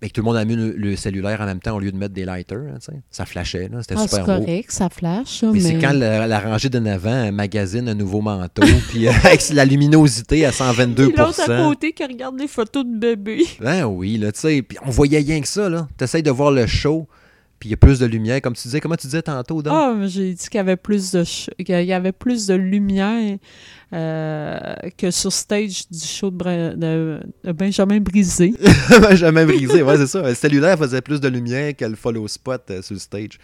[0.00, 1.90] Et que tout le monde a mis le, le cellulaire en même temps au lieu
[1.90, 2.78] de mettre des lighters, hein.
[3.10, 4.44] Ça flashait, là, c'était Ah, super beau.
[4.44, 5.42] correct, ça flash.
[5.42, 9.08] Mais, mais c'est quand la, la rangée de avant un magazine un nouveau manteau, puis
[9.08, 12.96] euh, avec la luminosité à 122 Puis l'autre à côté qui regarde les photos de
[12.96, 13.44] bébé.
[13.60, 14.62] Ben oui, là, tu sais.
[14.62, 15.88] Puis on voyait rien que ça, là.
[15.96, 17.08] T'essayes de voir le show,
[17.58, 18.40] puis il y a plus de lumière.
[18.40, 19.72] Comme tu disais, comment tu disais tantôt, donc?
[19.76, 22.54] Ah, mais j'ai dit qu'il y avait plus de ch- qu'il y avait plus de
[22.54, 23.38] lumière
[23.92, 24.58] euh,
[24.96, 28.54] que sur stage du show de, Bra- de- de Benjamin Brisé.
[29.12, 30.22] Jamais brisé, ouais, c'est ça.
[30.22, 33.30] Le cellulaire faisait plus de lumière que le follow spot euh, sur le stage.
[33.30, 33.38] Tu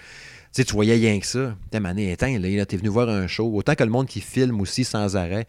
[0.52, 1.56] sais, tu voyais rien que ça.
[1.70, 3.50] T'es mané, éteint, là, t'es venu voir un show.
[3.54, 5.46] Autant que le monde qui filme aussi sans arrêt.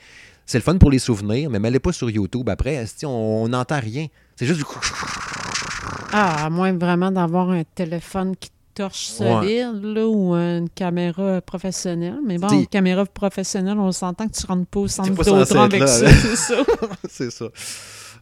[0.48, 2.50] C'est le fun pour les souvenirs, mais mets-les pas sur YouTube.
[2.50, 4.08] Après, on n'entend rien?
[4.36, 4.66] C'est juste du...
[6.12, 12.20] Ah, à moins vraiment d'avoir un téléphone qui torche solide là, ou une caméra professionnelle.
[12.26, 15.80] Mais bon, une caméra professionnelle, on s'entend que tu rentres pas au centre être avec
[15.80, 16.56] là, ça, c'est ça.
[17.10, 17.46] c'est ça.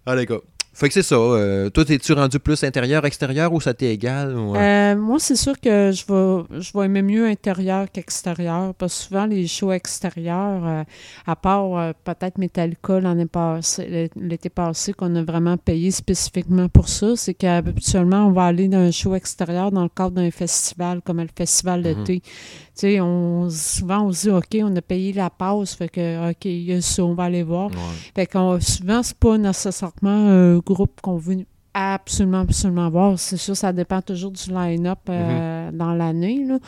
[0.06, 0.40] Allez, gars.
[0.76, 1.16] Fait que c'est ça.
[1.16, 4.36] Euh, toi, es-tu rendu plus intérieur, extérieur ou ça t'est égal?
[4.36, 4.60] ou, euh?
[4.60, 8.74] Euh, moi, c'est sûr que je vais, je vais aimer mieux intérieur qu'extérieur.
[8.74, 10.84] Parce que souvent, les shows extérieurs, euh,
[11.28, 17.16] à part peut-être Metallica l'année passée, l'été passé, qu'on a vraiment payé spécifiquement pour ça,
[17.16, 21.22] c'est qu'habituellement, on va aller dans un show extérieur dans le cadre d'un festival, comme
[21.22, 22.04] le festival Mhm.
[22.04, 22.22] d'été.
[22.73, 26.30] Tu sais, on, souvent, on se dit, OK, on a payé la passe, fait que,
[26.32, 27.70] OK, il y a ça, on va aller voir.
[27.70, 27.78] Ouais.
[28.16, 33.20] Fait qu'on, souvent, c'est pas nécessairement un groupe qu'on veut absolument, absolument voir.
[33.20, 36.60] C'est sûr, ça dépend toujours du line-up euh, dans l'année, là.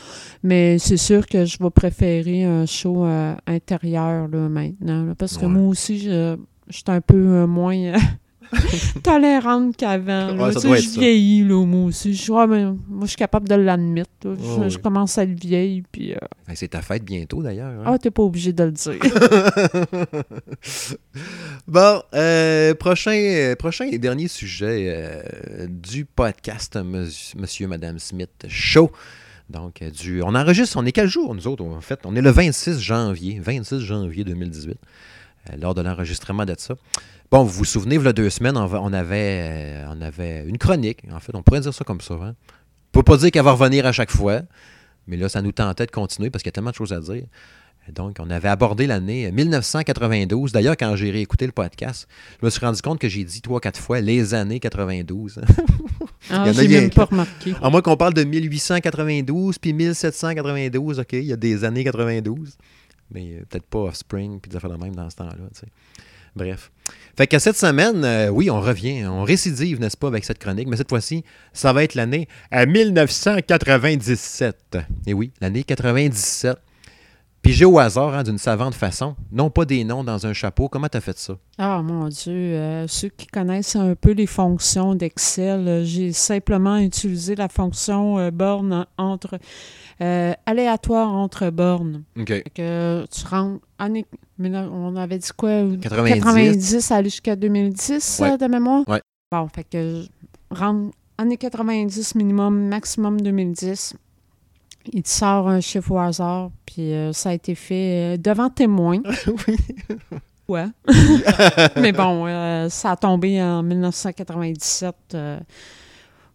[0.44, 5.04] Mais c'est sûr que je vais préférer un show euh, intérieur, là, maintenant.
[5.04, 6.38] là, parce que moi aussi, je,
[6.68, 7.94] je suis un peu euh, moins
[9.04, 10.38] tolérante qu'avant.
[10.38, 12.14] Ouais, je vieillis, là, moi aussi.
[12.14, 14.10] Je, ouais, mais moi, je suis capable de l'admettre.
[14.24, 16.14] Je, commence à être vieille, puis...
[16.14, 16.18] euh,
[16.48, 17.72] Hey, c'est ta fête bientôt, d'ailleurs.
[17.72, 17.84] hein?
[17.86, 18.94] ah, t'es pas obligé de le dire.
[21.68, 26.78] bon, euh, prochain, euh, prochain et dernier sujet euh, du podcast
[27.36, 28.92] Monsieur, Madame Smith Show.
[29.50, 32.00] Donc, du, on enregistre, on est quel jour, nous autres, en fait?
[32.06, 34.74] On est le 26 janvier, 26 janvier 2018, euh,
[35.60, 36.76] lors de l'enregistrement de ça.
[37.32, 40.02] Bon, vous vous souvenez, il y a deux semaines, on, va- on avait, euh, on
[40.02, 42.14] avait une chronique, en fait, on pourrait dire ça comme ça.
[42.16, 42.36] Hein?
[42.50, 44.42] On peut pas dire qu'elle va revenir à chaque fois,
[45.08, 47.00] mais là, ça nous tentait de continuer parce qu'il y a tellement de choses à
[47.00, 47.24] dire.
[47.94, 50.52] Donc, on avait abordé l'année 1992.
[50.52, 52.08] D'ailleurs, quand j'ai réécouté le podcast,
[52.42, 55.42] je me suis rendu compte que j'ai dit trois, quatre fois les années 92.
[56.32, 57.54] Ah, j'ai même pas remarqué.
[57.62, 62.58] À moins qu'on parle de 1892 puis 1792, OK, il y a des années 92.
[63.16, 65.34] Mais euh, peut-être pas Offspring puis des affaires de même dans ce temps-là.
[66.36, 66.70] Bref.
[67.16, 70.68] Fait que cette semaine, euh, oui, on revient, on récidive, n'est-ce pas, avec cette chronique,
[70.68, 74.78] mais cette fois-ci, ça va être l'année à 1997.
[75.08, 76.58] Et oui, l'année 97.
[77.46, 79.16] Pigé au hasard, hein, d'une savante façon.
[79.32, 80.68] Non pas des noms dans un chapeau.
[80.68, 81.38] Comment t'as fait ça?
[81.60, 86.78] Ah mon Dieu, euh, ceux qui connaissent un peu les fonctions d'Excel, euh, j'ai simplement
[86.78, 89.38] utilisé la fonction euh, borne entre
[90.02, 92.02] euh, aléatoire entre bornes.
[92.20, 92.28] OK.
[92.30, 94.08] Fait que tu rentres année,
[94.40, 95.52] là, on avait dit quoi?
[95.82, 96.16] 90.
[96.22, 98.32] 90 aller jusqu'à 2010 Ouais.
[98.32, 98.84] euh, de mémoire?
[98.88, 99.02] Ouais.
[99.32, 100.02] Bon, fait que
[100.52, 103.94] je rentre année 90 minimum, maximum 2010.
[104.94, 108.50] Il te sort un chiffre au hasard, puis euh, ça a été fait euh, devant
[108.50, 109.02] témoin.
[109.48, 109.58] oui.
[110.48, 110.68] Ouais.
[111.76, 115.40] Mais bon, euh, ça a tombé en 1997 euh,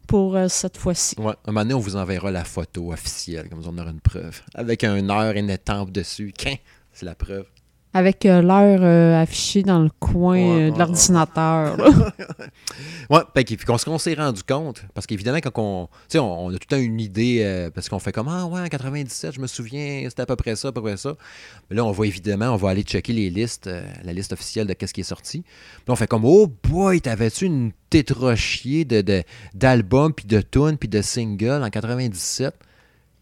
[0.07, 1.15] pour euh, cette fois-ci.
[1.19, 1.35] Ouais.
[1.47, 4.43] Un moment donné, on vous enverra la photo officielle, comme ça on aura une preuve.
[4.55, 6.33] Avec un heure et une étampe dessus.
[6.37, 6.57] Qu'un,
[6.93, 7.47] c'est la preuve.
[7.93, 11.77] Avec euh, l'heure euh, affichée dans le coin Ouais, euh, de l'ordinateur.
[13.35, 16.49] fait que- puis qu'on s'est rendu compte, parce qu'évidemment, quand on, tu sais, on, on
[16.51, 19.35] a tout le temps une idée, euh, parce qu'on fait comme, ah ouais, en 97,
[19.35, 21.15] je me souviens, c'était à peu près ça, à peu près ça.
[21.69, 23.69] Mais là, on va évidemment, on va aller checker les listes,
[24.05, 25.41] la liste officielle de qu'est-ce qui est sorti.
[25.43, 29.23] Puis on fait comme, oh boy, t'avais-tu une tétrochier de, de,
[29.55, 32.55] d'albums, puis de tunes, puis de singles en 97?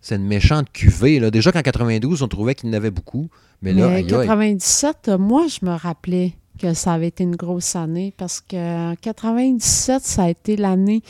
[0.00, 1.30] C'est une méchante cuvée, là.
[1.30, 3.28] Déjà qu'en 92, on trouvait qu'il y en avait beaucoup.
[3.62, 4.08] Mais là, Mais aïe, aïe.
[4.08, 8.94] 97, euh, moi, je me rappelais que ça avait été une grosse année parce que
[8.96, 11.02] 97, ça a été l'année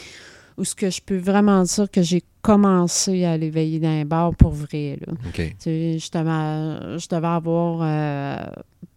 [0.56, 4.04] où ce que je peux vraiment dire que j'ai commencé à aller veiller dans un
[4.04, 4.98] bar pour vrai.
[5.06, 5.12] Là.
[5.26, 8.44] OK, Tu sais, je, devais, je devais avoir euh,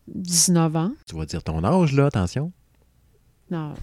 [0.07, 0.91] 19 ans.
[1.07, 2.51] tu vas dire ton âge, là, attention.
[3.49, 3.73] Non.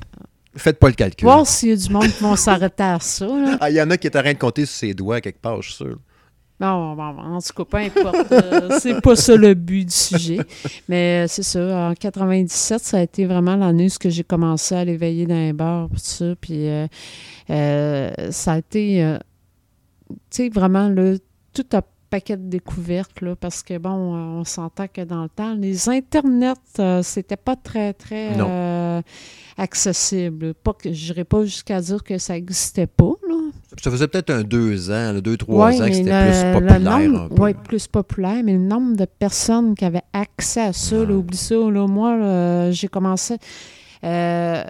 [0.59, 1.25] Faites pas le calcul.
[1.25, 3.27] Voir s'il y a du monde qui vont s'arrêter à ça.
[3.61, 5.41] Ah, il y en a qui est en train de compter sur ses doigts quelque
[5.41, 5.99] part, je suis sûr.
[6.61, 8.33] Non, bon, bon, en tout cas, peu importe.
[8.33, 10.39] euh, c'est pas ça le but du sujet.
[10.89, 11.91] Mais euh, c'est ça.
[11.91, 15.53] En 97, ça a été vraiment l'année où j'ai commencé à aller veiller dans les
[15.53, 16.35] bars, tout ça.
[16.41, 16.89] Puis euh,
[17.51, 19.17] euh, ça a été,
[20.09, 21.21] tu sais, vraiment le,
[21.55, 25.55] tout un paquet de découvertes, là, parce que, bon, on s'entend que dans le temps,
[25.55, 26.55] les internets,
[27.03, 28.49] c'était pas très, très Non.
[28.99, 30.55] Euh, accessible.
[30.55, 33.35] Pas que, pas jusqu'à dire que ça n'existait pas, là.
[33.83, 37.87] Ça faisait peut-être un deux ans, deux, trois ans que c'était plus populaire ouais, plus
[37.87, 41.13] populaire, mais le nombre de personnes qui avaient accès à ça, là, Ah.
[41.13, 41.55] oublie ça.
[41.55, 43.37] Là, moi, là, j'ai commencé.
[44.05, 44.63] euh,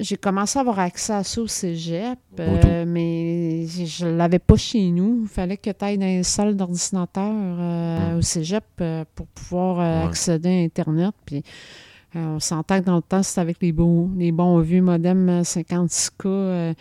[0.00, 4.54] j'ai commencé à avoir accès à ça au cégep, euh, mais je ne l'avais pas
[4.54, 5.22] chez nous.
[5.24, 8.18] Il fallait que tu ailles dans les salles d'ordinateur euh, Hmm.
[8.18, 10.06] au cégep euh, pour pouvoir Ouais.
[10.06, 11.14] accéder à Internet.
[11.26, 11.42] Puis
[12.16, 15.28] euh, on s'entend que dans le temps, c'était avec les, beaux, les bons vieux modems
[15.28, 16.74] euh, 56K euh,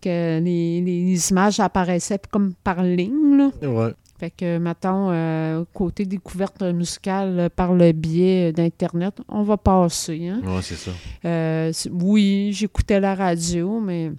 [0.00, 3.36] que les, les images apparaissaient comme par ligne.
[3.36, 3.68] Là.
[3.68, 3.94] Ouais.
[4.18, 10.28] Fait que, mettons, euh, côté découverte musicale euh, par le biais d'Internet, on va passer.
[10.28, 10.40] Hein?
[10.44, 10.92] Ouais, c'est ça.
[11.24, 14.12] Euh, oui, j'écoutais la radio, mais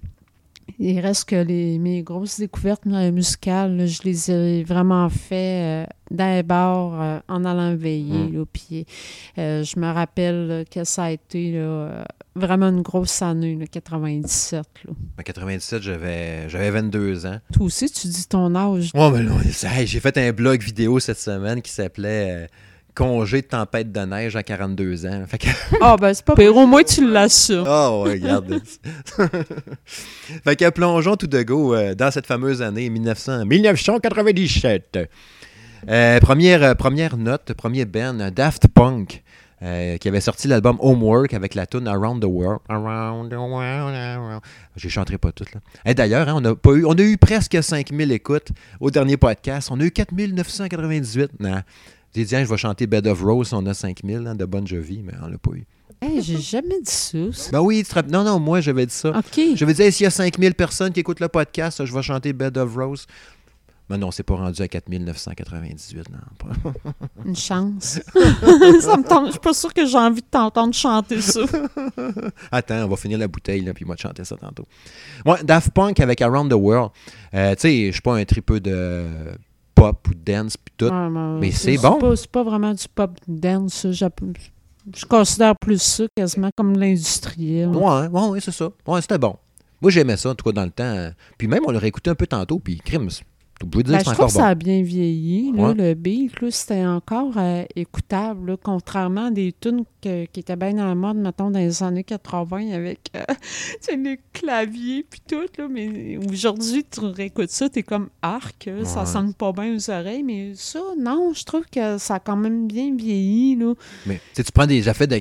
[0.78, 5.86] Il reste que les, mes grosses découvertes musicales, là, je les ai vraiment fait euh,
[6.10, 8.30] dans les bars euh, en allant veiller.
[8.30, 8.38] Mm.
[8.38, 8.86] là, puis,
[9.38, 12.02] euh, je me rappelle là, que ça a été euh,
[12.34, 14.64] vraiment une grosse année, là, 97.
[14.84, 14.92] Là.
[15.18, 17.38] En 97, j'avais j'avais 22 ans.
[17.52, 18.90] Toi aussi, tu dis ton âge.
[18.94, 22.48] Ouais, mais j'ai fait un blog vidéo cette semaine qui s'appelait
[22.96, 25.24] Congé de tempête de neige à 42 ans.
[25.28, 25.48] Fait que
[25.82, 26.56] Ah, ben c'est pas pire.
[26.56, 27.64] Au moins, tu l'assumes.
[27.66, 28.60] Ah ouais, regarde.
[30.44, 34.98] fait que plongeons tout de go euh, dans cette fameuse année 1900, 1997.
[35.88, 39.22] Euh, première, euh, première note, premier euh, Daft Punk,
[39.62, 42.60] euh, qui avait sorti l'album Homework avec la tune Around the World.
[42.68, 44.40] Around the World, around...
[44.76, 45.52] J'ai chanterai pas toutes.
[45.54, 45.60] Là.
[45.84, 48.48] Et D'ailleurs, hein, on, a pas eu, on a eu presque 5000 écoutes
[48.80, 49.68] au dernier podcast.
[49.70, 51.40] On a eu 4998.
[51.40, 51.62] Non.
[52.16, 55.02] J'ai dit, je vais chanter Bed of Rose, on a 5000 hein, de Bon Jovi,
[55.04, 55.66] mais on l'a pas eu.
[56.00, 57.18] Hey, j'ai jamais dit ça.
[57.52, 59.10] Ben oui, non, non, moi j'avais dit ça.
[59.10, 59.38] OK.
[59.54, 62.32] Je vais dire, s'il y a 5000 personnes qui écoutent le podcast, je vais chanter
[62.32, 63.06] Bed of Rose.
[63.90, 66.06] Mais non, c'est pas rendu à 4998.
[66.10, 66.72] Non.
[67.26, 68.00] Une chance.
[68.14, 69.26] ça me tente.
[69.26, 71.42] Je suis pas sûre que j'ai envie de t'entendre chanter ça.
[72.50, 74.64] Attends, on va finir la bouteille, là, puis moi, te chanter ça tantôt.
[75.26, 76.92] Ouais, Daft Punk avec Around the World.
[77.34, 79.04] Euh, tu sais, je suis pas un tripeux de
[79.76, 80.86] pop ou dance, puis tout.
[80.86, 81.98] Ouais, Mais c'est bon.
[82.00, 83.86] pas- C'est pas vraiment du pop dance.
[83.92, 84.06] Je,
[84.94, 87.68] je considère plus ça quasiment comme l'industriel.
[87.68, 88.68] Ouais, ouais, ouais, c'est ça.
[88.86, 89.36] Ouais, c'était bon.
[89.80, 91.10] Moi, j'aimais ça, en tout cas, dans le temps.
[91.38, 93.08] Puis même, on l'aurait écouté un peu tantôt, puis crime,
[93.64, 95.52] dire Ben, je trouve que ça a bien vieilli.
[95.52, 95.74] Là, Ouais.
[95.74, 98.50] Le beat, c'était encore euh, écoutable.
[98.52, 101.82] là, contrairement à des tunes que- qui étaient bien à la mode, mettons, dans les
[101.82, 103.24] années 80 avec euh,
[103.96, 105.46] les claviers puis tout.
[105.58, 108.68] Là, mais aujourd'hui, tu réécoutes ça, t'es comme arc.
[108.84, 109.06] Ça Ouais.
[109.06, 110.22] sonne pas bien aux oreilles.
[110.22, 113.56] Mais ça, non, je trouve que ça a quand même bien vieilli.
[113.56, 113.74] Là.
[114.06, 115.20] Mais tu sais, tu prends des affaires de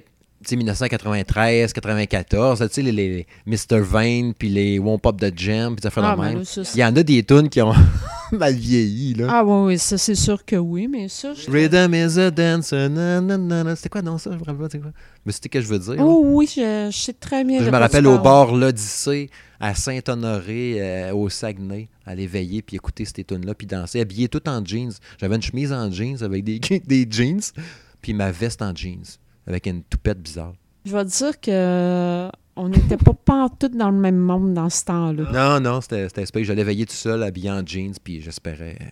[0.51, 3.79] 1993, 94, tu sais, les, les Mr.
[3.81, 6.43] Vane, puis les Womp Up de Jam, puis ça fait Ah, ben même.
[6.45, 7.73] ça, c'est- Il y en a des tunes qui ont
[8.31, 9.27] mal vieilli, là.
[9.29, 11.33] Ah oui, oui, ça c'est sûr que oui, mais ça...
[11.33, 13.75] je- Rhythm is a dancer, nanana.
[13.75, 14.31] C'était quoi, non, ça?
[14.31, 14.91] Je me rappelle pas, c'est quoi?
[15.25, 15.95] Mais c'était que je veux dire.
[15.95, 16.03] là.
[16.03, 17.63] Oh oui, je, je sais très bien.
[17.63, 19.29] je me rappelle au bord l'Odyssée,
[19.59, 24.47] à Saint-Honoré, euh, au Saguenay, aller veiller, puis écouter ces tunes-là, puis danser, habillé tout
[24.49, 24.91] en jeans.
[25.19, 27.39] J'avais une chemise en jeans avec des, des jeans,
[28.01, 29.01] puis ma veste en jeans,
[29.47, 30.53] avec une toupette bizarre.
[30.85, 34.85] Je vais te dire que on n'était pas pantoute dans le même monde dans ce
[34.85, 35.23] temps-là.
[35.31, 36.43] Non, non, c'était c'était space.
[36.43, 38.85] J'allais veiller tout seul, habillé en jeans, puis j'espérais euh,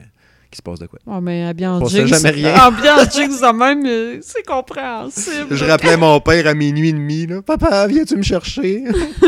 [0.49, 0.99] qu'il se passe de quoi.
[1.06, 2.08] Oh, mais habillé en ça, jeans.
[2.08, 2.54] jamais rien.
[2.56, 5.56] Habillé en jeans de même, euh, c'est compréhensible.
[5.56, 7.41] Je rappelais mon père à minuit et demi, là.
[7.41, 8.84] Papa, viens-tu me chercher?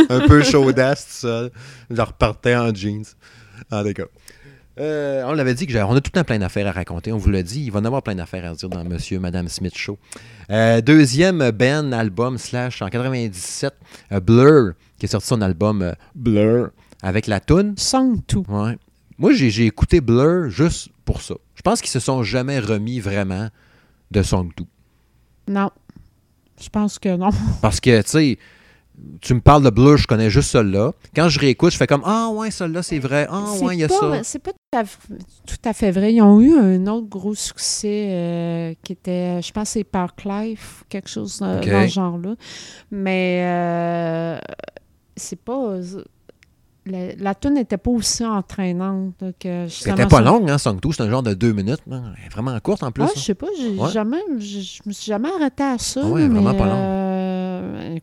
[0.10, 1.52] Un peu chaudasse, tout seul.
[1.90, 3.06] Je repartais en jeans.
[3.72, 4.08] Ah, d'accord.
[4.78, 7.12] Euh, on l'avait dit que on a tout le temps plein d'affaires à raconter.
[7.12, 9.48] On vous l'a dit, il va en avoir plein d'affaires à dire dans Monsieur, Madame
[9.48, 9.98] Smith Show.
[10.50, 13.74] Euh, deuxième Ben album slash en 97,
[14.12, 16.72] euh, Blur, qui a sorti son album Blur
[17.02, 17.76] avec la toune.
[17.78, 18.46] Song tout.
[18.50, 18.78] Ouais.
[19.18, 21.36] Moi, j'ai écouté Blur juste pour ça.
[21.56, 23.50] Je pense qu'ils se sont jamais remis vraiment
[24.12, 24.66] de Song 2.
[25.48, 25.70] Non.
[26.62, 27.30] Je pense que non.
[27.62, 28.40] Parce que, tu sais,
[29.22, 30.92] tu me parles de Blur, je connais juste celle-là.
[31.16, 33.28] Quand je réécoute, je fais comme Ah, ouais, celle-là, c'est vrai.
[33.30, 34.24] Ah, ouais, il y a pas- ça.
[34.24, 34.98] C'est pas tout à, f-
[35.48, 36.14] tout à fait vrai.
[36.14, 40.84] Ils ont eu un autre gros succès euh, qui était, je pense, c'est Park Life,
[40.90, 41.70] quelque chose dans, Ok.
[41.70, 42.36] dans ce genre-là.
[42.92, 44.38] Mais euh,
[45.16, 45.78] c'est pas.
[46.88, 51.02] La, la tune n'était pas aussi entraînante que C'était pas longue, hein, Song 2, c'est
[51.02, 51.80] un genre de deux minutes.
[51.90, 52.14] hein.
[52.16, 53.04] Elle est vraiment courte en plus.
[53.04, 53.12] Ah, hein.
[53.16, 53.90] je sais pas, Ouais.
[53.92, 56.02] jamais, je, me suis jamais arrêtée à ça.
[56.04, 56.76] Ah ouais, mais, vraiment pas long.
[56.76, 57.05] euh,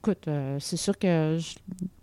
[0.03, 1.55] écoute, euh, c'est sûr que je-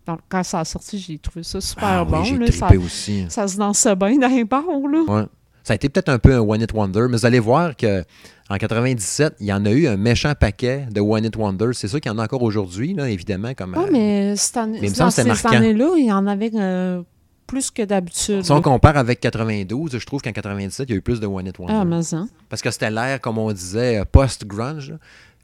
[0.05, 2.23] dans- quand ça a sorti, j'ai trouvé ça super Ah bon.
[2.37, 3.25] là, ça, aussi.
[3.29, 5.03] ça se dansait bien dans les bars, là.
[5.07, 5.25] Ouais.
[5.63, 8.03] Ça a été peut-être un peu un One It Wonder, mais vous allez voir que
[8.49, 11.67] en 97, il y en a eu un méchant paquet de One It Wonder.
[11.73, 13.53] C'est sûr qu'il y en a encore aujourd'hui, là, évidemment.
[13.53, 14.35] Comme, Oui, euh,
[14.81, 15.49] mais dans ces marquant.
[15.49, 17.03] années-là, il y en avait euh,
[17.45, 18.43] plus que d'habitude.
[18.43, 18.61] Si on là.
[18.61, 21.59] compare avec 92, je trouve qu'en 97, il y a eu plus de One It
[21.59, 21.73] Wonder.
[21.77, 22.25] Ah, mais ça.
[22.47, 24.95] Parce que c'était l'ère, comme on disait, euh, post-grunge.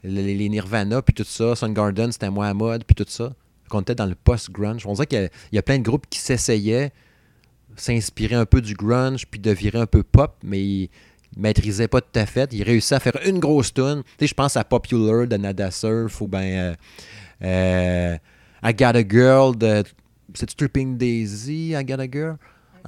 [0.06, 1.56] Les, Nirvana, puis tout ça.
[1.56, 3.32] Soundgarden, c'était moins à mode, puis tout ça.
[3.72, 4.86] On était dans le post-grunge.
[4.86, 6.92] On dirait qu'il y a- plein de groupes qui s'essayaient,
[7.76, 10.90] s'inspirer un peu du grunge, puis de virer un peu pop, mais ils
[11.36, 12.52] maîtrisaient pas tout à fait.
[12.52, 14.02] Ils réussissaient à faire une grosse tune.
[14.04, 16.74] Tu sais, je pense à Popular de Nada Surf, ou bien euh,
[17.42, 18.16] euh,
[18.62, 19.82] I Got a Girl de...
[20.34, 22.36] C'est Tripping Daisy, I Got a Girl?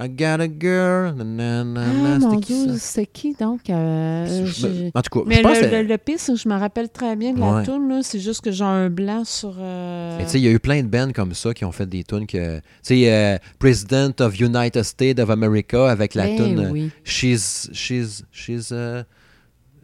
[0.01, 1.13] I Got a Girl.
[1.17, 2.79] Ah, c'était mon qui, Dieu, ça?
[2.79, 3.69] c'est qui donc?
[3.69, 6.47] euh, Je- En tout cas, Mais je pense le, le, le pire, c'est que je
[6.47, 7.63] me rappelle très bien de la Ouais.
[7.63, 7.99] tune.
[8.01, 9.55] C'est juste que j'ai un blanc sur.
[9.59, 11.71] euh, Mais tu sais, il y a eu plein de bands comme ça qui ont
[11.73, 12.57] fait des tunes que.
[12.59, 16.91] Tu sais, euh, President of United States of America avec la ben tune oui.
[17.03, 17.69] She's.
[17.73, 18.23] She's.
[18.31, 18.73] She's.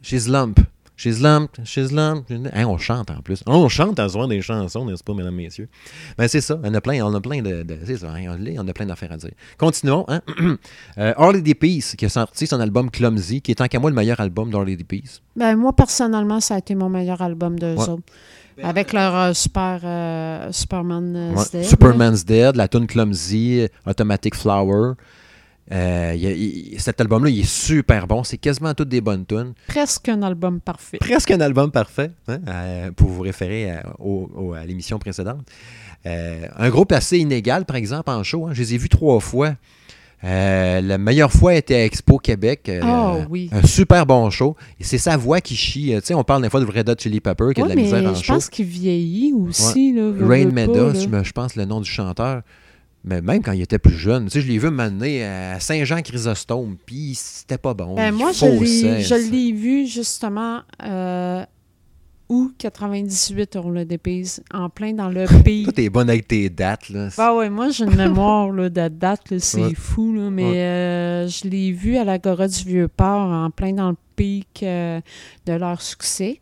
[0.01, 0.59] she's Lump.
[0.98, 2.32] She's lumped, she's lumped.
[2.54, 3.43] Hein, on chante en plus.
[3.48, 5.68] On chante à soir des chansons, n'est-ce pas, mesdames, messieurs?
[6.18, 6.58] Ben, c'est ça.
[6.64, 7.64] On a plein, on a plein de.
[7.64, 9.32] de c'est ça, hein, on a plein d'affaires à dire.
[9.58, 10.06] Continuons.
[10.08, 10.22] Hein?
[10.98, 11.54] euh, Harley D.
[11.54, 14.50] Peace, qui a sorti son album Clumsy, qui est tant qu'à moi le meilleur album
[14.52, 14.84] d'Harley D.
[14.86, 15.22] Peace.
[15.36, 17.89] Ben, moi, personnellement, ça a été mon meilleur album de Ouais.
[17.89, 18.04] autres.
[18.64, 21.43] Avec leur euh, super euh, Superman Ouais.
[21.52, 24.93] Dead, Superman's Dead, la tune Clumsy, Automatic Flower.
[25.72, 28.24] Euh, il il- cet album-là, il est super bon.
[28.24, 29.53] C'est quasiment toutes des bonnes tunes.
[29.68, 30.97] Presque un album parfait.
[30.99, 33.84] Presque un album parfait, hein, euh, pour vous référer à,
[34.68, 35.45] l'émission précédente.
[36.05, 38.45] Euh, un groupe assez inégal, par exemple, en show.
[38.45, 38.51] hein.
[38.53, 39.55] Je les ai vus trois fois.
[40.24, 42.72] Euh, la meilleure fois était à Expo Québec.
[42.82, 43.49] Ah oui.
[43.51, 44.55] Un super bon show.
[44.80, 45.93] Et c'est sa voix qui chie.
[45.95, 47.76] Tu sais, on parle des fois de Red Hot Chili Pepper qui a de la
[47.76, 48.34] misère en je show.
[48.34, 49.93] pense qu'il vieillit aussi.
[49.93, 52.41] Là, Rain Meadows, je, je pense le nom du chanteur.
[53.08, 56.76] Mais même quand il était plus jeune, tu sais, je l'ai vu m'amener à Saint-Jean-Chrysostome,
[56.86, 57.95] puis c'était pas bon.
[57.95, 58.45] Ben, moi, je
[59.32, 61.45] l'ai- vu justement euh,
[62.30, 65.64] août 98 on le dépise, en plein dans le pays.
[65.66, 67.10] Toi, t'es bonne avec tes dates, là.
[67.20, 69.76] Ah ouais, moi j'ai une mémoire là, de date, là, c'est Ouais.
[69.76, 70.58] fou, là, mais Ouais.
[70.58, 74.99] euh, je l'ai vu à l'Agora du Vieux-Port, en plein dans le pic euh,
[75.45, 76.39] de leur succès.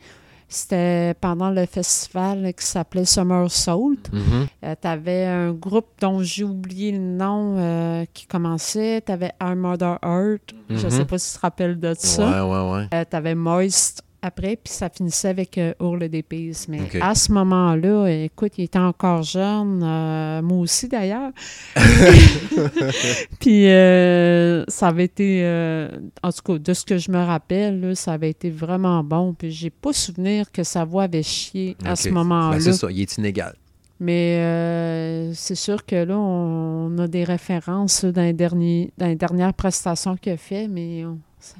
[0.54, 3.98] C'était pendant le festival qui s'appelait Summer Soul.
[4.12, 4.48] Mhm.
[4.62, 9.02] tu avais un groupe dont j'ai oublié le nom euh, qui commençait.
[9.04, 10.54] Tu avais Our Mother Earth.
[10.70, 10.90] Je Mhm.
[10.92, 12.46] sais pas si tu te rappelles de ça.
[12.46, 12.88] Ouais, ouais, ouais.
[12.94, 16.68] Euh, tu avais Moist après, puis ça finissait avec euh, Ourle d'épices.
[16.68, 21.32] Mais à ce moment-là, écoute, il était encore jeune, euh, moi aussi d'ailleurs.
[23.40, 25.90] puis euh, ça avait été, euh,
[26.24, 29.34] en tout cas, de ce que je me rappelle, là, ça avait été vraiment bon.
[29.34, 32.52] Puis j'ai pas souvenir que sa voix avait chié à ce moment-là.
[32.58, 33.56] Ben, c'est ça, il est inégal.
[34.00, 39.08] Mais euh, c'est sûr que là, on a des références là, dans, les derniers, dans
[39.08, 41.56] les dernières prestations qu'il a fait, mais on, ça-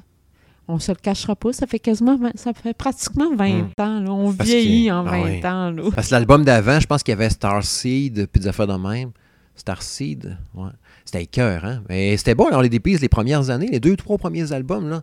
[0.68, 1.52] on se le cachera pas.
[1.52, 3.82] Ça fait quasiment, vingt- ça fait pratiquement 20 Hmm.
[3.82, 4.00] ans.
[4.00, 4.10] là.
[4.12, 5.46] On Parce vieillit en ah 20 oui.
[5.46, 5.70] ans.
[5.70, 5.90] Là.
[5.94, 9.10] Parce que l'album d'avant, je pense qu'il y avait Starseed, puis des affaires de même.
[9.56, 10.70] Starseed, ouais.
[11.04, 11.82] C'était cœur, hein?
[11.88, 15.02] Mais c'était bon, on les dépises les premières années, les deux, trois premiers albums, là.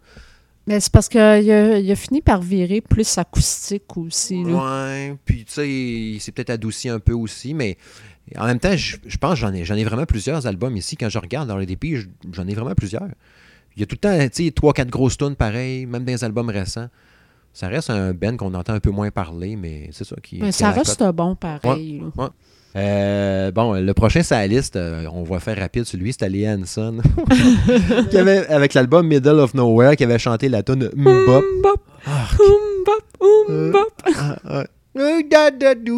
[0.67, 4.43] Mais c'est parce qu'il a, il a fini par virer plus acoustique aussi.
[4.43, 4.51] Là.
[4.51, 7.77] Ouais, puis tu sais, il s'est peut-être adouci un peu aussi, mais
[8.37, 10.97] en même temps, je, je pense que j'en ai, j'en ai vraiment plusieurs albums ici.
[10.97, 13.07] Quand je regarde dans les dépits, je- j'en ai vraiment plusieurs.
[13.75, 16.11] Il y a tout le temps, tu sais, trois, quatre grosses tunes pareilles, même dans
[16.11, 16.87] les albums récents.
[17.53, 20.39] Ça reste un Ben qu'on entend un peu moins parler, mais c'est ça qui.
[20.39, 22.01] Mais qui ça reste bon pareil.
[22.77, 26.47] Euh, bon, le prochain sur la liste, euh, on va faire rapide celui, c'était Lee
[26.47, 26.99] Hanson.
[28.09, 31.43] qui avait, avec l'album Middle of Nowhere, qui avait chanté la tune Mbop.
[31.59, 33.91] Mbop, Ah, mbop, mbop.
[34.15, 34.63] ah, ah.
[34.97, 35.21] Euh.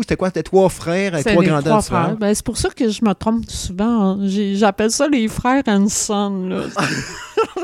[0.01, 0.27] C'était quoi?
[0.29, 2.17] C'était trois frères trois les grandeurs trois frères.
[2.17, 4.19] Ben, c'est pour ça que je me trompe souvent.
[4.27, 6.47] J'appelle ça les frères Hanson.
[6.47, 6.63] Là.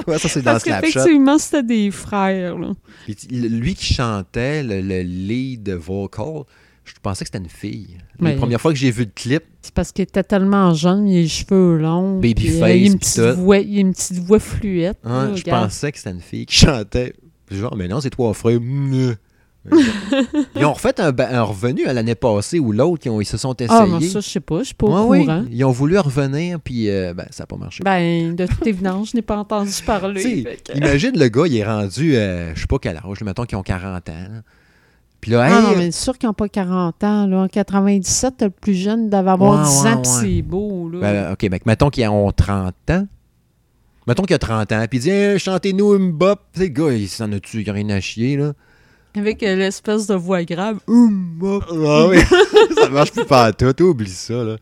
[0.08, 2.58] Ouais, ça, c'est dans Parce qu'effectivement, c'était des frères.
[2.58, 2.72] Là.
[3.06, 6.44] Puis, lui qui chantait le, le lead vocal,
[6.84, 7.98] je pensais que c'était une fille.
[8.20, 11.08] Mais- La première fois que j'ai vu le clip, C'est parce qu'il était tellement jeune,
[11.08, 12.20] il a les cheveux longs.
[12.20, 13.42] Babyface, euh, il, a une puis petite tout.
[13.42, 14.98] voix, il a une petite voix fluette.
[15.04, 15.64] hein, là, je regarde.
[15.66, 17.14] pensais que c'était une fille qui chantait.
[17.52, 18.60] Genre, mais non, c'est trois frères.
[20.56, 23.70] Ils ont refait un, revenu à l'année passée ou l'autre, ils, se sont essayés.
[23.72, 25.44] Ah, moi, ça, je sais pas, je suis pas au Ouais, oui, courant.
[25.52, 27.84] ils ont voulu revenir, puis euh, ben, ça n'a pas marché.
[27.84, 30.44] Ben, de toute évidence, je n'ai pas entendu parler.
[30.66, 33.58] Que- Imagine le gars, il est rendu, euh, je sais pas quel âge, mettons qu'ils
[33.58, 34.14] ont 40 ans.
[34.14, 34.42] là.
[35.22, 37.28] Puis là, Ah non, mais sûr qu'ils n'ont pas 40 ans.
[37.28, 37.42] Là.
[37.42, 40.90] En 97, t'as le plus jeune devait avoir Ouais, 10 ouais, ans, puis c'est beau.
[40.90, 41.00] Là.
[41.02, 43.06] Ben, OK, mec, mettons qu'ils ont 30 ans.
[44.08, 46.40] Mettons qu'il a 30 ans, puis il dit hey, chantez-nous une bop.
[46.54, 48.54] Tu sais, le gars, il s'en a-tu, il a rien à chier, là.
[49.16, 50.80] Avec euh, l'espèce de voix grave.
[50.88, 52.18] Ah oui,
[52.76, 54.58] ça marche plus pas à tout, oublie ça, là.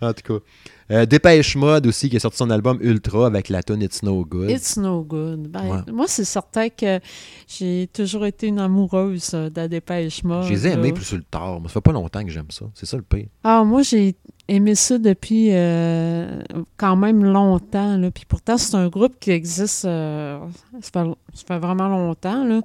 [0.00, 0.44] En tout cas.
[0.92, 4.24] Euh, Dépêche Mode aussi, qui a sorti son album Ultra avec la tune It's No
[4.24, 4.50] Good.
[4.50, 5.46] It's no good.
[5.48, 5.92] Ben, Ouais.
[5.92, 6.98] Moi, c'est certain que
[7.46, 10.44] j'ai toujours été une amoureuse de la dépêche mode.
[10.46, 11.60] Je les ai aimés plus sur le tard.
[11.60, 12.66] mais Ça fait pas longtemps que j'aime ça.
[12.74, 13.26] C'est ça le pire.
[13.44, 14.16] Ah, moi, j'ai
[14.50, 16.42] aimé ça depuis euh,
[16.76, 17.96] quand même longtemps.
[17.96, 18.10] Là.
[18.10, 20.40] Puis pourtant, c'est un groupe qui existe, euh,
[20.80, 22.44] ça, fait, ça fait vraiment longtemps.
[22.44, 22.60] Là.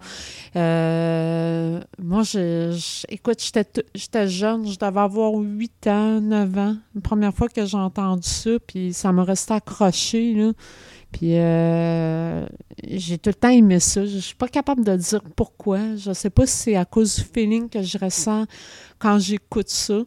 [0.56, 3.40] Euh, moi, je, écoute,
[3.94, 6.76] j'étais jeune, je devais avoir 8 ans, 9 ans.
[6.96, 10.34] La première fois que j'ai entendu ça, puis ça m'a resté accroché.
[10.34, 10.54] Là.
[11.12, 11.30] Puis
[12.98, 14.06] j'ai tout le temps aimé ça.
[14.06, 15.96] Je suis pas capable de dire pourquoi.
[15.96, 18.46] Je sais pas si c'est à cause du feeling que je ressens
[18.98, 20.00] quand j'écoute ça.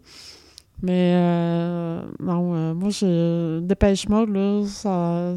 [0.83, 5.35] Mais euh, non, euh, moi, je, Dépêche Mode, là, ça,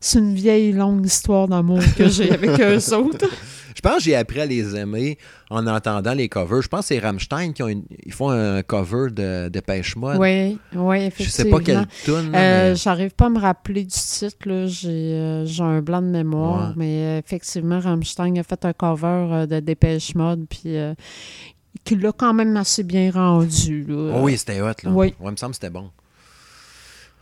[0.00, 3.28] c'est une vieille longue histoire d'amour que j'ai avec eux autres.
[3.74, 5.16] Je pense que j'ai appris à les aimer
[5.50, 6.60] en entendant les covers.
[6.62, 9.96] Je pense que c'est Rammstein qui ont une- ils font un cover de, de Pêche
[9.96, 10.18] Mode.
[10.18, 11.32] Oui, oui, Je effectivement.
[11.32, 12.32] sais pas quelle tune.
[12.34, 14.66] Euh, mais- J'arrive pas à me rappeler du titre, là.
[14.66, 16.74] J'ai euh, j'ai un blanc de mémoire, Ouais.
[16.76, 20.76] mais effectivement, Rammstein a fait un cover de Dépêche Mode, puis
[21.84, 23.84] qui l'a quand même assez bien rendu.
[23.84, 24.14] Là.
[24.16, 24.90] Oh oui, c'était hot, là.
[24.90, 25.08] Oui.
[25.08, 25.90] Ouais, il me semble que c'était bon.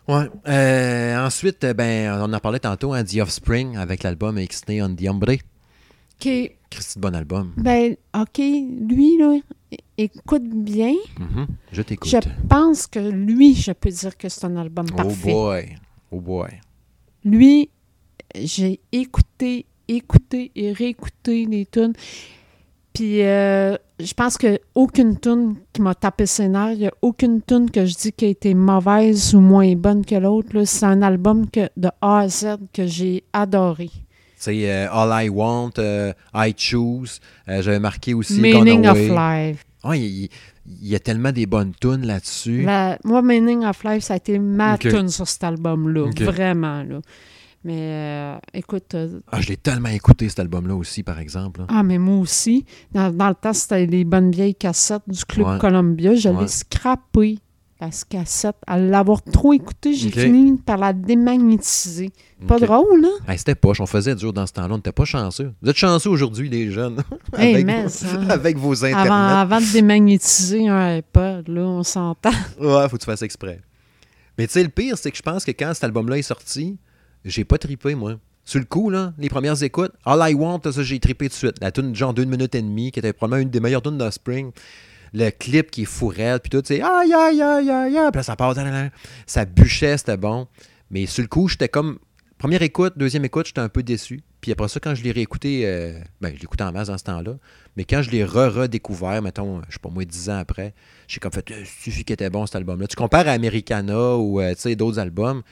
[0.09, 0.28] Ouais.
[0.48, 4.94] Euh, ensuite, euh, ben, on en parlait tantôt, hein, The Offspring avec l'album Extend on
[4.94, 5.34] the Ombre.
[6.22, 6.28] OK,
[6.68, 7.53] Christy bon album.
[7.57, 9.38] ben, OK, lui, là,
[9.96, 10.94] écoute bien.
[11.18, 11.46] Mhm.
[11.72, 12.11] Je t'écoute.
[12.11, 15.32] Je pense que lui, je peux dire que c'est un album Oh parfait.
[15.32, 15.76] boy.
[16.11, 16.51] Oh boy.
[17.24, 17.70] Lui,
[18.34, 21.92] j'ai écouté, écouté et réécouté les tunes.
[22.93, 26.93] Puis euh, je pense que aucune tune qui m'a tapé ses nerfs, il n'y a
[27.03, 30.64] aucune tune que je dis qui a été mauvaise ou moins bonne que l'autre.
[30.64, 33.91] C'est un album que, de A à Z que j'ai adoré.
[34.36, 37.20] C'est euh, All I Want, euh, I Choose.
[37.47, 38.99] J'avais marqué aussi Meaning of.
[38.99, 39.64] Life.
[39.95, 40.28] Il,
[40.82, 42.66] y a tellement des bonnes tunes là-dessus.
[43.05, 46.11] Moi, Meaning of Life, ça a été ma tune sur cet album-là.
[46.20, 46.82] Vraiment.
[46.82, 47.01] Là.
[47.62, 51.61] Mais euh, écoute, euh, Ah, je l'ai tellement écouté, cet album-là aussi, par exemple.
[51.61, 51.66] là.
[51.68, 52.64] Ah, mais moi aussi.
[52.92, 55.58] Dans, dans le temps, c'était les bonnes vieilles cassettes du Club Ouais.
[55.58, 56.14] Columbia.
[56.14, 56.40] Je Ouais.
[56.42, 57.38] l'ai scrappé,
[57.78, 58.56] la cassette.
[58.66, 62.11] À l'avoir trop écoutée, j'ai fini par la démagnétiser.
[62.46, 63.30] Pas drôle, hein?
[63.30, 65.52] Hey, c'était poche, on faisait dur dans ce temps-là, on n'était pas chanceux.
[65.61, 67.02] Vous êtes chanceux aujourd'hui, les jeunes,
[67.36, 69.06] Hey, avec, mais vos, avec vos internets.
[69.11, 72.30] Avant, avant de démagnétiser un iPod, là, on s'entend.
[72.58, 73.61] Ouais, faut que tu fasses exprès.
[74.38, 76.78] Mais tu sais, le pire, c'est que je pense que quand cet album-là est sorti,
[77.25, 78.16] j'ai pas trippé, moi.
[78.45, 81.37] Sur le coup, là, les premières écoutes, All I Want, ça, j'ai trippé tout de
[81.37, 81.57] suite.
[81.61, 84.11] La tune genre d'une minute et demie, qui était probablement une des meilleures tunes de
[84.11, 84.51] Spring.
[85.12, 88.11] Le clip qui est fourrette, puis tout, c'est aïe, aïe, aïe, aïe, aïe.
[88.11, 88.55] Puis là, ça part,
[89.27, 90.47] ça bûchait, c'était bon.
[90.91, 91.99] Mais sur le coup, j'étais comme.
[92.39, 94.23] Première écoute, deuxième écoute, j'étais un peu déçu.
[94.41, 97.05] Puis après ça, quand je l'ai réécouté, euh, ben, je l'écoutais en masse dans ce
[97.05, 97.37] temps-là.
[97.77, 100.75] Mais quand je l'ai re-redécouvert, mettons, je sais pas moi, dix ans après,
[101.07, 102.87] j'ai comme fait, il suffit qu'il était bon cet album-là.
[102.87, 105.43] Tu compares à Americana ou euh, tu sais, d'autres albums,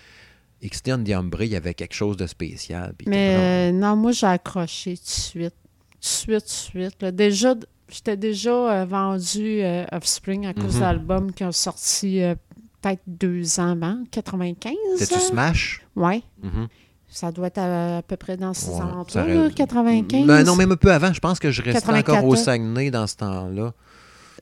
[0.62, 2.92] Extend the Ombre, il y avait quelque chose de spécial.
[3.06, 5.54] Mais non, moi, j'ai accroché tout de suite.
[5.54, 7.02] Tout de suite, tout de suite.
[7.02, 7.10] là.
[7.12, 7.54] Déjà,
[7.88, 10.80] j'étais déjà euh, vendu euh, Offspring à cause Mhm.
[10.80, 12.34] d'albums qui ont sorti euh,
[12.80, 14.72] peut-être deux ans avant, 95.
[14.96, 15.18] C'était-tu hein?
[15.20, 15.82] Smash?
[15.96, 16.22] Ouais.
[16.42, 16.68] Mhm.
[17.10, 20.26] Ça doit être à, à peu près dans ces Ouais, alentours, aurait- 95.
[20.26, 21.12] Ben non, même un peu avant.
[21.12, 22.42] Je pense que je restais encore au 94.
[22.44, 23.72] Saguenay dans ce temps-là.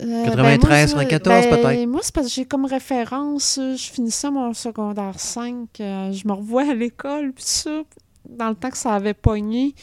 [0.01, 1.89] Euh, 93, moi, 94 ben, peut-être.
[1.89, 6.27] Moi, c'est parce que j'ai comme référence, euh, je finissais mon secondaire 5, euh, je
[6.29, 7.83] me revois à l'école, puis ça,
[8.29, 9.75] dans le temps que ça avait pogné.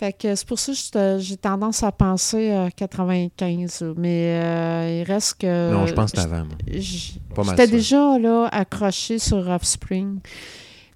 [0.00, 3.82] Fait que c'est pour ça que j'ai tendance à penser à 95.
[3.82, 3.92] là.
[3.98, 5.72] Mais euh, il reste que.
[5.74, 6.46] non, je pense que avant.
[6.66, 10.20] J'étais déjà là, accroché sur Offspring.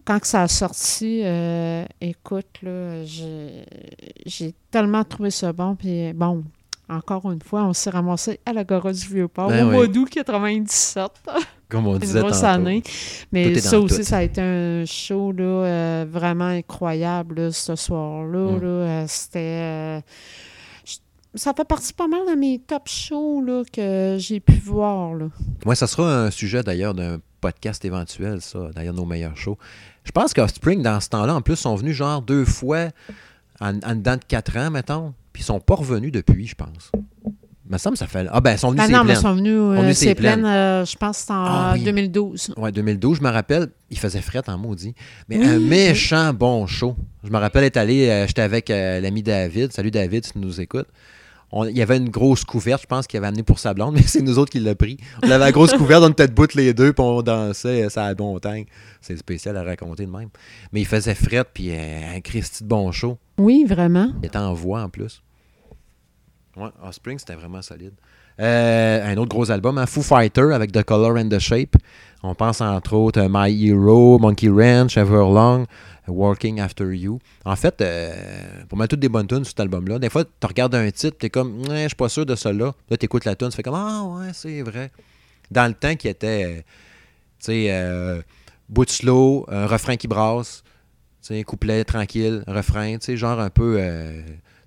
[0.06, 5.76] Quand que ça a sorti, euh, écoute, là, j'ai tellement trouvé ça bon.
[5.76, 6.42] Puis bon,
[6.88, 9.74] encore une fois, on s'est ramassé à l'Agora du Vieux-Port Ben au oui.
[9.76, 11.10] mois d'août 97.
[11.68, 12.46] Comme on Une disait grosse tantôt.
[12.46, 12.82] année.
[13.32, 14.02] Mais ça aussi, tout.
[14.04, 18.52] ça a été un show là, euh, vraiment incroyable là, ce soir-là.
[18.52, 18.60] Mm.
[18.60, 18.68] là.
[18.68, 19.38] Euh, C'était.
[19.40, 20.00] euh,
[21.36, 25.14] ça fait partie pas mal de mes top shows là, que j'ai pu voir.
[25.14, 25.26] Là.
[25.64, 29.58] Moi, ça sera un sujet d'ailleurs d'un podcast éventuel, ça, d'ailleurs nos meilleurs shows.
[30.04, 32.88] Je pense qu'Offspring, dans ce temps-là, en plus, sont venus genre deux fois
[33.60, 36.90] en, en dedans de quatre ans, mettons, puis ils sont pas revenus depuis, je pense.
[37.68, 38.26] Me semble ça fait.
[38.30, 40.14] Ah, ben, ils sont venus Ah c'est non, mais ils sont venus, euh, est c'est
[40.14, 41.82] plein, euh, je pense que c'est en Ah oui.
[41.82, 42.54] 2012.
[42.58, 44.94] Ouais, 2012, je me rappelle, il faisait fret en maudit.
[45.30, 45.64] Mais Oui, un oui.
[45.64, 46.94] méchant bon show.
[47.24, 49.72] Je me rappelle être allé, euh, j'étais avec euh, l'ami David.
[49.72, 50.86] Salut David, si tu nous écoutes.
[51.52, 53.94] On- il y avait une grosse couverte, je pense qu'il avait amené pour sa blonde,
[53.96, 54.98] mais c'est nous autres qui l'a pris.
[55.22, 58.08] On avait la grosse couverte, on était debout les deux, puis on dansait, ça a
[58.10, 58.66] la montagne.
[59.00, 60.28] C'est spécial à raconter de même.
[60.72, 63.16] Mais il faisait fret, puis un Christy de bon show.
[63.38, 64.12] Oui, vraiment.
[64.22, 65.22] Il était en voix en plus.
[66.56, 67.94] Ouais, Offspring, c'était vraiment solide.
[68.40, 71.76] Euh, un autre gros album, hein, Foo Fighter avec The Color and the Shape.
[72.22, 75.66] On pense entre autres à My Hero, Monkey Ranch, Everlong,
[76.08, 77.18] Walking After You.
[77.44, 78.12] En fait, euh,
[78.68, 81.16] pour mettre toutes des bonnes tunes sur cet album-là, des fois, tu regardes un titre,
[81.18, 82.72] tu es comme, je suis pas sûr de ça là.
[82.88, 84.90] Là, tu écoutes la tune, tu fais comme, ah ouais, c'est vrai.
[85.50, 86.60] Dans le temps qui était, euh,
[87.38, 88.24] tu sais,
[88.68, 88.86] bout
[89.48, 90.62] un refrain qui brasse,
[91.20, 93.78] tu sais, couplet tranquille, refrain, tu sais, genre un peu.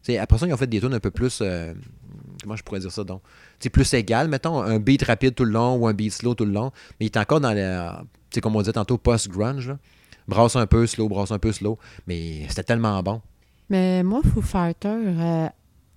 [0.10, 1.40] Euh, tu sais, après ça, ils ont fait des tunes un peu plus.
[1.42, 1.74] euh,
[2.44, 3.22] comment je pourrais dire ça donc
[3.60, 6.46] sais, plus égal, mettons, un beat rapide tout le long ou un beat slow tout
[6.46, 6.72] le long.
[7.00, 7.90] Mais il est encore dans le.
[8.30, 9.74] Tu sais, comme on disait tantôt, post-grunge.
[10.28, 11.78] Brasse un peu slow, brasse un peu slow.
[12.06, 13.22] Mais c'était tellement bon.
[13.70, 15.48] Mais moi, Foo Fighter, euh,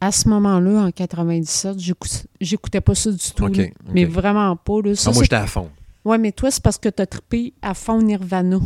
[0.00, 3.50] à ce moment-là, en 97, j'écout- j'écoutais pas ça du tout.
[3.92, 4.80] Mais vraiment pas.
[4.84, 4.94] Là.
[4.94, 5.68] Ça, Ah, moi, c'est- j'étais à fond.
[6.04, 8.58] Ouais, mais toi, c'est parce que tu as trippé à fond Nirvana.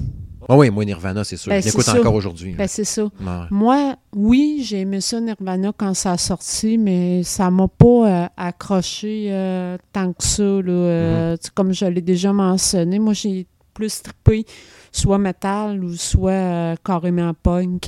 [0.49, 1.51] Ah oui, moi, Nirvana, c'est sûr.
[1.51, 2.01] Ben, je l'écoute c'est ça.
[2.01, 2.53] encore aujourd'hui.
[2.55, 3.05] Ben, c'est ça.
[3.05, 3.11] Ouais.
[3.51, 7.86] Moi, oui, j'ai aimé ça Nirvana quand ça a sorti, mais ça m'a pas
[8.24, 10.42] euh, accroché euh, tant que ça.
[10.42, 14.45] Là, Euh, sais, Comme je l'ai déjà mentionné, moi, j'ai plus trippé
[14.92, 17.86] soit metal ou soit carrément punk.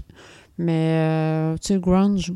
[0.58, 2.32] Mais, tu sais, grunge,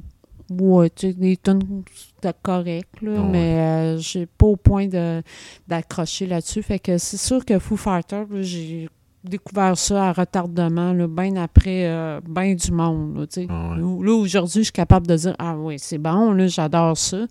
[0.50, 1.82] ouais, tu sais, des tunes,
[2.16, 3.28] c'était correct, là, Ouais.
[3.30, 5.22] mais euh, j'ai pas au point de-
[5.66, 6.62] d'accrocher là-dessus.
[6.62, 8.88] Fait que c'est sûr que Foo Fighters, là, j'ai
[9.24, 13.18] découvert ça à retardement, bien après euh, ben du monde.
[13.18, 13.44] Là.
[13.48, 14.06] Ah ouais.
[14.06, 17.26] Là, aujourd'hui, je suis capable de dire Ah oui, c'est bon, là, j'adore ça.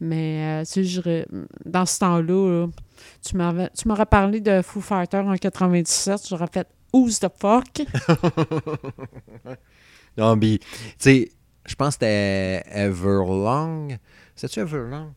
[0.00, 1.24] Mais euh, je
[1.64, 7.20] dans ce temps-là, là, tu m'aurais parlé de Foo Fighters en 97, j'aurais fait Who's
[7.20, 7.82] the fuck?
[10.16, 10.66] Non, mais, tu
[10.98, 11.32] sais,
[11.64, 13.96] je pense que c'était Everlong.
[14.34, 15.12] C'est-tu Everlong?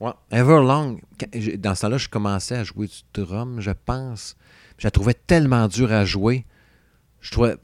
[0.00, 1.00] Ouais, Everlong.
[1.58, 4.36] Dans ce temps-là, je commençais à jouer du drum, je pense.
[4.78, 6.44] Je la trouvais tellement dure à jouer.
[7.20, 7.56] Je trouvais.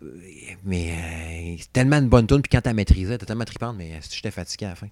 [0.65, 4.01] Mais euh, tellement une bonne tune, puis quand tu la maîtrisais, t'es tellement trippante, mais
[4.11, 4.89] j'étais fatigué à la fin.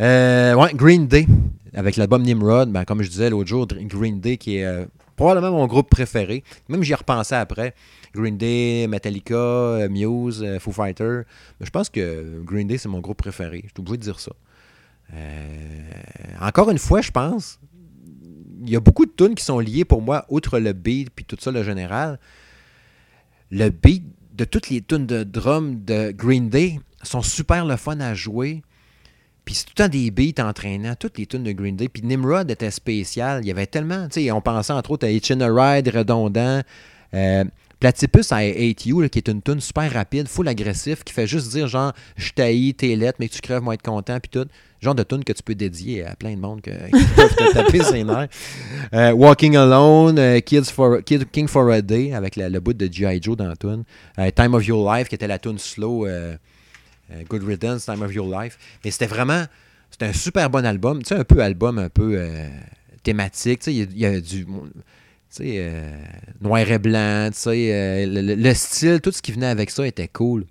[0.00, 1.26] Euh, ouais, Green Day,
[1.74, 4.86] avec l'album Nimrod, ben, comme je disais l'autre jour, Green Day qui est euh,
[5.16, 6.42] probablement mon groupe préféré.
[6.68, 7.74] Même j'y ai repensé après.
[8.14, 11.24] Green Day, Metallica, euh, Muse, euh, Foo Fighters.
[11.58, 13.60] Mais je pense que Green Day, c'est mon groupe préféré.
[13.64, 14.32] Je suis obligé de dire ça.
[15.14, 15.90] Euh,
[16.40, 17.60] encore une fois, je pense,
[18.68, 21.36] y a beaucoup de tunes qui sont liées pour moi, outre le beat puis tout
[21.38, 22.18] ça, le général.
[23.50, 24.04] Le beat
[24.34, 28.62] de toutes les tunes de drum de Green Day sont super le fun à jouer.
[29.44, 31.88] Puis c'est tout le temps des beats entraînants, toutes les tunes de Green Day.
[31.88, 33.42] Puis Nimrod était spécial.
[33.42, 36.62] Il y avait tellement, tu sais, on pensait entre autres à Hitchin' a Ride, redondant.
[37.14, 37.44] Euh,
[37.80, 41.50] Platypus à Hate You, qui est une tune super rapide, full agressif, qui fait juste
[41.50, 44.46] dire genre je t'haïs, t'es lettre, mais que tu crèves, moi être content, puis tout.
[44.80, 47.52] Genre de tune que tu peux dédier à plein de monde que, qui peuvent te
[47.52, 48.28] taper ses nerfs.
[48.94, 53.20] Euh, Walking Alone, euh, King for a Day, avec le bout de G.I.
[53.22, 53.84] Joe dans la tune.
[54.18, 56.06] Euh, Time of Your Life, qui était la tune slow.
[57.28, 58.56] Good Riddance, Time of Your Life.
[58.84, 59.44] Mais c'était vraiment.
[59.90, 61.02] C'était un super bon album.
[61.02, 62.18] Tu sais, un peu album, un peu
[63.02, 63.60] thématique.
[63.60, 64.46] Tu sais, il y a- du.
[64.46, 64.48] Tu
[65.28, 65.82] sais,
[66.40, 67.28] noir et blanc.
[67.32, 70.44] Tu sais, le, le- le style, tout ce qui venait avec ça était cool.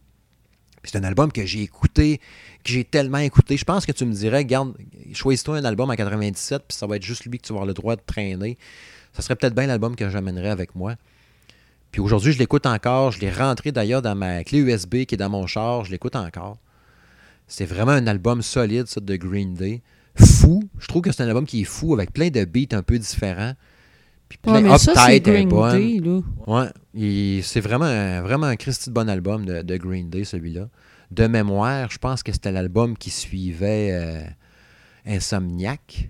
[0.83, 2.19] C'est un album que j'ai écouté,
[2.63, 3.57] que j'ai tellement écouté.
[3.57, 4.73] Je pense que tu me dirais, garde,
[5.13, 7.67] choisis-toi un album en 97, puis ça va être juste lui que tu vas avoir
[7.67, 8.57] le droit de traîner.
[9.13, 10.95] Ça serait peut-être bien l'album que j'amènerais avec moi.
[11.91, 13.11] Puis aujourd'hui, je l'écoute encore.
[13.11, 15.85] Je l'ai rentré d'ailleurs dans ma clé USB qui est dans mon char.
[15.85, 16.57] Je l'écoute encore.
[17.47, 19.81] C'est vraiment un album solide, ça, de Green Day.
[20.15, 20.61] Fou.
[20.77, 22.99] Je trouve que c'est un album qui est fou, avec plein de beats un peu
[22.99, 23.53] différents.
[24.27, 24.93] Puis plein Ouais, c'est
[25.31, 25.49] Green.
[25.71, 26.21] Day, là.
[26.45, 30.69] Ouais, c'est vraiment, un- vraiment un Christy de bon album de, de Green Day, celui-là.
[31.11, 34.21] De mémoire, je pense que c'était l'album qui suivait euh,
[35.05, 36.09] Insomniac.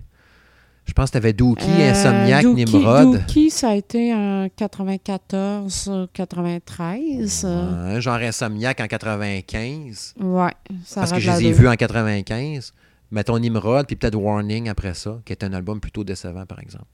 [0.86, 3.18] Je pense que tu avais Dookie, Euh, Insomniac, Dookie- Nimrod.
[3.20, 7.44] Dookie, ça a été en 94, euh, 93.
[7.46, 10.14] Ouais, genre Insomniac en 95.
[10.20, 10.50] Ouais,
[10.84, 12.72] ça parce que je les ai vus en 95.
[13.12, 16.84] Mettons Nimrod, puis peut-être Warning après ça, qui est un album plutôt décevant, par exemple.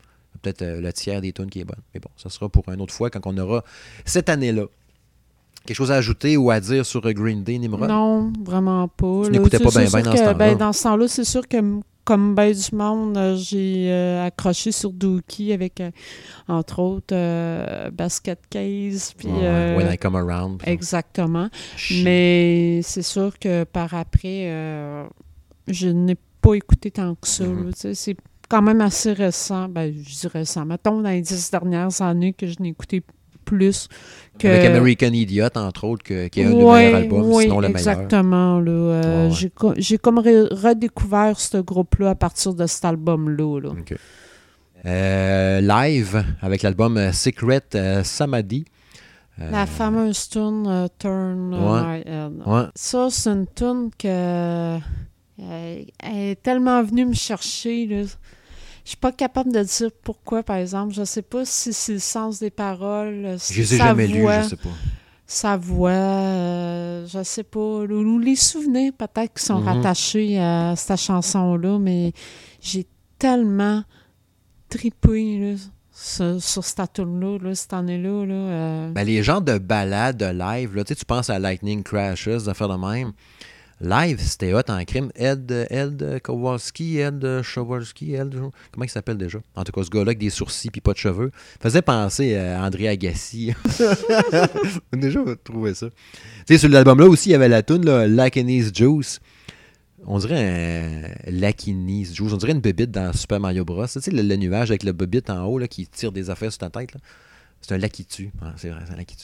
[0.43, 1.81] Peut-être euh, le tiers des tunes qui est bonne.
[1.95, 3.65] Mais bon, ça sera pour une autre fois quand on aura
[4.05, 4.65] cette année-là.
[5.67, 7.89] Quelque chose à ajouter ou à dire sur euh, Green Day, Nimrod?
[7.89, 9.23] Non, vraiment pas.
[9.25, 10.35] Tu n'écoutais pas c'est ben ben dans ce temps-là.
[10.35, 11.57] ben, dans ce temps-là, c'est sûr que
[12.05, 15.91] comme ben du monde, euh, j'ai euh, accroché sur Dookie avec, euh,
[16.47, 19.13] entre autres, euh, Basket Case.
[19.19, 20.63] Puis, Ouais, When I Come Around.
[20.65, 21.49] exactement.
[21.77, 22.05] Chier.
[22.05, 24.49] Mais c'est sûr que par après,
[25.67, 27.45] je n'ai pas écouté tant que ça.
[27.45, 27.73] Mhm.
[27.75, 28.17] sais, c'est
[28.49, 29.69] quand même assez récent.
[29.69, 30.65] Ben, je dis récent.
[30.65, 33.03] Mettons, dans les dix dernières années que je n'ai écouté
[33.47, 33.89] plus
[34.39, 34.47] que...
[34.49, 37.69] Avec American Idiot, entre autres, que- qui est un des Ouais, meilleurs albums, sinon le
[37.69, 37.79] meilleur.
[37.79, 38.63] exactement.
[38.67, 39.35] Euh, Ouais.
[39.35, 43.61] J'ai, co- j'ai comme re- redécouvert ce groupe-là à partir de cet album-là.
[43.61, 43.71] là.
[44.85, 48.65] Euh, live, avec l'album euh, Secret euh, Samadhi.
[49.39, 51.51] La fameuse tune Turn.
[51.51, 52.71] My Head.
[52.75, 54.79] Ça, c'est une tune que
[55.39, 55.87] elle
[56.31, 57.87] est tellement venue me chercher.
[57.87, 58.03] Là.
[58.87, 60.95] Je suis pas capable de dire pourquoi, par exemple.
[60.95, 64.43] Je sais pas si c'est le sens des paroles, si Je les ai jamais voix,
[64.43, 64.69] je sais pas.
[65.27, 69.67] sa voix, euh, je sais pas, ou, les souvenirs peut-être qui sont Mhm.
[69.69, 72.13] rattachés à cette chanson-là, mais
[72.61, 72.87] j'ai
[73.19, 73.83] tellement
[74.69, 75.57] tripé là,
[75.93, 78.25] sur, sur cette tune-là, là, cette année-là.
[78.27, 82.47] Là, euh, Ben, les genres de balades de live, là, tu penses à Lightning Crashes,
[82.49, 83.13] affaires de même.
[83.81, 85.11] Live, c'était hot en crime.
[85.15, 88.35] Ed, Ed Kowalski, Ed Chowalski, Ed,
[88.73, 89.39] comment il s'appelle déjà?
[89.55, 91.31] En tout cas, ce gars-là avec des sourcils puis pas de cheveux.
[91.61, 93.53] Faisait penser à André Agassi.
[94.95, 95.89] déjà, trouver ça.
[95.91, 99.21] Tu sais, sur l'album-là aussi, il y avait la tune Lakinis Juice.
[100.07, 102.33] On dirait un Lakinis Juice.
[102.33, 103.87] On dirait une bébite dans Super Mario Bros.
[103.87, 106.61] Tu sais, le, nuage avec le bébite en haut là, qui tire des affaires sur
[106.61, 106.95] ta tête.
[107.61, 109.15] C'est un lac c'est vrai, c'est un lac.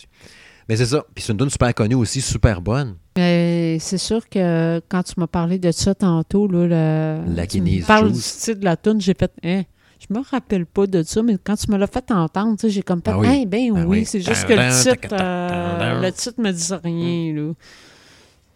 [0.73, 1.05] Mais c'est ça.
[1.15, 2.95] Puis c'est une tune super connue aussi, super bonne.
[3.15, 7.61] Mais c'est sûr que quand tu m'as parlé de ça tantôt, là, le, La tu
[7.61, 9.65] me parles du titre de la tune, j'ai fait hein,
[10.01, 13.03] je me rappelle pas de ça, mais quand tu me l'as fait entendre, j'ai comme
[13.05, 13.45] fait Ah oui.
[13.45, 14.05] Ben, Ben oui, oui.
[14.07, 17.53] c'est juste que le titre, euh, le titre me disait rien, là.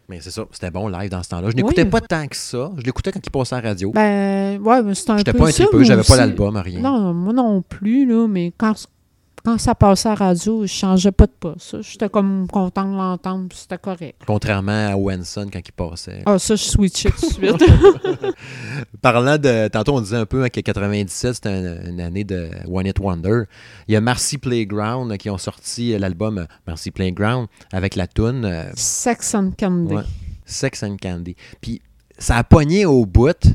[0.09, 1.51] Mais c'est ça, c'était bon live dans ce temps-là.
[1.51, 1.91] Je n'écoutais Oui.
[1.91, 2.71] pas tant que ça.
[2.79, 3.91] Je l'écoutais quand il passait à la radio.
[3.91, 6.81] Ben, ouais, mais c'est un J'étais peu pas un moi j'avais pas l'album, rien.
[6.81, 8.73] Non, moi non plus, là, mais quand,
[9.47, 11.81] quand ça passait à la radio, je changeais pas de poste.
[11.81, 14.21] J'étais comme content de l'entendre, c'était correct.
[14.27, 16.25] Contrairement à Wenson quand il passait.
[16.27, 17.65] Ah, ça, je switchais tout de suite.
[19.03, 19.69] Parlant de.
[19.69, 22.99] Tantôt, on disait un peu hein, que 97, c'était une, une année de One Hit
[22.99, 23.43] Wonder.
[23.87, 28.65] Il y a Marcy Playground qui ont sorti l'album Marcy Playground avec la tune euh,
[28.75, 29.95] Sex and Candy.
[29.95, 30.03] Ouais.
[30.45, 31.37] Sex and Candy.
[31.61, 31.81] Puis
[32.19, 33.47] ça a pogné au bout,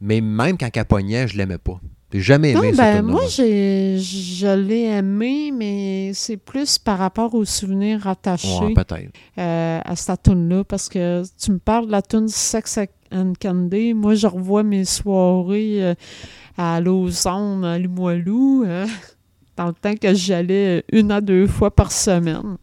[0.00, 1.80] mais même quand elle pognait, je l'aimais pas.
[2.20, 7.44] Jamais aimé Non, ben, moi, j'ai, je l'ai aimé, mais c'est plus par rapport aux
[7.44, 9.10] souvenirs attachés Ouais, peut-être.
[9.38, 12.78] euh, à cette tune-là, parce que tu me parles de la tune Sex
[13.12, 13.94] and Candy.
[13.94, 15.94] Moi, je revois mes soirées euh,
[16.56, 18.86] à Lausanne, à Limoilou, euh,
[19.56, 22.56] dans le temps que j'allais une à deux fois par semaine.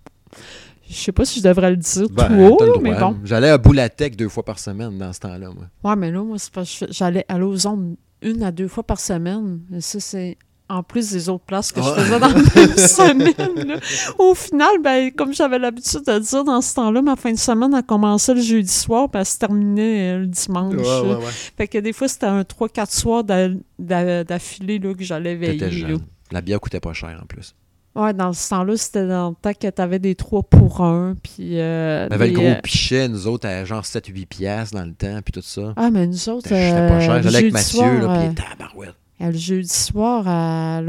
[0.89, 3.17] Je sais pas si je devrais le dire Ben, tout haut, mais bon.
[3.25, 5.65] J'allais à Boulatec deux fois par semaine dans ce temps-là, moi.
[5.83, 8.99] Ouais, mais là, moi, c'est parce que j'allais à Lausanne une à deux fois par
[8.99, 9.61] semaine.
[9.75, 10.37] Et ça, c'est
[10.69, 11.95] en plus des autres places que je Ouais.
[11.95, 13.67] faisais dans la même semaine.
[13.67, 13.75] là.
[14.19, 17.73] Au final, ben, comme j'avais l'habitude de dire dans ce temps-là, ma fin de semaine
[17.73, 20.75] a commencé le jeudi soir, puis elle se terminait euh, le dimanche.
[20.75, 21.19] là.
[21.57, 23.49] Fait que des fois, c'était un 3-4 soirs d'a-
[23.79, 25.97] d'a- d'affilée là, que j'allais veiller.
[26.31, 27.53] La bière coûtait pas cher en plus.
[27.95, 31.59] Ouais, dans ce temps-là, c'était dans le temps que t'avais des 3 pour 1, puis...
[31.59, 34.93] euh, On avait le gros euh, pichet, nous autres, à genre 7-8 piastres dans le
[34.93, 35.73] temps, puis tout ça.
[35.75, 37.15] Ah, mais nous autres, C'était pas euh, cher.
[37.17, 38.95] le J'allais avec Mathieu, soir, là, euh, puis tabarouette.
[39.21, 40.81] Euh, Le jeudi soir à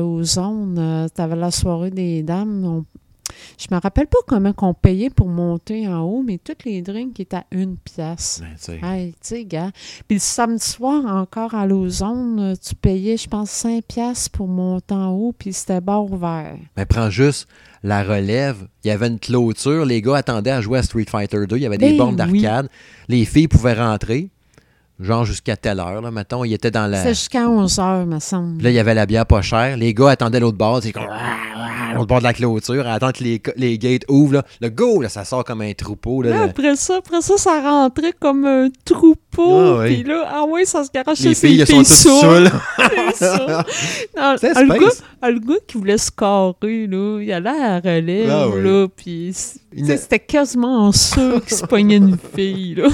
[0.79, 2.65] euh, t'avais la soirée des dames.
[2.65, 2.85] on-
[3.59, 7.19] Je me rappelle pas comment qu'on payait pour monter en haut, mais toutes les drinks
[7.20, 8.43] étaient à une pièce.
[8.43, 9.44] Ben, tu sais.
[9.44, 9.70] Gars.
[10.09, 14.48] Puis le samedi soir, encore à Lausanne, euh, tu payais, je pense, 5 pièces pour
[14.48, 16.56] monter en haut, puis c'était bar ouvert.
[16.77, 17.48] Mais prends juste
[17.82, 18.69] la relève.
[18.85, 19.85] Il y avait une clôture.
[19.85, 21.56] Les gars attendaient à jouer à Street Fighter 2.
[21.56, 22.43] Il y avait des Ben bornes oui.
[22.43, 22.69] d'arcade.
[23.09, 24.31] Les filles pouvaient rentrer,
[25.03, 26.01] genre jusqu'à telle heure.
[26.01, 26.99] Là, mettons, ils étaient dans la.
[26.99, 28.57] C'était jusqu'à 11 heures, me semble.
[28.57, 29.77] Puis là, il y avait la bière pas chère.
[29.77, 30.81] Les gars attendaient l'autre bord.
[30.83, 31.07] C'est comme.
[31.95, 32.87] L'autre bord de la clôture.
[32.87, 34.35] Attendre que les, les gates ouvrent.
[34.35, 34.45] Là.
[34.62, 36.23] Le go, là, ça sort comme un troupeau.
[36.23, 39.77] Là, après ça, après ça, ça rentrait comme un troupeau.
[39.77, 39.95] Ah oui.
[39.97, 42.51] Puis là, ah ouais, ça se garochait les filles, elles sont toutes saoules.
[44.39, 48.31] C'est le, gars, le gars qui voulait se carrer, là, il allait à la relève,
[48.31, 48.62] Ah oui.
[48.62, 49.35] là, puis
[49.74, 52.89] Il c'était quasiment sûr qu'il se pognait une fille, là.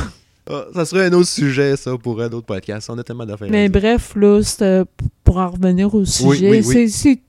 [0.50, 2.88] Ah, ça serait un autre sujet, ça, pour un autre podcast.
[2.90, 3.48] On a tellement d'affaires.
[3.50, 4.40] Mais bref, là,
[5.24, 6.50] pour en revenir au sujet.
[6.50, 6.64] oui, oui.
[6.64, 7.20] C'est c'est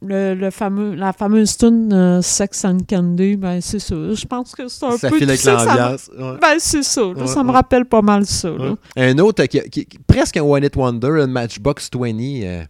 [0.00, 3.96] le, le fameux, la fameuse tune euh, Sex and Candy, ben c'est ça.
[3.96, 6.08] Je pense que c'est un ça peu file avec l'ambiance.
[6.16, 6.36] ouais.
[6.40, 8.76] Ben c'est ça, là, Ouais, ça me rappelle pas mal ça, là.
[8.96, 12.12] Un autre, qui, presque un One Hit Wonder, un Matchbox 20,
[12.44, 12.62] euh,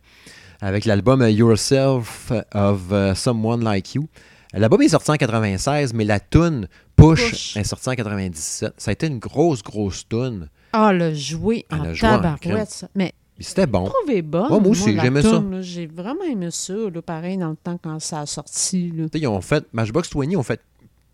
[0.62, 2.80] avec l'album euh, Yourself of
[3.14, 4.08] Someone Like You.
[4.54, 6.66] L'album est sorti en 96, mais la tune
[6.98, 7.56] Push, Push.
[7.56, 8.74] est sortie en 97.
[8.76, 10.48] Ça a été une grosse, grosse tune.
[10.72, 12.88] Ah, le jouer en tabarouette, ça.
[12.94, 13.84] Mais C'était bon.
[13.84, 14.16] trouvé.
[14.16, 14.22] Ouais,
[14.60, 15.30] moi aussi, j'aimais ça.
[15.30, 15.60] toune.
[15.62, 18.92] J'ai vraiment aimé ça, là, pareil, dans le temps quand ça a sorti.
[18.94, 19.06] Là.
[19.14, 20.60] Ils ont fait, Matchbox 20 ont fait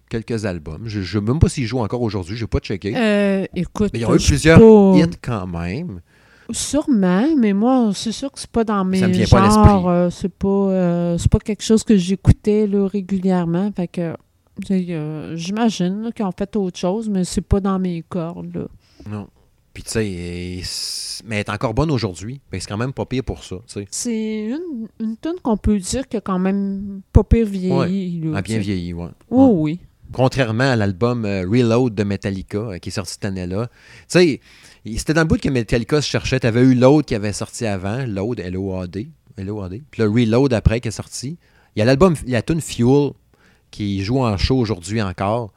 [0.08, 0.82] quelques albums.
[0.86, 2.94] Je ne sais même pas s'ils jouent encore aujourd'hui, je n'ai pas checké.
[2.96, 6.00] Euh, écoute, mais ils ont eu plusieurs pas- hits quand même.
[6.50, 9.50] Sûrement, mais moi, c'est sûr que c'est pas dans mes Ça me vient pas à
[9.50, 9.64] genres.
[9.66, 9.88] l'esprit.
[9.90, 13.70] euh, c'est pas, euh, c'est pas quelque chose que j'écoutais régulièrement.
[13.74, 14.14] Fait que
[14.70, 18.54] euh, j'imagine qu'ils ont fait autre chose, mais c'est pas dans mes cordes.
[18.54, 18.66] Là.
[19.10, 19.28] Non.
[19.72, 22.40] Puis tu sais, mais elle est encore bonne aujourd'hui.
[22.52, 23.56] Ben, c'est quand même pas pire pour ça.
[23.90, 28.20] C'est une, une tune qu'on peut dire qui a quand même pas pire vieilli.
[28.20, 29.08] là, Elle a tu bien vieilli, ouais.
[29.30, 29.52] Oh Ouais.
[29.54, 29.80] oui.
[30.12, 33.66] Contrairement à l'album euh, Reload de Metallica euh, qui est sorti cette année-là.
[33.66, 33.70] Tu
[34.06, 34.40] sais,
[34.96, 36.38] c'était dans le bout que Metallica se cherchait.
[36.38, 39.10] Tu avais eu l'autre qui avait sorti avant, Load, L-O-A-D.
[39.38, 39.82] L-O-A-D.
[39.90, 41.36] Puis le Reload après qui est sorti.
[41.74, 43.10] Il y a l'album, il y a la tune Fuel
[43.74, 45.52] qui joue en show aujourd'hui encore.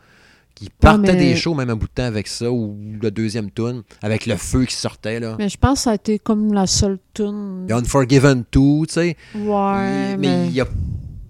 [0.56, 3.52] Qui partait mais- des shows même un bout de temps avec ça, ou le deuxième
[3.52, 5.20] tune, avec le feu qui sortait.
[5.20, 5.36] là.
[5.38, 7.66] Mais je pense que ça a été comme la seule tune.
[7.68, 9.16] Il y a Unforgiven 2, tu sais.
[9.36, 10.48] Ouais, Il- mais...
[10.48, 10.66] il y a.
[10.66, 10.72] Tu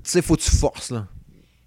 [0.04, 1.08] sais, faut que tu forces, là.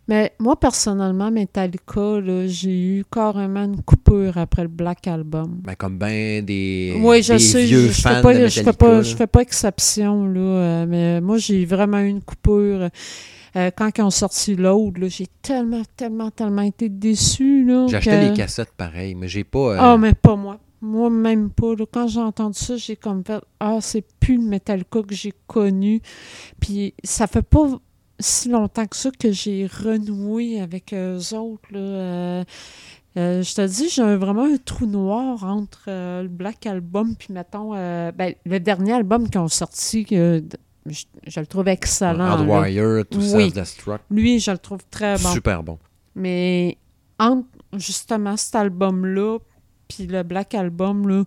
[0.09, 2.71] mais moi, personnellement, Metallica, j'ai
[3.01, 5.61] eu carrément une coupure après le Black Album.
[5.63, 8.47] Ben, comme ben des, Oui, je des sais, vieux je, je fans fais pas, de
[8.49, 9.03] je fais pas, là.
[9.03, 12.89] je fais pas exception là, euh, mais moi j'ai vraiment eu une coupure.
[13.57, 17.67] Euh, quand ils ont sorti l'autre, j'ai tellement, tellement, tellement été déçue.
[17.89, 19.59] J'ai acheté les cassettes pareil, mais j'ai pas.
[19.75, 20.59] euh, Ah, mais pas moi.
[20.83, 21.75] Moi, même pas.
[21.75, 21.85] là.
[21.93, 26.01] Quand j'ai entendu ça, j'ai comme fait Ah, c'est plus le Metallica que j'ai connu.
[26.61, 27.67] Puis ça fait pas.
[28.19, 31.69] si longtemps que ça que j'ai renoué avec eux autres.
[31.73, 32.45] Là, euh,
[33.17, 37.33] euh, je te dis, j'ai vraiment un trou noir entre euh, le Black Album puis,
[37.33, 40.05] mettons, euh, ben, le dernier album qu'ils ont sorti,
[40.91, 42.25] je, je le trouve excellent.
[42.25, 43.51] Hardwire, tout Oui.
[43.51, 44.03] Self-Destruct.
[44.11, 45.29] Lui, je le trouve très bon.
[45.33, 45.79] Super bon.
[46.15, 46.77] Mais
[47.19, 47.47] entre
[47.77, 49.39] justement cet album-là
[49.89, 51.25] puis le Black Album, là,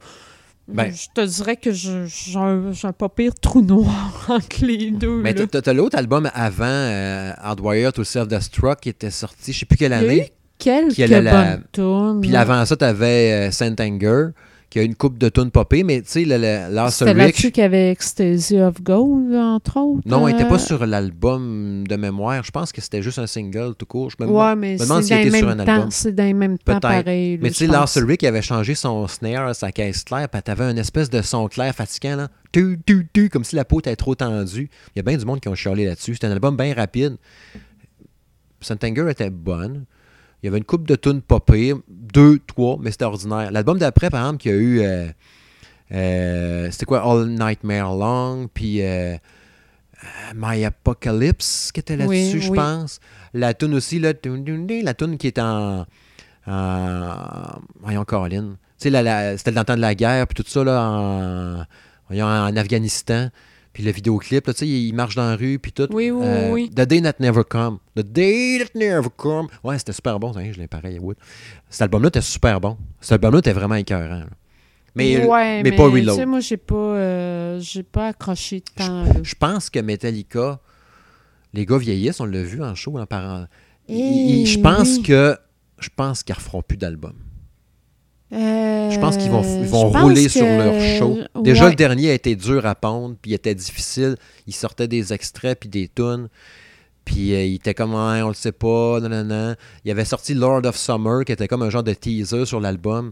[0.67, 5.21] Ben- je te dirais que j'ai un, un pas pire trou noir entre les deux.
[5.21, 9.77] Mais t'as- l'autre album avant, euh, Hardwire to Self-Destruct, qui était sorti, je sais plus
[9.77, 10.33] quelle Il y a eu année.
[10.59, 11.57] Quelques Qui la-.
[12.21, 14.27] Puis avant ça, t'avais euh, Saint Anger,
[14.73, 17.65] qui a une coupe de tunes popées, mais tu sais, Last C'était là-dessus qu'il y
[17.65, 20.01] avait Ecstasy of Gold, entre autres.
[20.07, 22.43] Non, il était euh, pas sur l'album de mémoire.
[22.43, 24.09] Je pense que c'était juste un single tout court.
[24.09, 25.73] Je me Ouais, mais me demande s'il était sur un temps.
[25.73, 25.91] album.
[25.91, 27.37] C'est dans les mêmes temps pareil.
[27.39, 27.95] Mais tu sais, pense.
[27.97, 31.75] Rick avait changé son snare, sa caisse claire, puis t'avais une espèce de son clair
[31.75, 32.29] fatigant, là.
[32.51, 34.71] Tu, tu, tu, comme si la peau était trop tendue.
[34.95, 36.15] Il y a bien du monde qui ont chialé là-dessus.
[36.15, 37.17] C'était un album bien rapide.
[38.59, 39.85] Santanger était bonne.
[40.41, 41.77] Il y avait une coupe de tunes pire.
[42.13, 43.51] Deux, trois, mais c'était ordinaire.
[43.51, 44.81] L'album d'après, par exemple, qui a eu.
[44.81, 45.07] euh,
[45.91, 47.01] euh, c'était quoi?
[47.03, 49.15] All Nightmare Long, puis euh,
[50.35, 52.55] My Apocalypse qui était Oui, là-dessus, je oui.
[52.57, 52.99] pense.
[53.33, 55.85] La tune aussi, là, la tune qui est en.
[56.47, 58.05] en voyons.
[58.05, 58.39] Tu
[58.77, 61.65] sais, la- c'était dans le temps de la guerre, puis tout ça, là, en,
[62.09, 63.29] voyons, en Afghanistan.
[63.73, 65.87] Puis le vidéoclip, là, tu sais, il marche dans la rue, puis tout.
[65.91, 66.69] Oui, oui, Euh, oui.
[66.69, 67.79] The Day That Never Come.
[67.95, 69.47] The Day That Never Come.
[69.63, 70.31] Ouais, c'était super bon.
[70.31, 71.17] ça, Je l'ai pareil à Wood.
[71.69, 72.77] Cet album-là était super bon.
[73.01, 74.19] Cet album-là était vraiment écœurant.
[74.19, 74.27] là.
[74.95, 76.15] Mais, Ouais, mais pas tu Reload.
[76.17, 79.03] sais, moi, j'ai pas, euh, j'ai pas accroché de temps.
[79.05, 79.13] là.
[79.23, 80.59] Je pense que Metallica,
[81.51, 83.45] les gars vieillissent, on l'a vu en show, en parent.
[83.89, 85.03] Eh Je pense oui.
[85.03, 85.35] que
[85.79, 86.77] je pense qu'ils referont plus
[88.33, 91.19] Je pense qu'ils vont, ils Euh, vont rouler que- sur leur show.
[91.41, 91.69] Déjà, ouais.
[91.71, 94.15] le dernier a été dur à pondre, puis il était difficile.
[94.47, 96.29] Il sortait des extraits, puis des tunes.
[97.05, 99.55] Puis euh, il était comme, on le sait pas, non, non, non.
[99.85, 103.11] Il avait sorti Lord of Summer, qui était comme un genre de teaser sur l'album.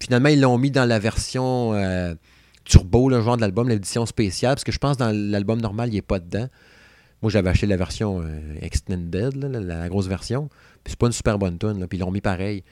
[0.00, 2.14] Finalement, ils l'ont mis dans la version euh,
[2.64, 5.90] turbo, le genre de l'album, l'édition spéciale, parce que je pense que dans l'album normal,
[5.90, 6.48] il n'est pas dedans.
[7.22, 8.22] Moi, j'avais acheté la version
[8.60, 10.48] extended, là, la, la grosse version.
[10.82, 12.62] Puis c'est pas une super bonne tune, puis ils l'ont mis pareil.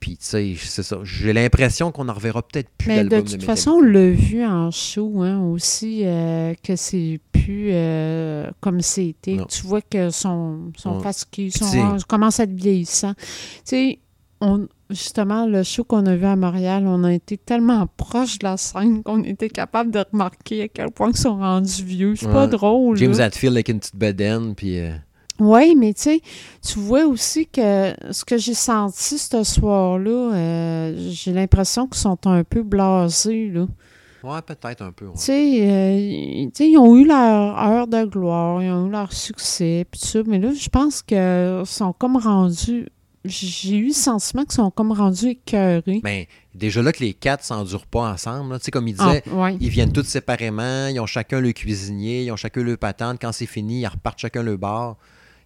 [0.00, 0.98] Puis, tu sais, c'est ça.
[1.02, 3.46] J'ai l'impression qu'on en reverra peut-être plus Mais de toute Metallica.
[3.46, 9.38] façon, on l'a vu en show hein, aussi, euh, que c'est plus euh, comme c'était.
[9.48, 13.14] Tu vois que son, son sais- on commence à être vieillissant.
[13.14, 13.24] Tu
[13.64, 13.98] sais,
[14.40, 18.44] on, justement, le show qu'on a vu à Montréal, on a été tellement proche de
[18.44, 22.14] la scène qu'on était capable de remarquer à quel point ils sont rendus vieux.
[22.14, 22.96] C'est pas drôle.
[22.98, 23.26] James là.
[23.26, 24.78] Hetfield avec une petite bedaine, puis...
[24.78, 24.92] euh,
[25.40, 26.20] Oui, mais tu sais,
[26.66, 32.18] tu vois aussi que ce que j'ai senti ce soir-là, euh, j'ai l'impression qu'ils sont
[32.26, 33.66] un peu blasés, là.
[34.24, 35.06] Ouais, peut-être un peu.
[35.06, 35.12] ouais.
[35.14, 39.86] Tu sais, euh, ils- ont eu leur heure de gloire, ils ont eu leur succès,
[39.88, 42.86] puis tout ça, mais là, je pense qu'ils sont comme rendus...
[43.24, 46.00] J'ai eu le sentiment qu'ils sont comme rendus écœurés.
[46.02, 46.24] Ben,
[46.54, 49.56] déjà là que les quatre s'endurent pas ensemble, tu sais, comme il Ah, disait, ouais.
[49.60, 53.18] ils viennent tous séparément, ils ont chacun le cuisinier, ils ont chacun le patente.
[53.20, 54.96] Quand c'est fini, ils repartent chacun le bar.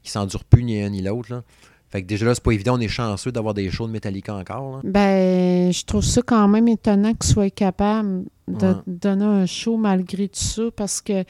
[0.04, 1.42] Ils s'endurent plus ni un ni l'autre.
[1.90, 4.34] Fait que déjà là, c'est pas évident, on est chanceux d'avoir des shows de Metallica
[4.34, 4.76] encore.
[4.76, 4.80] là.
[4.84, 8.74] Ben, je trouve ça quand même étonnant qu'ils soient capables de Ouais.
[8.86, 11.22] donner un show malgré tout ça parce que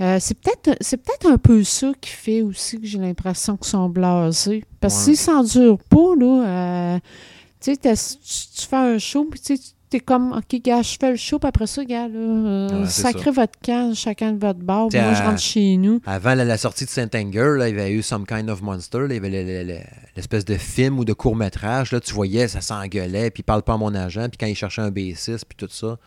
[0.00, 3.66] euh, c'est peut-être c'est peut-être un peu ça qui fait aussi que j'ai l'impression qu'ils
[3.68, 4.64] sont blasés.
[4.80, 6.98] Parce que s'ils s'endurent pas, là, euh,
[7.60, 11.10] tu sais, tu, fais un show, puis tu sais, t'es comme, OK, gars, je fais
[11.10, 14.88] le show, puis après ça, gars, là, euh, Ouais, votre camp, chacun de votre bar,
[15.02, 16.00] moi, je rentre chez nous.
[16.06, 18.62] Avant la, la sortie de Saint Anger, là, il y avait eu Some Kind of
[18.62, 19.00] Monster.
[19.00, 19.80] là, il y avait le- le- le-
[20.16, 21.92] l'espèce de film ou de court-métrage.
[21.92, 24.54] Là, tu voyais, ça s'engueulait, puis il parle pas à mon agent, puis quand il
[24.54, 25.98] cherchait un B6, puis tout ça.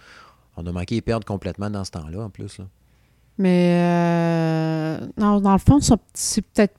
[0.55, 2.57] On a manqué les perdre complètement dans ce temps-là, en plus.
[2.59, 2.65] là.
[3.39, 6.75] Mais euh, non, dans le fond, ça- c'est peut-être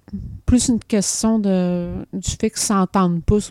[0.46, 3.40] plus une question de, du fait qu'ils s'entendent pas.
[3.40, 3.50] Ça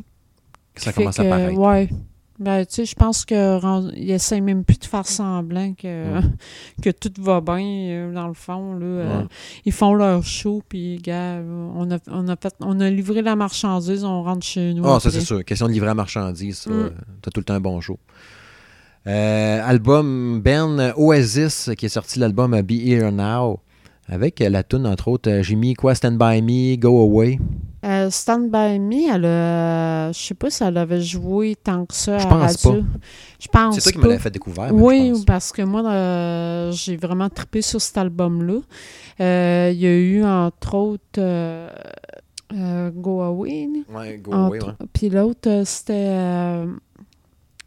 [0.76, 1.60] qui fait commence à que- paraître.
[1.60, 1.90] Ouais.
[2.40, 6.20] Ben, tu sais, je pense qu'ils essaient même plus de faire semblant que,
[6.82, 8.74] que tout va bien, euh, dans le fond.
[8.74, 9.24] Là, Euh,
[9.66, 11.40] ils font leur show, puis, gars,
[11.76, 14.84] on a, on, a fait, on a livré la marchandise, on rentre chez nous.
[14.86, 15.20] Ah, ça après.
[15.20, 15.46] c'est sûr.
[15.46, 16.74] Question de livrer à marchandise, ça, Mm.
[16.74, 16.90] euh,
[17.22, 18.00] t'as tout le temps un bon show.
[19.06, 23.60] Euh, album Ben Oasis, qui est sorti l'album Be Here Now,
[24.08, 27.40] avec euh, la tune entre autres, euh, j'ai mis quoi, Stand By Me, Go Away.
[27.86, 31.94] Euh, Stand By Me, elle a, je sais pas si elle avait joué tant que
[31.94, 32.84] ça Je pense radio.
[33.40, 34.08] Je pense C'est toi qui me pas.
[34.10, 34.74] l'avais fait découvrir.
[34.74, 38.60] Oui, parce que moi, euh, j'ai vraiment trippé sur cet album-là.
[39.20, 41.70] Euh, Il y a eu, entre autres, euh,
[42.54, 43.68] euh, Go Away.
[43.94, 44.72] Ouais, Go Away, ouais.
[44.94, 46.66] Puis l'autre, euh, c'était...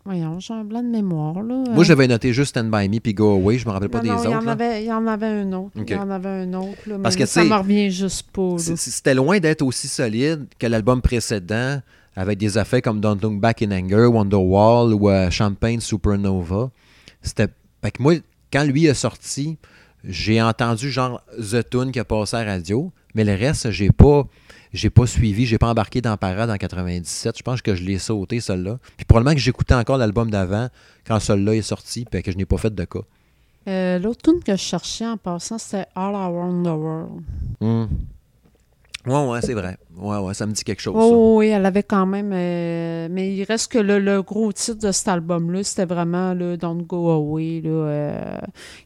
[0.06, 1.64] euh, Voyons, j'ai un blanc de mémoire, là.
[1.72, 3.58] Moi, j'avais noté juste Stand By Me puis Go Away.
[3.58, 4.38] Je me rappelle pas Non, des non, il y autres.
[4.38, 4.52] en là.
[4.52, 5.70] avait- Il y en avait un autre.
[5.76, 8.56] Il y en avait un autre, là, Parce mais que, ça me revient juste pas,
[8.58, 11.80] C'était loin d'être aussi solide que l'album précédent,
[12.14, 16.70] avec des effets comme Don't Look Back in Anger, Wonderwall ou euh, Champagne Supernova.
[17.22, 17.48] C'était.
[17.82, 18.14] Fait que moi,
[18.52, 19.58] quand lui est sorti,
[20.04, 23.90] j'ai entendu genre The Tune qui a passé à la radio, mais le reste, j'ai
[23.90, 24.24] pas.
[24.72, 27.38] J'ai pas suivi, j'ai pas embarqué dans Parade en 97.
[27.38, 28.78] Je pense que je l'ai sauté, celle-là.
[28.96, 30.68] Puis probablement que j'écoutais encore l'album d'avant
[31.06, 33.00] quand celui-là est sorti, puis que je n'ai pas fait de cas.
[33.68, 37.22] Euh, L'autre tune que je cherchais en passant, c'était All Around the World.
[37.60, 37.86] Hmm.
[39.06, 39.76] Ouais, ouais, c'est vrai.
[39.96, 40.94] Ouais, ouais, ça me dit quelque chose.
[40.94, 41.00] ça.
[41.00, 42.32] Oh, oui, elle avait quand même.
[42.32, 46.56] euh, mais il reste que le, le gros titre de cet album-là, c'était vraiment là,
[46.56, 48.38] Don't Go Away, là, euh,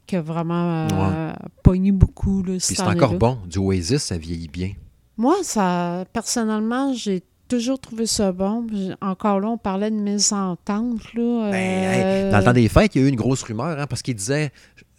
[0.06, 1.32] qui a vraiment euh,
[1.62, 2.42] pogné beaucoup.
[2.42, 3.38] Là, Puis c'est encore bon.
[3.46, 4.72] Du Oasis, ça vieillit bien.
[5.16, 8.66] Moi, ça, personnellement, j'ai toujours trouvé ça bon.
[9.00, 11.02] Encore là, on parlait de mésentente.
[11.14, 13.78] Là, Ben, hey, dans le temps des fêtes, il y a eu une grosse rumeur,
[13.78, 14.50] hein, parce qu'il disait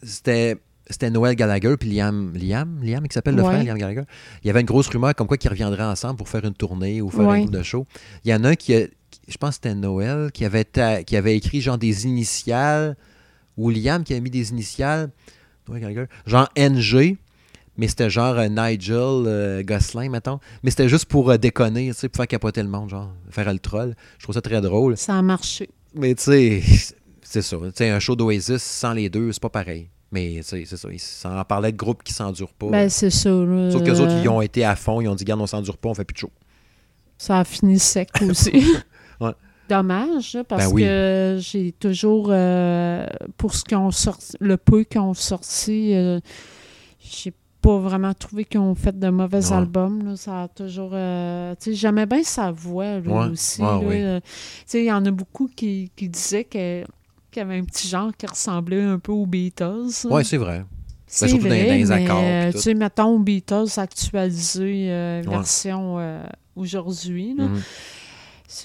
[0.04, 0.58] c'était
[0.90, 3.50] c'était Noël Gallagher puis Liam Liam Liam qui s'appelle le Ouais.
[3.50, 4.04] frère Liam Gallagher.
[4.44, 7.02] Il y avait une grosse rumeur comme quoi qu'ils reviendraient ensemble pour faire une tournée
[7.02, 7.38] ou faire Ouais.
[7.38, 7.86] un groupe de show.
[8.26, 10.64] Il y en a un qui, a- qui- je pense que c'était Noël qui avait
[10.66, 12.98] ta- qui avait écrit genre des initiales
[13.58, 15.12] ou Liam qui avait mis des initiales
[15.68, 17.18] Noël Gallagher, genre NG.
[17.78, 20.40] Mais c'était genre euh, Nigel euh, Gosselin, mettons.
[20.62, 23.52] Mais c'était juste pour euh, déconner, tu sais, pour faire capoter le monde, genre, faire
[23.52, 23.96] le troll.
[24.20, 24.98] Je trouve ça très drôle.
[24.98, 25.70] Ça a marché.
[25.96, 26.62] Mais tu sais,
[27.22, 27.56] c'est ça.
[27.58, 29.88] Tu sais, un show d'Oasis sans les deux, c'est pas pareil.
[30.12, 30.90] Mais c'est ça.
[30.92, 32.68] Ils s'en parlaient de groupes qui s'endurent pas.
[32.70, 33.30] Ben, c'est ça.
[33.72, 35.00] Sauf qu'eux autres, ils ont été à fond.
[35.02, 36.32] Ils ont dit, garde, on s'endure pas, on fait plus de show.
[37.18, 38.52] Ça a fini sec aussi.
[39.22, 39.32] Ouais.
[39.70, 40.82] Dommage, parce Ben oui.
[40.84, 43.06] que j'ai toujours, euh,
[43.38, 46.20] pour ce qu'ils ont sorti, le peu qu'ils ont sorti, euh,
[47.00, 47.32] j'ai
[47.62, 49.54] pas vraiment trouvé qu'ils ont fait de mauvais Ouais.
[49.56, 50.04] albums.
[50.04, 50.16] là.
[50.18, 50.92] Ça a toujours.
[50.94, 53.30] euh, tu sais, j'aimais bien sa voix Ouais.
[53.32, 53.62] aussi.
[53.62, 53.80] Ouais, là.
[54.16, 54.22] oui.
[54.26, 54.30] Tu
[54.66, 56.84] sais, il y en a beaucoup qui, qui disaient que-
[57.32, 60.08] qu'il y avait un petit genre qui ressemblait un peu aux Beatles.
[60.10, 60.64] Ouais, c'est vrai.
[61.08, 65.22] C'est surtout dans- vrai, dans les mais, accords, euh, tu sais, mettons Beatles actualisé, euh,
[65.24, 65.30] Ouais.
[65.30, 66.24] version euh,
[66.56, 67.36] aujourd'hui.
[67.38, 67.60] Mhm.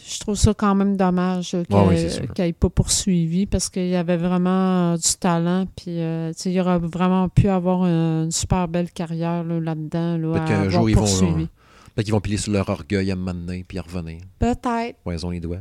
[0.09, 3.69] Je trouve ça quand même dommage euh, Ouais, oui, c'est qu'elle n'ait pas poursuivi parce
[3.69, 5.67] qu'il y avait vraiment du talent.
[5.77, 10.17] Puis, tu sais, il aurait vraiment pu avoir une, super belle carrière là, là-dedans.
[10.19, 13.17] Là, Peut-être qu'un jour, ils vont, peut-être qu'ils vont piler sur leur orgueil à un
[13.17, 14.19] moment donné, puis revenir.
[14.41, 14.99] Peut-être.
[15.05, 15.61] Poison les doigts.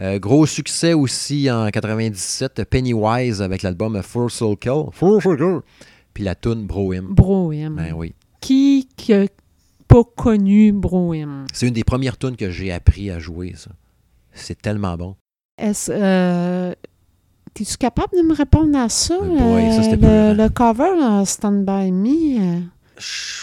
[0.00, 4.86] Euh, gros succès aussi en 97, Pennywise avec l'album Full Circle.
[4.92, 5.60] Full Circle.
[6.14, 7.06] Puis la tune Brohim.
[7.10, 7.76] Brohim.
[7.76, 8.14] Ben oui.
[8.40, 9.26] Qui n'a
[9.88, 11.46] pas connu Brohim?
[11.52, 13.70] C'est une des premières tunes que j'ai appris à jouer, ça.
[14.32, 15.14] C'est tellement bon.
[15.58, 16.72] Est-ce, euh,
[17.54, 19.14] T'es-tu capable de me répondre à ça?
[19.14, 20.34] Euh, boy, ça, c'était le, peurant.
[20.34, 22.40] le cover euh, Stand By Me?
[22.40, 22.60] euh,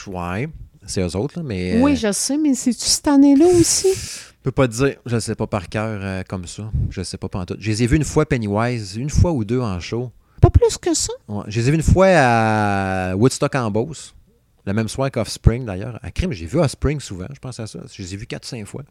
[0.07, 0.49] Ouais,
[0.87, 1.75] c'est eux autres, là, mais.
[1.75, 3.87] euh, Oui, je sais, mais c'est-tu cette année-là aussi?
[4.39, 4.95] Je peux pas te dire.
[5.05, 6.71] Je sais pas par cœur euh, comme ça.
[6.89, 7.55] Je sais pas tout.
[7.59, 10.11] Je les ai vus une fois Pennywise, une fois ou deux en show.
[10.41, 11.11] Pas plus que ça?
[11.27, 11.43] Ouais.
[11.47, 14.15] Je les ai vus une fois à Woodstock en Beauce.
[14.65, 15.99] Le même soir qu'Offspring d'ailleurs.
[16.01, 17.79] À Crime, j'ai vu Offspring souvent, je pense à ça.
[17.91, 18.83] Je les ai vus 4-5 fois.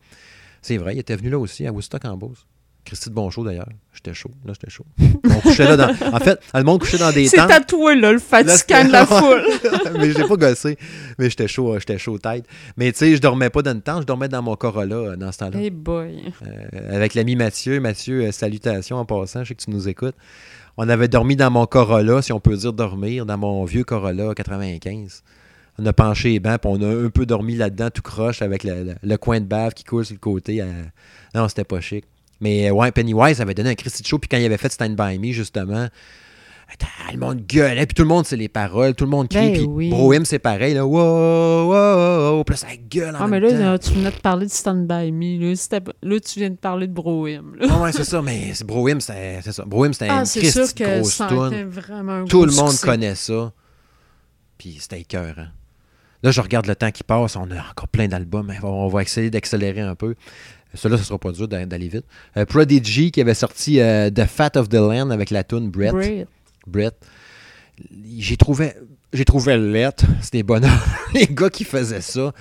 [0.60, 2.46] C'est vrai, il était venu là aussi, à Woodstock en Beauce.
[2.89, 3.69] Christy de Bonchaud d'ailleurs.
[3.93, 4.31] J'étais chaud.
[4.47, 4.85] Là, j'étais chaud.
[5.28, 5.89] On couchait là dans...
[6.15, 7.51] En fait, le monde couchait dans des C'est tentes.
[7.51, 9.43] à toi, là, le fatigant de la foule.
[9.98, 10.78] mais je l'ai pas gossé.
[11.19, 12.47] Mais j'étais chaud, euh, j'étais chaud tête.
[12.78, 15.16] Mais tu sais, je dormais pas dans une tente, je dormais dans mon Corolla euh,
[15.16, 15.59] dans ce temps-là.
[15.60, 16.32] Hey boy.
[16.47, 17.78] Euh, avec l'ami Mathieu.
[17.81, 20.15] Mathieu, salutations en passant, je sais que tu nous écoutes.
[20.78, 24.32] On avait dormi dans mon Corolla, si on peut dire dormir, dans mon vieux Corolla
[24.35, 25.23] 95.
[25.81, 28.65] On a penché les bancs, puis on a un peu dormi là-dedans, tout croche, avec
[28.65, 30.65] le, le- le coin de bave qui coule sur le côté.
[31.35, 32.05] Non, c'était pas chic.
[32.40, 34.70] Mais euh, ouais, Pennywise avait donné un Christy de show, puis quand il avait fait
[34.73, 35.89] Stand By Me, justement,
[37.12, 39.52] le monde gueulait, puis tout le monde sait les paroles, tout le monde crie, Ben
[39.55, 39.89] puis oui.
[39.90, 43.78] Brohim, c'est pareil, là, wow, wow, wow, puis là, ça gueule en Ah, mais là,
[43.78, 43.89] temps.
[43.89, 45.52] tu venais de parler de Stand By Me.
[46.02, 47.55] Là, tu viens de parler de Brohim.
[47.69, 49.65] Ah ouais, c'est ça, mais c'est Brohim, c'est ça.
[49.65, 51.65] Brohim, c'était Ah, une c'est Christy sûr que grosse toune.
[51.65, 52.86] vraiment un Tout le monde succès.
[52.86, 53.52] connaît ça.
[54.59, 55.47] Puis c'était écœurant.
[56.23, 57.36] Là, je regarde le temps qui passe.
[57.36, 58.52] On a encore plein d'albums.
[58.65, 60.16] On va essayer d'accélérer un peu.
[60.74, 62.05] Celui-là, ce sera pas dur d'a- d'aller vite.
[62.36, 65.93] Euh, Prodigy qui avait sorti euh, The Fat of the Land avec la tune Brett.
[65.93, 66.28] Brett.
[66.66, 66.95] Brett.
[68.19, 68.73] J'ai trouvé,
[69.12, 70.05] j'ai trouvé lettre.
[70.20, 70.70] C'était bonheur.
[71.15, 72.32] Les gars qui faisaient ça,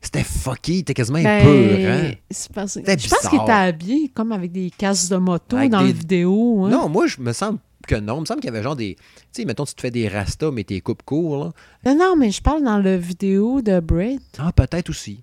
[0.00, 0.78] c'était fucky.
[0.78, 1.90] C'était quasiment Ben, peur.
[1.92, 2.10] Hein?
[2.54, 5.88] parce- Je pense qu'il était habillé comme avec des casques de moto Avec dans des-
[5.88, 6.64] la vidéo.
[6.64, 6.70] hein.
[6.70, 8.16] Non, moi, je me semble que non.
[8.16, 8.96] Il me semble qu'il y avait genre des.
[8.96, 11.52] Tu sais, mettons, tu te fais des rastas, mais tes coupes courts.
[11.84, 11.92] Là.
[11.92, 14.18] non, non, mais je parle dans la vidéo de Brett.
[14.38, 15.22] Ah, peut-être aussi.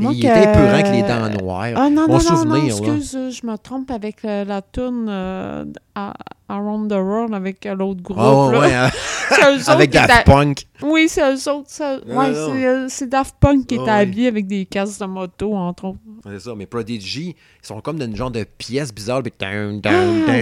[0.00, 1.66] Il était épeurant avec les dents noires.
[1.76, 5.64] Ah non, non, non, non, excuse, je me trompe avec euh, la toune euh,
[5.94, 6.14] à-
[6.48, 8.18] Around the World avec euh, l'autre groupe.
[8.20, 8.90] Ah, ouais, là.
[8.90, 10.66] ouais, autres avec Daft Punk.
[10.82, 11.68] Oui, c'est eux autres.
[11.70, 12.50] ça- Non, ouais, non.
[12.52, 13.98] c'est, euh, c'est Daft Punk qui Ah, était ouais.
[14.00, 15.98] habillé avec des casques de moto, entre autres.
[16.24, 19.22] C'est ça, mais Prodigy, ils sont comme dans une genre de pièce bizarre.
[19.22, 19.82] puis Ah, oui,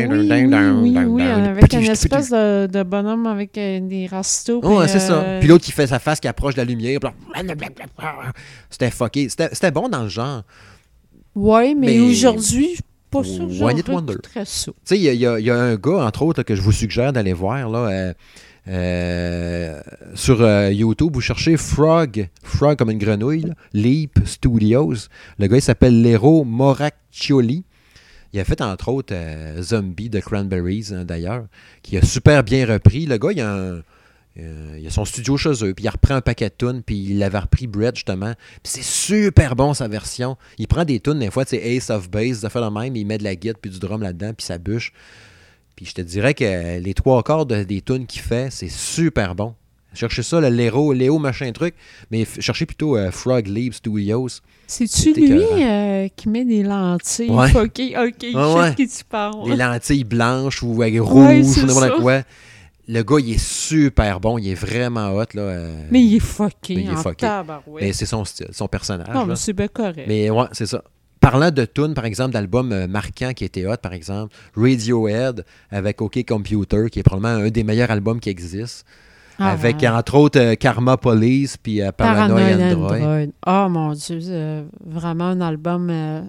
[0.09, 4.65] oui, oui, oui, avec une espèce de, de bonhomme avec euh, des rastos.
[4.65, 5.13] Ouais, puis, c'est ça.
[5.15, 6.99] euh, Puis l'autre qui fait sa face qui approche de la lumière.
[8.69, 9.29] C'était fucké.
[9.29, 10.43] C'était bon dans le genre.
[11.35, 14.15] Ouais, mais, Mais- aujourd'hui, je pas sûr que One Wonder.
[14.45, 14.73] ça.
[14.73, 16.73] Tu sais, il y, a- y y un gars, entre autres, là, que je vous
[16.73, 17.69] suggère d'aller voir.
[17.69, 18.15] Là, euh,
[18.69, 19.81] euh,
[20.15, 24.95] sur euh, YouTube, vous cherchez Frog, Frog comme une grenouille, là, Leap Studios.
[25.39, 27.65] Le gars, il s'appelle Lero Moraccioli.
[28.33, 29.15] Il a fait, entre autres,
[29.61, 31.47] Zombie de Cranberries, hein, d'ailleurs,
[31.83, 33.07] qui a super bien repris.
[33.07, 33.83] Le gars, il a, un-
[34.39, 36.97] euh, il a son studio chez eux, puis il reprend un paquet de tunes, puis
[37.11, 38.33] il avait repris Bread, justement.
[38.63, 40.37] Puis c'est super bon, sa version.
[40.59, 43.05] Il prend des tunes, des fois, c'est Ace of Base, ça fait le même, il
[43.07, 44.93] met de la guitare, puis du drum là-dedans, puis ça bûche.
[45.77, 49.35] Puis je te dirais que les trois quarts de- des tunes qu'il fait, c'est super
[49.35, 49.55] bon.
[49.93, 51.75] Cherchez ça, le Léo, Léo machin truc,
[52.13, 54.29] mais cherchez plutôt euh, Frog Leaves Studios.
[54.69, 57.29] C'est-tu C'est lui euh, qui met des lentilles?
[57.31, 57.51] Ouais.
[57.57, 59.51] Ok, ok, je Ouais, qui tu parles.
[59.51, 62.23] Des lentilles blanches ou Ouais, rouges ou n'importe quoi.
[62.93, 65.27] Le gars, il est super bon, il est vraiment hot.
[65.35, 67.27] Là, euh, Mais il est fucké Mais il est en fucké.
[67.27, 67.85] tabarouette.
[67.85, 69.15] mais c'est son style, son personnage.
[69.15, 70.07] Non, mais c'est bien correct.
[70.09, 70.83] Mais ouais, c'est ça.
[71.21, 76.03] Parlant de tunes, par exemple, d'albums euh, marquants qui étaient hot, par exemple, Radiohead avec
[76.03, 78.85] OK Computer, qui est probablement un des meilleurs albums qui existent.
[79.43, 79.89] Ah, avec, ouais.
[79.89, 82.93] entre autres, euh, Karma Police puis euh, Paranoid, Android.
[82.93, 83.33] Android.
[83.47, 84.19] Oh mon Dieu,
[84.85, 86.21] vraiment un album euh,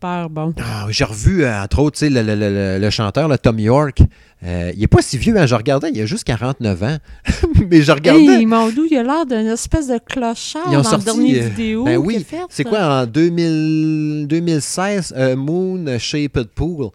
[0.00, 0.54] super bon.
[0.58, 3.36] Ah, J'ai revu, euh, entre autres, tu sais, le, le- le- le- le chanteur, le
[3.36, 4.00] Tom York.
[4.42, 6.96] Euh, il est pas si vieux, hein, je regardais, il a juste 49 ans.
[7.70, 8.24] Mais je regardais.
[8.24, 11.44] Hey, Mondou, il a l'air d'une espèce de clochard Ils ont dans sorti, la dernière
[11.44, 12.26] euh, vidéo ben oui.
[12.48, 16.88] C'est quoi en 2000 2016, euh, Moon Shaped Pool,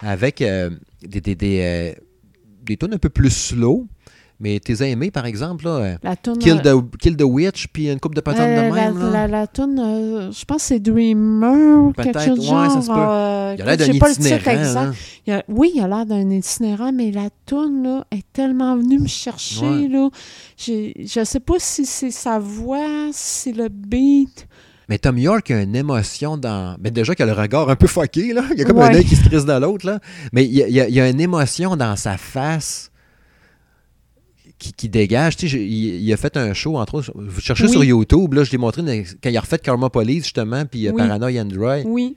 [0.00, 1.94] avec des, des, des,
[2.64, 3.86] des tunes un peu plus slow.
[4.42, 7.66] Mais t'es aimé, par exemple, là, euh, La toune, Kill, euh, the, Kill the Witch,
[7.72, 8.98] puis une coupe de patentes euh, de même.
[8.98, 9.10] la, là.
[9.12, 12.70] la, la toune, euh, je pense que c'est Dreamer, quelque Peut-être, chose ouais, genre.
[12.72, 12.92] ça se peut.
[12.96, 14.60] euh, Il a l'air d'un j'ai pas le titre itinérant.
[14.62, 14.80] exact.
[14.80, 14.94] hein.
[15.26, 18.98] Il a- oui, il a l'air d'un itinérant, mais la toune là, est tellement venue
[19.00, 19.66] me chercher.
[19.66, 19.88] Ouais.
[19.88, 20.08] Là.
[20.58, 24.46] Je sais pas si c'est sa voix, si c'est le beat.
[24.88, 26.76] Mais Tom York a une émotion dans.
[26.80, 28.42] Mais déjà qu'il a le regard un peu fucké, là.
[28.52, 30.00] Il y a comme un œil qui se crisse de l'autre, là.
[30.32, 32.89] Mais il y, a, il y a- il y a une émotion dans sa face
[34.60, 35.36] qui, qui dégage.
[35.36, 37.12] Tu sais, il, il a fait un show, entre autres.
[37.16, 37.70] Vous cherchez Oui.
[37.72, 38.82] sur YouTube, là, je l'ai montré
[39.22, 40.98] quand il a refait Karma Police, justement, puis euh, Oui.
[41.02, 41.80] Paranoia Android.
[41.84, 42.16] Oui.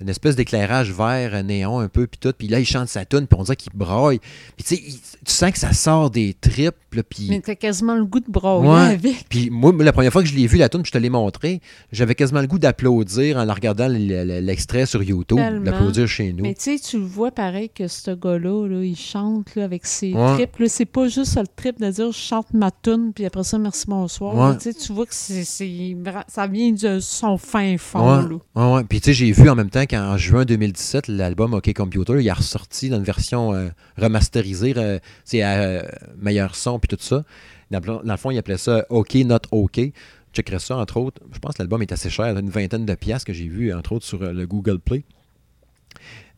[0.00, 2.32] Une espèce d'éclairage vert, néon, un peu, puis tout.
[2.36, 4.18] Puis là, il chante sa tune, puis on dirait qu'il braille.
[4.56, 4.82] Puis tu sais,
[5.24, 7.26] tu sens que ça sort des tripes, là, puis.
[7.28, 8.94] Mais t'as quasiment le goût de broyer Ouais.
[8.94, 9.28] avec.
[9.28, 11.60] Puis moi, la première fois que je l'ai vu, la tune, je te l'ai montré,
[11.92, 15.64] j'avais quasiment le goût d'applaudir en la regardant l'extrait sur YouTube, Tellement.
[15.64, 16.42] d'applaudir chez nous.
[16.44, 19.84] Mais tu sais, tu le vois pareil que ce gars-là, là, il chante là, avec
[19.86, 20.34] ses Ouais.
[20.34, 20.68] tripes.
[20.68, 23.84] C'est pas juste le trip de dire je chante ma toune, puis après ça, merci,
[23.86, 24.34] bonsoir.
[24.34, 24.56] Ouais.
[24.56, 28.00] Tu sais, tu vois que c'est, ça vient de son fin fond.
[28.22, 28.28] Ouais.
[28.28, 28.38] là.
[28.70, 28.84] Ouais, ouais.
[28.84, 32.30] Puis tu sais, j'ai vu en même temps qu'en juin 2017, l'album OK Computer, il
[32.30, 33.68] a ressorti dans une version euh,
[33.98, 35.82] remasterisée, euh, c'est à euh,
[36.18, 37.24] meilleur son, puis tout ça.
[37.70, 39.76] Dans, dans le fond, il appelait ça OK Not OK.
[39.78, 39.90] Je
[40.32, 41.20] checkerais ça, entre autres.
[41.32, 43.92] Je pense que l'album est assez cher, une vingtaine de piastres que j'ai vu, entre
[43.92, 45.02] autres, sur euh, le Google Play.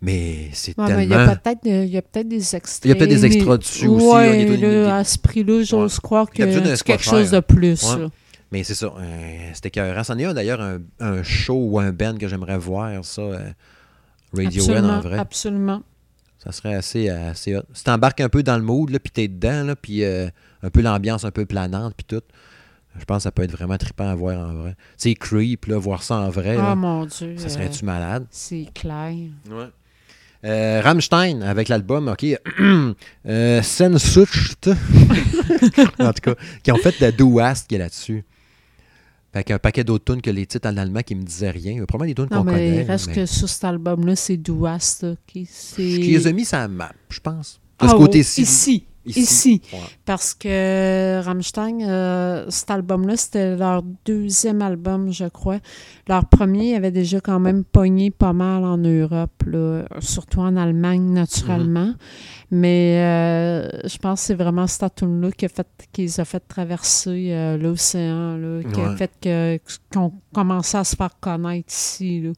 [0.01, 1.29] Mais c'est Ouais, il y tellement...
[1.31, 2.87] a peut-être de- il y a peut-être des extraits.
[2.87, 5.19] Il y a peut-être des extras mais- dessus aussi, là, des- des- là, à ce
[5.19, 7.85] prix-là, j'ose croire que quelque chose de plus.
[8.53, 10.05] Mais c'est ça, euh, c'était écœurant.
[10.05, 13.51] C'en est un d'ailleurs, un, un show ou un band que j'aimerais voir, ça, euh,
[14.35, 15.19] Radiohead absolument, en vrai.
[15.19, 15.83] Absolument.
[16.39, 17.63] Ça serait assez, assez hot.
[17.73, 20.29] Si t'embarques un peu dans le mood, là, puis t'es dedans, là, puis euh,
[20.63, 22.23] un peu l'ambiance un peu planante, puis tout,
[22.99, 24.77] je pense que ça peut être vraiment trippant à voir en vrai.
[24.99, 27.37] Tu sais, Creep, là, voir ça en vrai, Ah là, mon Dieu.
[27.39, 28.27] ça euh, serait-tu malade?
[28.31, 29.15] c'est clair.
[29.51, 29.69] Ouais.
[30.45, 32.25] Euh, Rammstein avec l'album, OK,
[33.27, 34.69] euh, Sensucht,
[36.01, 38.25] en tout cas, qui ont fait de Do Ast qui est là-dessus.
[39.35, 41.73] Avec un paquet d'autres tunes que les titres en allemand qui me disaient rien.
[41.73, 42.83] Il y a probablement des tunes Non, qu'on mais connaît.
[42.83, 45.03] il reste mais- que sur cet album-là, c'est Douast.
[45.05, 47.59] là, qui- c'est- Ce qui les a mis, ça map, je pense.
[47.81, 48.43] De ce Ah, côté-ci.
[48.43, 48.85] Ici.
[49.05, 49.61] Ici.
[49.73, 49.79] Ouais.
[50.05, 55.59] Parce que Rammstein, euh, cet album-là, c'était leur deuxième album, je crois.
[56.09, 61.13] Leur premier avait déjà quand même pogné pas mal en Europe, là, surtout en Allemagne,
[61.13, 61.87] naturellement.
[61.87, 61.97] Mhm.
[62.55, 66.25] Mais euh, je pense que c'est vraiment cette tune-là qui, a fait, qui les a
[66.25, 69.59] fait traverser euh, l'océan, là, qui a fait que-
[69.93, 72.21] qu'on commençait à se faire connaître ici.
[72.21, 72.31] là.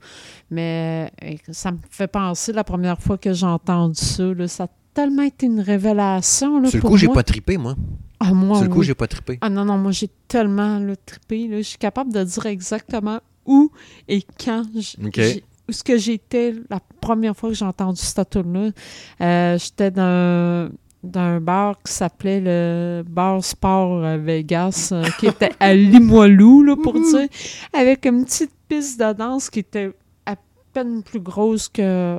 [0.50, 1.10] Mais
[1.50, 5.46] ça me fait penser, la première fois que j'ai entendu ça, là, ça tellement été
[5.46, 7.74] une révélation là, Sur le pour coup, j'ai pas trippé, moi.
[8.20, 9.38] Ah, moi, Sur le coup, j'ai pas trippé.
[9.40, 11.48] Ah non, non, moi j'ai tellement là, trippé.
[11.48, 13.70] Là, je suis capable de dire exactement où
[14.08, 15.12] et quand j- Ok.
[15.16, 18.72] j'ai où ce que j'étais la première fois que j'ai entendu cette tune
[19.18, 20.70] là j'étais dans
[21.02, 26.94] d'un bar qui s'appelait le Bar Sport Vegas, euh, qui était à Limoilou, là, pour
[26.94, 27.28] dire,
[27.74, 29.92] avec une petite piste de danse qui était
[30.24, 30.34] à
[30.72, 32.18] peine plus grosse que,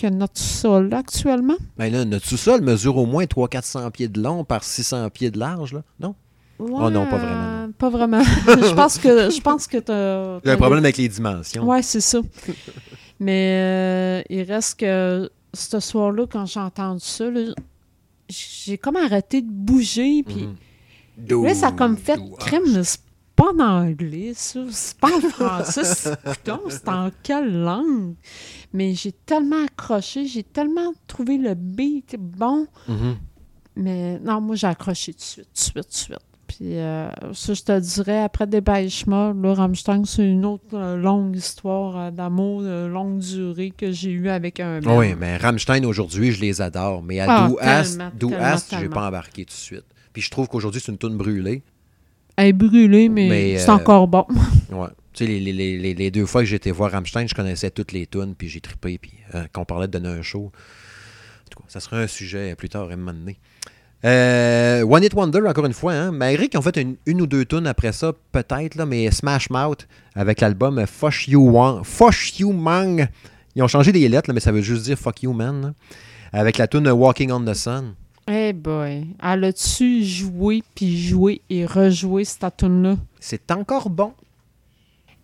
[0.00, 1.56] que notre sous-sol actuellement?
[1.76, 5.38] Ben là, notre sous-sol mesure au moins 300-400 pieds de long par 600 pieds de
[5.38, 6.14] large, là, non?
[6.58, 7.72] oh non, pas vraiment.
[7.78, 8.22] Pas vraiment.
[8.46, 10.40] je pense que je pense que tu as.
[10.44, 11.64] Il y a un problème avec les dimensions.
[11.64, 12.20] Ouais, c'est ça.
[13.20, 17.26] Mais euh, il reste que ce soir-là, quand j'ai entendu ça,
[18.28, 20.22] j'ai comme arrêté de bouger.
[20.22, 20.48] Puis
[21.28, 21.44] mhm.
[21.44, 22.82] là, ça a comme fait crème.
[22.82, 23.00] C'est
[23.40, 24.60] pas en anglais, ça.
[24.70, 25.84] C'est pas en français.
[26.68, 28.14] c'est en quelle langue?
[28.72, 30.26] Mais j'ai tellement accroché.
[30.26, 32.66] J'ai tellement trouvé le beat bon.
[32.88, 33.16] Mhm.
[33.76, 36.18] Mais non, moi, j'ai accroché tout de suite, tout de suite, tout de suite.
[36.48, 40.96] Puis euh, ça, je te dirais, après des Dépêchement, là, Rammstein, c'est une autre euh,
[40.96, 45.84] longue histoire euh, d'amour de longue durée que j'ai eue avec un Oui, mais Rammstein,
[45.84, 47.04] aujourd'hui, je les adore.
[47.04, 49.84] Mais à ah, Do Ast, je n'ai pas embarqué tout de suite.
[50.12, 51.62] Puis je trouve qu'aujourd'hui, c'est une toune brûlée.
[52.40, 54.26] Elle est brûlée, mais, c'est encore bon.
[54.72, 54.88] ouais.
[55.12, 58.06] Tu sais, les, les, les, deux fois que j'étais voir Rammstein, je connaissais toutes les
[58.06, 58.96] tunes, puis j'ai trippé.
[58.96, 59.12] Puis
[59.52, 62.70] quand on parlait de donner un show, en tout cas, ça serait un sujet plus
[62.70, 63.38] tard à un moment donné.
[64.06, 65.92] Euh, One It Wonder, encore une fois.
[65.92, 66.12] Hein?
[66.12, 69.86] Malgré qu'ils ont fait une, ou deux tunes après ça, peut-être, là, mais Smash Mouth
[70.14, 71.54] avec l'album Fush You,
[72.38, 73.06] You Mang.
[73.54, 75.74] Ils ont changé des lettres, mais ça veut juste dire Fuck You Man.
[76.32, 77.94] avec la tune Walking on the Sun.
[78.28, 82.96] Eh boy, elle a-tu joué, puis joué et rejoué cette tune-là?
[83.18, 84.12] C'est encore bon.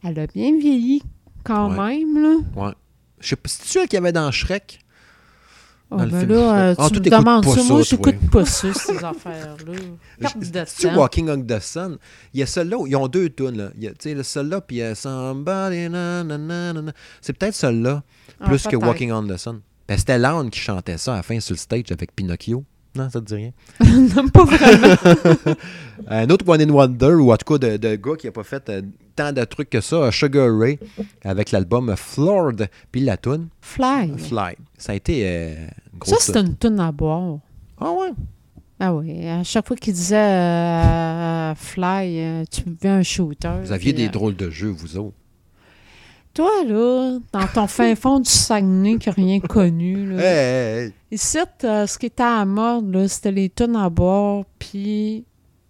[0.02, 1.02] Elle a bien vieilli,
[1.44, 2.36] quand même, là.
[2.55, 2.73] Ouais.
[3.20, 4.81] Je sais pas, c'est-tu elle qu'il y avait dans Shrek?
[5.89, 7.62] Oh, ben là, euh, ah, tu me demandes ça.
[7.62, 10.64] Moi, j'écoute pas ça, ces affaires-là.
[10.77, 11.98] Tu Walking on the Sun,
[12.35, 13.70] il y a celle-là, ils ont deux tunes.
[13.81, 15.86] Tu sais, le celle-là, puis il y a Somebody,
[17.20, 18.02] C'est peut-être celle-là,
[18.40, 19.60] ah, plus que Walking on the Sun.
[19.86, 22.64] Ben, C'était Land qui chantait ça à la fin sur le stage avec Pinocchio.
[22.97, 23.51] Non, ça te dit rien?
[24.16, 24.97] non, pas vraiment.
[26.09, 28.44] un autre One in Wonder, ou en tout cas de, de gars qui n'a pas
[28.44, 28.82] fait euh,
[29.14, 30.78] tant de trucs que ça, Sugar Ray,
[31.24, 34.16] avec l'album Floored, puis la tune Fly.
[34.16, 34.56] Fly.
[34.78, 35.66] Ça a été euh,
[36.05, 37.39] Ça, c'est une tune à boire.
[37.81, 38.12] Ah ouais?
[38.78, 43.52] Ah oui, à chaque fois qu'il disait euh, Fly, tu veux un shooter.
[43.62, 45.16] Vous aviez des drôles de jeux, vous autres.
[46.37, 50.23] Toi, là, dans ton fin fond du Saguenay qui n'a rien connu, là.
[50.23, 55.25] Hey, Ici, euh, ce qui était à mode, c'était les tonnes à boire, puis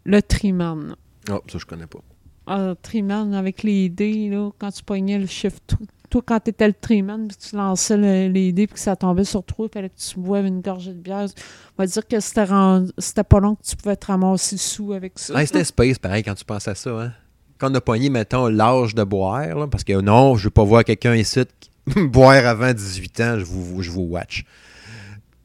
[0.05, 0.97] le triman.
[1.30, 2.01] Oh, ça, je connais pas.
[2.48, 5.60] Ah, le triman avec les dés, là, quand tu pognais le chiffre.
[6.10, 9.22] Toi, quand tu étais le triman, puis tu lançais les dés, puis que ça tombait
[9.22, 11.28] sur toi, il fallait que tu boives une gorgée de bière.
[11.78, 12.44] On va dire que c'était
[13.24, 15.47] pas long que tu pouvais te ramasser sous avec ça.
[15.47, 17.12] c'était space, pareil, quand tu penses à ça, hein?
[17.58, 20.64] Quand on a pogné, mettons, l'âge de boire, parce que non, je ne veux pas
[20.64, 21.40] voir quelqu'un ici
[21.96, 24.44] boire avant 18 ans, je vous, je vous watch.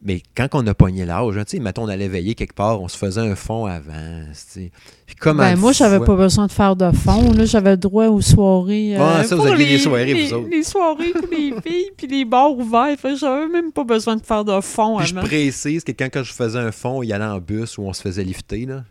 [0.04, 2.88] Mais quand on a pogné l'âge, tu sais, mettons, on allait veiller quelque part, on
[2.88, 4.24] se faisait un fond avant.
[5.20, 7.32] Comment ben, moi, j'avais pas besoin de faire de fond.
[7.34, 8.96] Là, j'avais droit aux soirées.
[8.98, 10.50] ah, ça, vous aviez les, soirées, les, vous autres.
[10.50, 12.98] Les soirées pour les filles, puis les bars ouverts.
[13.16, 16.58] J'avais même pas besoin de faire de fond puis je précise que quand, je faisais
[16.58, 18.66] un fond, il allait en bus où on se faisait lifter.
[18.66, 18.84] Là.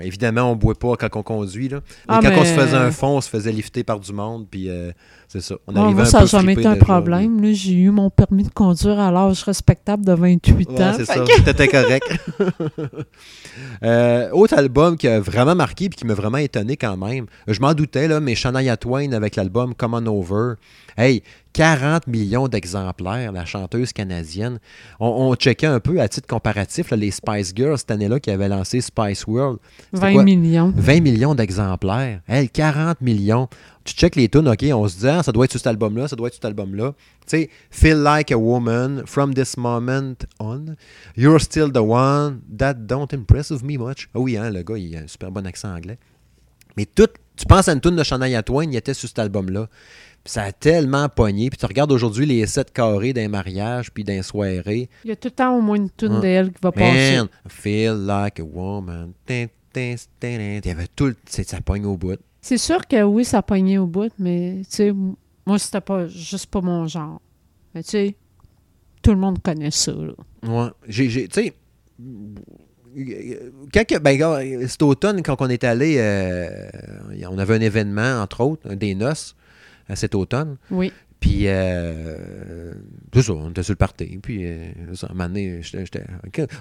[0.00, 1.68] Évidemment, on ne boit pas quand on conduit.
[1.68, 1.80] Là.
[2.08, 4.46] Mais ah, quand on se faisait un fond, on se faisait lifter par du monde.
[4.50, 4.92] Puis euh,
[5.28, 5.56] c'est ça.
[5.66, 7.44] On moi, ça n'a jamais été un problème.
[7.52, 10.92] J'ai eu mon permis de conduire à l'âge respectable de 28 ans.
[10.96, 11.24] C'est ça.
[11.44, 12.06] C'était correct.
[13.82, 17.26] euh, autre album qui a vraiment marqué et qui m'a vraiment étonné quand même.
[17.48, 20.54] Je m'en doutais, là, mais Shania Twain avec l'album Come On Over.
[20.96, 21.22] Hey,
[21.56, 24.58] 40 millions d'exemplaires, la chanteuse canadienne.
[25.00, 28.82] On, checkait un peu à titre comparatif les Spice Girls cette année-là qui avaient lancé
[28.82, 29.58] Spice World.
[29.92, 30.72] 20 millions.
[30.76, 32.20] 20 millions d'exemplaires.
[32.26, 33.48] Elle, 40 millions.
[33.86, 36.08] Tu checkes les tunes, OK, on se dit, ah, ça doit être sur cet album-là,
[36.08, 36.92] ça doit être sur cet album-là.
[37.20, 40.74] Tu sais, Feel Like a Woman, From This Moment On,
[41.16, 44.08] You're Still the One, That Don't Impress Me Much.
[44.14, 45.98] Ah oui, hein, le gars, il a un super bon accent anglais.
[46.76, 49.68] Mais tout, tu penses à une tune de Shania Twain, il était sur cet album-là
[50.26, 51.50] ça a tellement pogné.
[51.50, 54.88] Puis tu regardes aujourd'hui les sept carrés d'un mariage, puis d'un soirée.
[55.04, 57.20] Il y a tout le temps au moins une tune d'elle qui va passer.
[57.48, 59.12] Feel like a woman.
[59.28, 61.16] Il y avait tout le...
[61.26, 62.18] Ça pogne au bout.
[62.46, 64.92] C'est sûr que oui, ça pognait au bout, mais tu sais,
[65.44, 67.20] moi, c'était pas juste pas mon genre.
[67.74, 68.16] Mais tu sais,
[69.02, 69.90] tout le monde connaît ça.
[69.90, 70.12] Là.
[70.44, 70.70] Ouais.
[70.88, 71.52] Tu sais,
[73.74, 76.70] quand, ben, cet automne, quand on est allé, euh,
[77.28, 79.34] on avait un événement, entre autres, des noces
[79.96, 80.56] cet automne.
[80.70, 80.92] Oui.
[81.20, 82.72] Puis, euh,
[83.12, 84.18] c'est ça, on était sur le party.
[84.22, 84.58] Puis, euh,
[84.94, 86.04] ça, un moment donné, j'étais-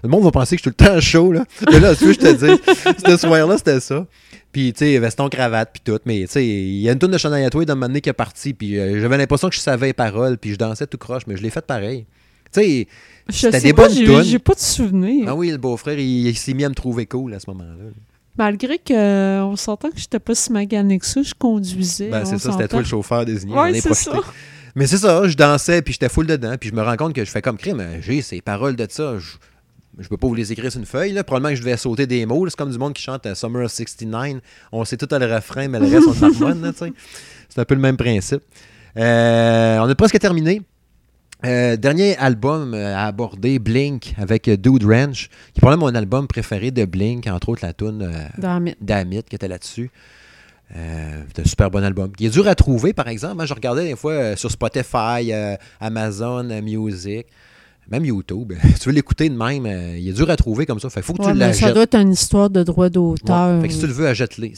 [0.03, 1.45] le monde va penser que je suis tout le temps chaud, là.
[1.71, 2.61] Mais là, tu veux, je te dis,
[3.05, 4.07] ce soir-là, c'était ça.
[4.51, 5.99] Puis, tu sais, veston, cravate, puis tout.
[6.05, 8.09] Mais, tu sais, il y a une tonne de Shania Twain d'un moment donné qui
[8.09, 8.53] est partie.
[8.53, 10.37] Puis, euh, j'avais l'impression que je savais les paroles.
[10.37, 12.05] Puis, je dansais tout croche, mais je l'ai fait pareil.
[12.53, 12.87] Tu sais,
[13.29, 14.23] C'était sais des pas, bonnes j'ai tunes.
[14.23, 15.25] j'ai pas de souvenir.
[15.27, 17.89] ah oui, le beau-frère, il, il s'est mis à me trouver cool à ce moment-là.
[18.37, 22.09] Malgré qu'on s'entend que j'étais pas si magané que ça, je conduisais.
[22.09, 23.53] Ben, c'est ça, c'était toi le chauffeur désigné.
[23.53, 24.11] Ouais, j'en ai c'est profité.
[24.11, 24.33] ça.
[24.75, 27.23] Mais c'est ça, je dansais, puis j'étais full dedans, puis je me rends compte que
[27.23, 27.81] je fais comme crime.
[28.01, 29.37] J'ai ces paroles de ça, je,
[29.99, 31.13] je peux pas vous les écrire sur une feuille.
[31.13, 31.23] Là.
[31.23, 32.47] Probablement que je devais sauter des mots.
[32.49, 34.41] C'est comme du monde qui chante euh, Summer of 69.
[34.73, 36.13] On sait tout à le refrain, mais le reste, on
[36.73, 36.93] sais.
[37.49, 38.41] C'est un peu le même principe.
[38.97, 40.61] Euh, on a presque terminé.
[41.45, 45.95] Euh, dernier album euh, à aborder, Blink, avec euh, Dude Ranch, qui est probablement mon
[45.95, 49.91] album préféré de Blink, entre autres la tune euh, Damit qui était là-dessus.
[50.75, 52.11] Euh, c'est un super bon album.
[52.19, 53.35] Il est dur à trouver, par exemple.
[53.35, 55.31] Moi, je regardais des fois sur Spotify,
[55.79, 57.27] Amazon Music,
[57.91, 58.53] même YouTube.
[58.81, 59.67] tu veux l'écouter de même,
[59.97, 60.89] il est dur à trouver comme ça.
[60.89, 63.55] Fait faut que Ouais, tu mais ça doit être une histoire de droit d'auteur.
[63.57, 63.61] Ouais.
[63.61, 64.49] Fait que si tu le veux, achète-le.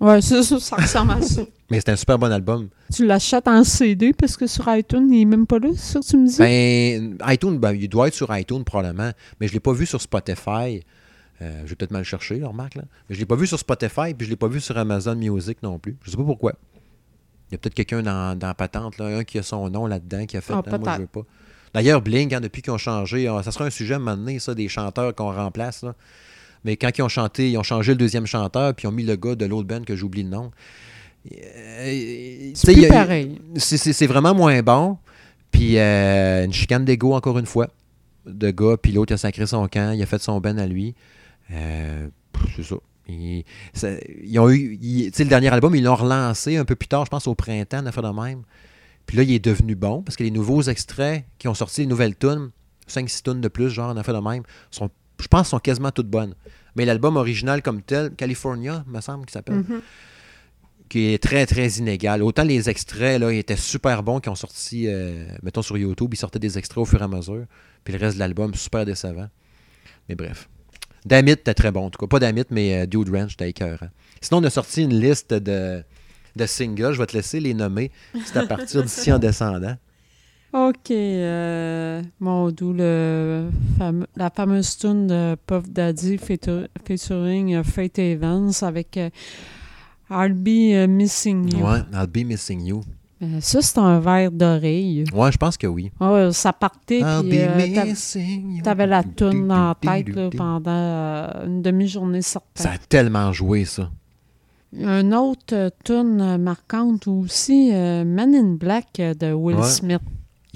[0.00, 1.42] Ouais, c'est ça, ça ressemble à ça.
[1.70, 2.68] Mais c'est un super bon album.
[2.92, 6.00] Tu l'achètes en CD parce que sur iTunes, il est même pas là, c'est ça
[6.00, 6.38] que tu me dis?
[6.38, 9.10] Ben, iTunes, ben, il doit être sur iTunes probablement,
[9.40, 10.82] mais je ne l'ai pas vu sur Spotify.
[11.42, 12.76] Euh, je vais peut-être mal chercher, remarque.
[12.76, 12.82] Là.
[13.08, 14.76] Mais je ne l'ai pas vu sur Spotify, puis je ne l'ai pas vu sur
[14.78, 15.96] Amazon Music non plus.
[16.02, 16.52] Je sais pas pourquoi.
[17.50, 20.26] Il y a peut-être quelqu'un dans, dans patente, là, un qui a son nom là-dedans,
[20.26, 21.22] qui a fait Ah, Ah, moi, je veux pas.
[21.74, 24.16] D'ailleurs, Blink, hein, depuis qu'ils ont changé, ah, ça sera un sujet à un moment
[24.16, 25.82] donné, ça, des chanteurs qu'on remplace.
[25.82, 25.94] Là.
[26.66, 29.04] Mais quand ils ont chanté, ils ont changé le deuxième chanteur, puis ils ont mis
[29.04, 30.50] le gars de l'autre band que j'oublie le nom.
[31.32, 33.40] Euh, C'est plus a- pareil.
[33.56, 34.98] c'est- vraiment moins bon.
[35.50, 37.68] Puis euh, une chicane d'ego encore une fois.
[38.26, 40.66] De gars, puis l'autre il a sacré son camp, il a fait son ben à
[40.66, 40.94] lui.
[41.52, 42.08] Euh,
[42.56, 42.76] c'est ça.
[43.08, 43.90] Ils, ça-
[44.24, 44.76] ils ont eu.
[44.78, 47.36] tu sais, le dernier album, ils l'ont relancé un peu plus tard, je pense au
[47.36, 48.42] printemps, une affaire de même.
[49.06, 51.86] Puis là, il est devenu bon parce que les nouveaux extraits qui ont sorti, les
[51.86, 52.50] nouvelles tunes,
[52.88, 54.90] 5-6 tunes de plus, genre, une affaire de même, sont,
[55.20, 56.34] je pense sont quasiment toutes bonnes.
[56.76, 59.80] Mais l'album original comme tel, California, me semble qu'il s'appelle, Mhm.
[60.88, 62.22] qui est très, très inégal.
[62.22, 66.10] Autant les extraits, là, ils étaient super bons, qui ont sorti, euh, mettons, sur YouTube,
[66.12, 67.46] ils sortaient des extraits au fur et à mesure.
[67.82, 69.28] Puis le reste de l'album, super décevant.
[70.08, 70.48] Mais bref.
[71.04, 72.06] Damit était très bon, en tout cas.
[72.08, 73.88] Pas Damit, mais euh, Dude Ranch était écœurant.
[74.20, 75.82] Sinon, on a sorti une liste de,
[76.34, 76.92] de singles.
[76.92, 77.90] Je vais te laisser les nommer.
[78.24, 79.76] C'est à partir d'ici en descendant.
[80.56, 80.90] OK.
[80.90, 83.50] Euh, mon doux, le
[84.16, 89.10] la fameuse tune de Puff Daddy featu- featuring euh, Faith Evans avec euh,
[90.10, 91.66] I'll Be euh, Missing You.
[91.66, 92.80] Ouais, I'll be missing you.
[93.22, 95.04] Euh, ça, c'est un verre d'oreille.
[95.12, 95.90] Ouais, je pense que oui.
[96.00, 98.62] Ouais, ça partait, I'll puis be euh, t'a- missing you.
[98.62, 102.64] t'avais la toune du, tête là, pendant euh, une demi-journée certaine.
[102.66, 103.90] Ça a tellement joué, ça.
[104.72, 109.62] Une autre tune euh, marquante aussi, euh, Man in Black de Will Ouais.
[109.64, 110.00] Smith.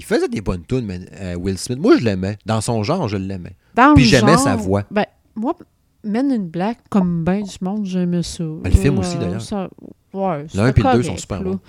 [0.01, 1.77] Il faisait des bonnes tunes, mais, euh, Will Smith.
[1.79, 2.39] Moi, je l'aimais.
[2.47, 3.55] Dans son genre, je l'aimais.
[3.95, 4.81] Puis j'aimais sa voix.
[4.89, 5.05] Ben,
[5.35, 5.53] moi,
[6.03, 8.43] Men in Black, comme ben du monde, j'aimais ça.
[8.43, 9.41] Ben, le film Euh, aussi, d'ailleurs.
[9.41, 9.69] ça-
[10.11, 11.59] Ouais, Le puis le deux sont correct, super bons.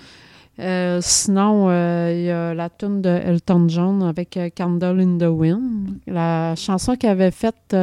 [0.59, 5.17] Euh, sinon, euh, il y a la tune de Elton John avec euh, Candle in
[5.19, 5.99] the Wind.
[6.07, 7.75] La chanson qu'il avait faite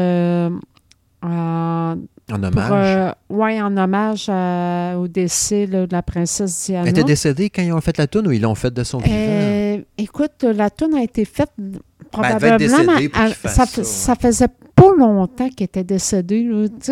[2.33, 2.97] en, En pour, hommage?
[3.31, 6.85] euh, ouais, en hommage à- au décès là, de la princesse Diana.
[6.85, 8.99] Elle était décédée quand ils ont fait la tune ou ils l'ont fait de son
[8.99, 9.15] vivant?
[9.17, 12.57] Euh, écoute, la tune a été faite Ben, elle probablement.
[12.59, 16.49] décédée pour ça, ça, faisait pas longtemps qu'elle était décédée.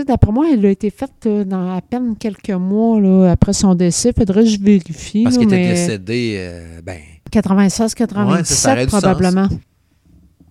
[0.06, 3.74] D'après moi, elle a été faite là, dans à peine quelques mois là, après son
[3.74, 4.12] décès.
[4.16, 5.24] Faudrait que je vérifie.
[5.24, 6.98] Parce qu'il était mais décédé, euh, ben,
[7.30, 9.00] 96, Ouais, ça, ça aurait 97 du sens.
[9.00, 9.48] probablement.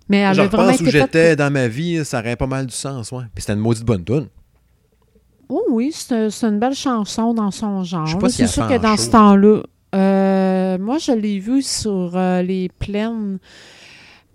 [0.10, 1.38] Mais elle je repense où j'étais faite.
[1.40, 3.24] dans ma vie, ça aurait pas mal du sens, ouais.
[3.36, 4.28] Puis c'était une maudite bonne tune.
[5.50, 8.08] Oh oui, c'est une belle chanson dans son genre.
[8.30, 9.04] Si C'est sûr que dans show.
[9.04, 9.62] ce temps-là,
[9.96, 13.40] euh, moi, je l'ai vu sur euh, les plaines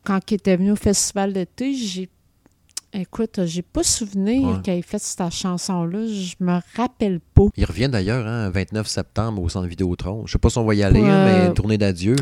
[0.05, 1.75] quand il était venu au festival d'été.
[1.75, 2.09] J'ai
[2.95, 4.61] Écoute, j'ai pas souvenir Ouais.
[4.63, 6.07] qu'il ait fait cette chanson-là.
[6.07, 7.45] Je me rappelle pas.
[7.57, 10.25] Il revient d'ailleurs, hein, 29 septembre au centre Vidéotron.
[10.27, 12.17] Je sais pas si on va y aller, hein, mais tournée d'adieu.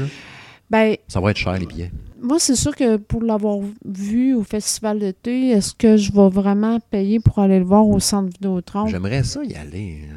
[0.71, 1.91] Ben, ça va être cher les billets.
[2.23, 6.79] Moi, c'est sûr que pour l'avoir vu au festival d'été, est-ce que je vais vraiment
[6.91, 8.87] payer pour aller le voir au centre Vidéotron?
[8.87, 10.09] J'aimerais ça y aller.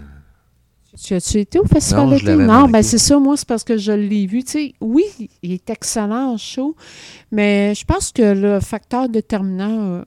[1.01, 2.35] Tu as-tu été au festival d'été?
[2.35, 4.43] Non, ben c'est ça, moi, c'est parce que je l'ai vu.
[4.43, 5.03] Tu sais, oui,
[5.41, 6.75] il est excellent en show,
[7.31, 10.03] mais je pense que le facteur déterminant, euh,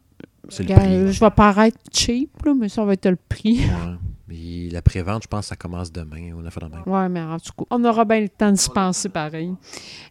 [0.59, 1.13] le prix.
[1.13, 3.59] je vais paraître cheap, là, mais ça va être le prix.
[3.59, 3.97] Ouais.
[4.29, 6.33] Puis la prévente, je pense que ça commence demain.
[6.37, 6.83] On a fait demain.
[6.85, 9.55] Ouais, mais en tout cas, on aura bien le temps d'y penser pareil.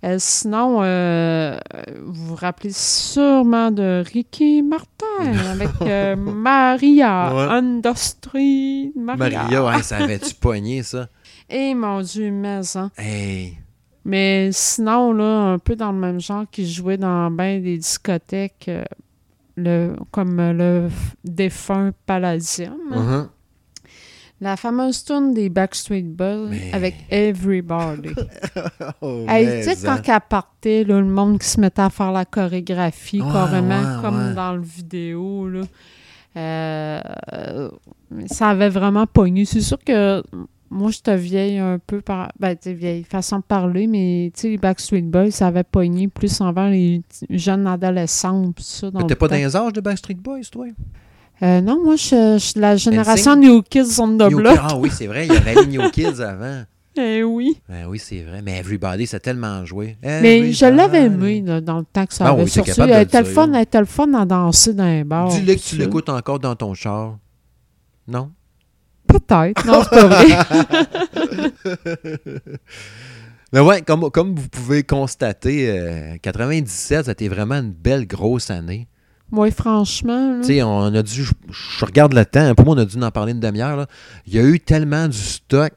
[0.05, 1.57] Euh, sinon, euh,
[2.01, 4.95] vous vous rappelez sûrement de Ricky Martin
[5.51, 7.53] avec euh, Maria, Ouais.
[7.55, 9.43] Industrie, Maria.
[9.43, 11.09] Maria, ouais, ça avait-tu pogné, ça?
[11.49, 12.91] Et mon Dieu, mais hein.
[12.97, 13.57] Hey!
[14.05, 18.67] Mais sinon, là, un peu dans le même genre qui jouait dans ben des discothèques
[18.69, 18.83] euh,
[19.57, 20.89] le, comme le
[21.23, 22.77] défunt Palladium.
[22.91, 23.29] Mhm.
[24.45, 28.09] La fameuse tune des Backstreet Boys Mais- avec Everybody.
[29.01, 29.97] Oh, Hey, tu sais, quand hein.
[29.97, 34.01] qu'elle partait, là, le monde qui se mettait à faire la chorégraphie, Ouais, carrément, ouais,
[34.03, 34.33] comme ouais.
[34.35, 35.61] dans le vidéo, là.
[36.37, 36.99] Euh,
[37.33, 37.69] euh,
[38.27, 39.45] ça avait vraiment pogné.
[39.45, 40.21] C'est sûr que
[40.69, 42.31] moi, je te vieille un peu par...
[42.39, 46.07] Ben, tu vieille façon de parler, mais, tu sais, les Backstreet Boys, ça avait pogné
[46.07, 47.01] plus envers les
[47.31, 49.33] jeunes adolescents, pis ça, dans Mais le T'es pas temps.
[49.35, 50.67] dans les âges de Backstreet Boys, toi?
[51.43, 54.57] Euh, non, moi, je, suis de la génération New Kids on the New Block.
[54.61, 56.63] Ah oui, c'est vrai, il y avait les New Kids avant.
[56.97, 57.57] Eh oui.
[57.67, 58.41] Ben oui, c'est vrai.
[58.41, 59.97] Mais Everybody, c'est tellement joué.
[60.01, 62.71] Mais je l'avais aimé là, dans le temps que ça Ah avait sorti.
[62.79, 65.27] Elle le était le fun, elle était le fun à danser dans un bar.
[65.27, 67.17] Dis-le que tu l'écoutes encore dans ton char.
[68.07, 68.31] Non?
[69.07, 69.65] Peut-être.
[69.65, 70.37] Non, c'est pas vrai.
[73.53, 78.87] Mais ouais, comme, comme vous pouvez constater, euh, 97, c'était vraiment une belle grosse année.
[79.31, 80.39] Oui, franchement.
[80.41, 83.11] Tu sais, on a dû, je, regarde le temps, pour moi, on a dû en
[83.11, 83.87] parler une demi-heure.
[84.27, 85.73] Il y a eu tellement du stock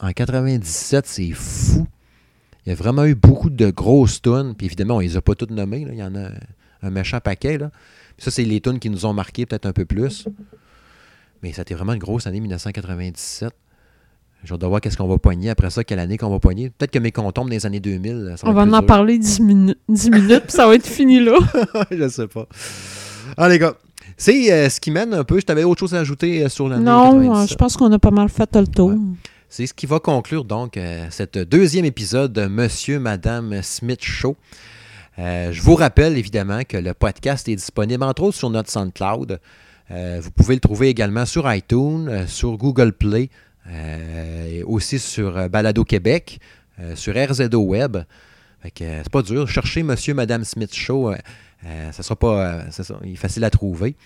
[0.00, 1.86] en 97, c'est fou.
[2.64, 4.54] Il y a vraiment eu beaucoup de grosses tunes.
[4.56, 5.86] Puis évidemment, on les a pas toutes nommées.
[5.88, 6.30] Il y en a
[6.82, 7.58] un méchant paquet.
[8.18, 10.26] Ça, c'est les tunes qui nous ont marqué peut-être un peu plus.
[11.42, 13.52] Mais c'était vraiment une grosse année, 1997.
[14.46, 16.70] J'ai hâte de voir qu'est-ce qu'on va pogner après ça, quelle année qu'on va pogner.
[16.70, 18.34] Peut-être que mes comptes tombent dans les années 2000.
[18.36, 21.18] ça On être va en parler 10, minutes, 10 minutes, puis ça va être fini
[21.18, 21.36] là.
[21.90, 22.46] je sais pas.
[23.36, 23.74] Ah, les gars,
[24.16, 25.40] c'est euh, ce qui mène un peu.
[25.40, 27.30] Je t'avais autre chose à ajouter euh, sur l'année non, 97.
[27.30, 28.90] euh, je pense qu'on a pas mal fait le tour.
[28.90, 28.96] Ouais.
[29.48, 34.36] C'est ce qui va conclure donc euh, cette deuxième épisode de Monsieur, Madame Smith Show.
[35.18, 39.40] Je vous rappelle évidemment que le podcast est disponible entre autres sur notre SoundCloud.
[39.88, 43.30] Vous pouvez le trouver également sur iTunes, sur Google Play,
[44.66, 46.38] aussi sur euh, Balado Québec,
[46.78, 47.96] euh, sur RZO Web.
[48.80, 49.48] Euh, c'est pas dur.
[49.48, 51.10] Cherchez Monsieur, Madame Smith Show.
[51.10, 51.16] euh,
[51.64, 52.56] euh, ça sera pas.
[52.56, 52.62] euh,
[53.04, 53.96] il est facile à trouver.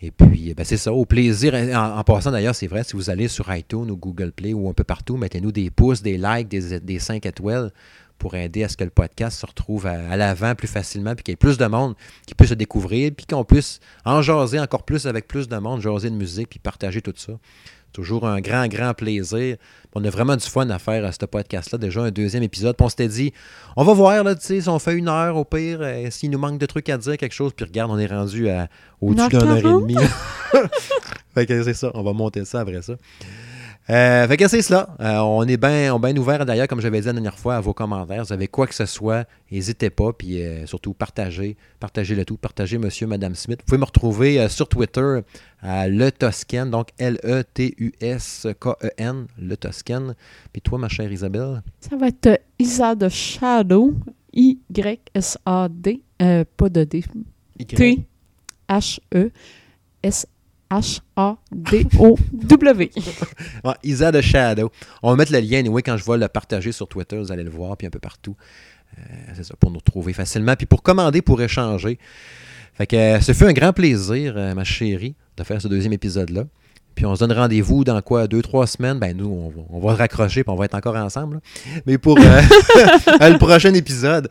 [0.00, 1.54] Et puis, ben, c'est ça, au plaisir.
[1.54, 4.74] En, passant d'ailleurs, c'est vrai, si vous allez sur iTunes ou Google Play ou un
[4.74, 7.72] peu partout, mettez-nous des pouces, des likes, des, des 5 étoiles
[8.18, 11.32] pour aider à ce que le podcast se retrouve à, l'avant plus facilement, puis qu'il
[11.32, 11.94] y ait plus de monde
[12.26, 15.80] qui puisse se découvrir, puis qu'on puisse en jaser encore plus avec plus de monde,
[15.80, 17.32] jaser de musique, puis partager tout ça.
[17.94, 19.56] Toujours un grand, grand plaisir.
[19.94, 21.78] On a vraiment du fun à faire à ce podcast-là.
[21.78, 22.76] Déjà un deuxième épisode.
[22.76, 23.32] Puis on s'était dit,
[23.76, 26.30] on va voir, là, tu sais, si on fait une heure au pire, euh, s'il
[26.30, 27.52] nous manque de trucs à dire, quelque chose.
[27.54, 28.68] Puis regarde, on est rendu à
[29.00, 29.96] au-dessus d'une heure et demie.
[31.34, 32.94] fait que c'est ça, on va monter ça après ça.
[33.90, 34.96] Euh, fait que c'est cela.
[35.00, 37.74] Euh, on est bien ben ouvert d'ailleurs, comme j'avais dit la dernière fois, à vos
[37.74, 38.24] commentaires.
[38.24, 40.14] Vous avez quoi que ce soit, n'hésitez pas.
[40.14, 41.58] Puis euh, surtout, partagez.
[41.80, 42.38] Partagez le tout.
[42.38, 43.58] Partagez Monsieur, Madame Smith.
[43.60, 45.20] Vous pouvez me retrouver euh, sur Twitter
[45.60, 47.66] à Le Toscan, donc L-E-T-U-S-K-E-N,
[49.38, 50.14] Le Toscan.
[50.52, 51.62] Puis toi, ma chère Isabelle?
[51.80, 53.94] Ça va être Isa de Shadow,
[54.32, 57.04] Y-S-A-D, euh, pas de D,
[63.64, 64.70] Ouais, Isa de Shadow.
[65.02, 67.44] On va mettre le lien, anyway, quand je vais le partager sur Twitter, vous allez
[67.44, 68.36] le voir, puis un peu partout.
[68.98, 71.98] Euh, c'est ça, pour nous retrouver facilement, puis pour commander, pour échanger.
[72.74, 75.92] Fait que euh, ce fut un grand plaisir, euh, ma chérie, de faire ce deuxième
[75.92, 76.44] épisode-là.
[76.94, 79.00] Puis on se donne rendez-vous dans quoi, deux, trois semaines?
[79.00, 81.36] Ben nous, on va, on va raccrocher, puis on va être encore ensemble.
[81.36, 81.40] là.
[81.86, 84.28] Mais pour le prochain épisode,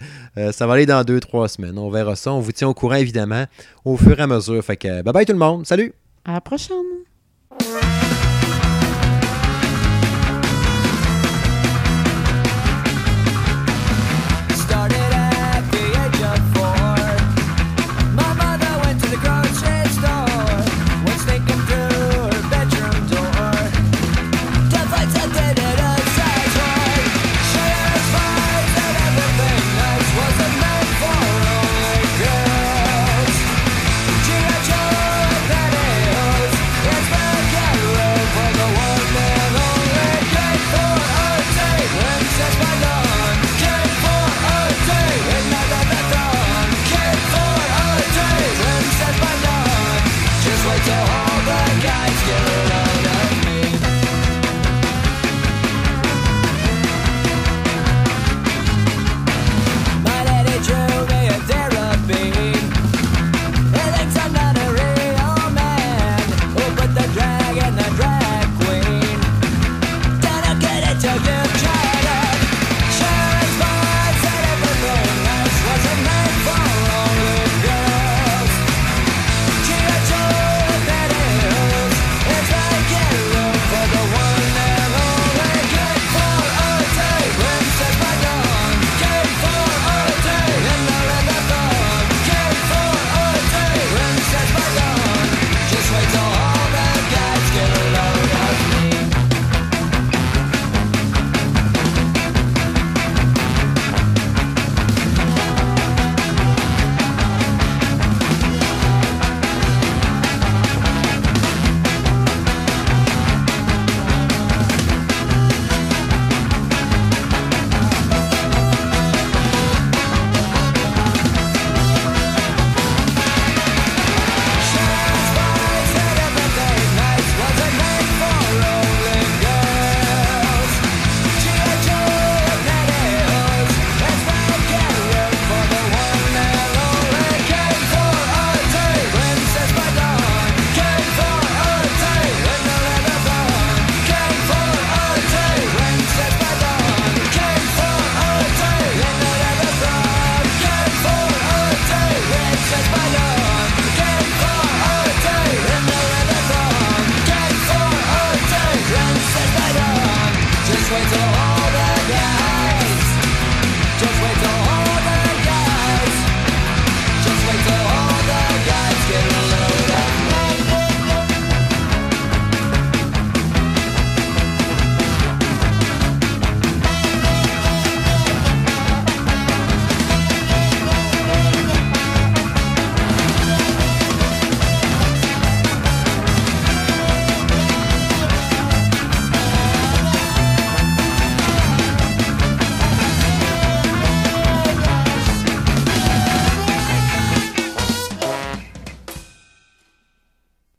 [0.52, 1.78] ça va aller dans deux, trois semaines.
[1.78, 2.32] On verra ça.
[2.32, 3.46] On vous tient au courant, évidemment,
[3.84, 4.64] au fur et à mesure.
[4.64, 5.66] Fait que bye bye tout le monde.
[5.68, 5.94] Salut!
[6.26, 7.04] À la prochaine!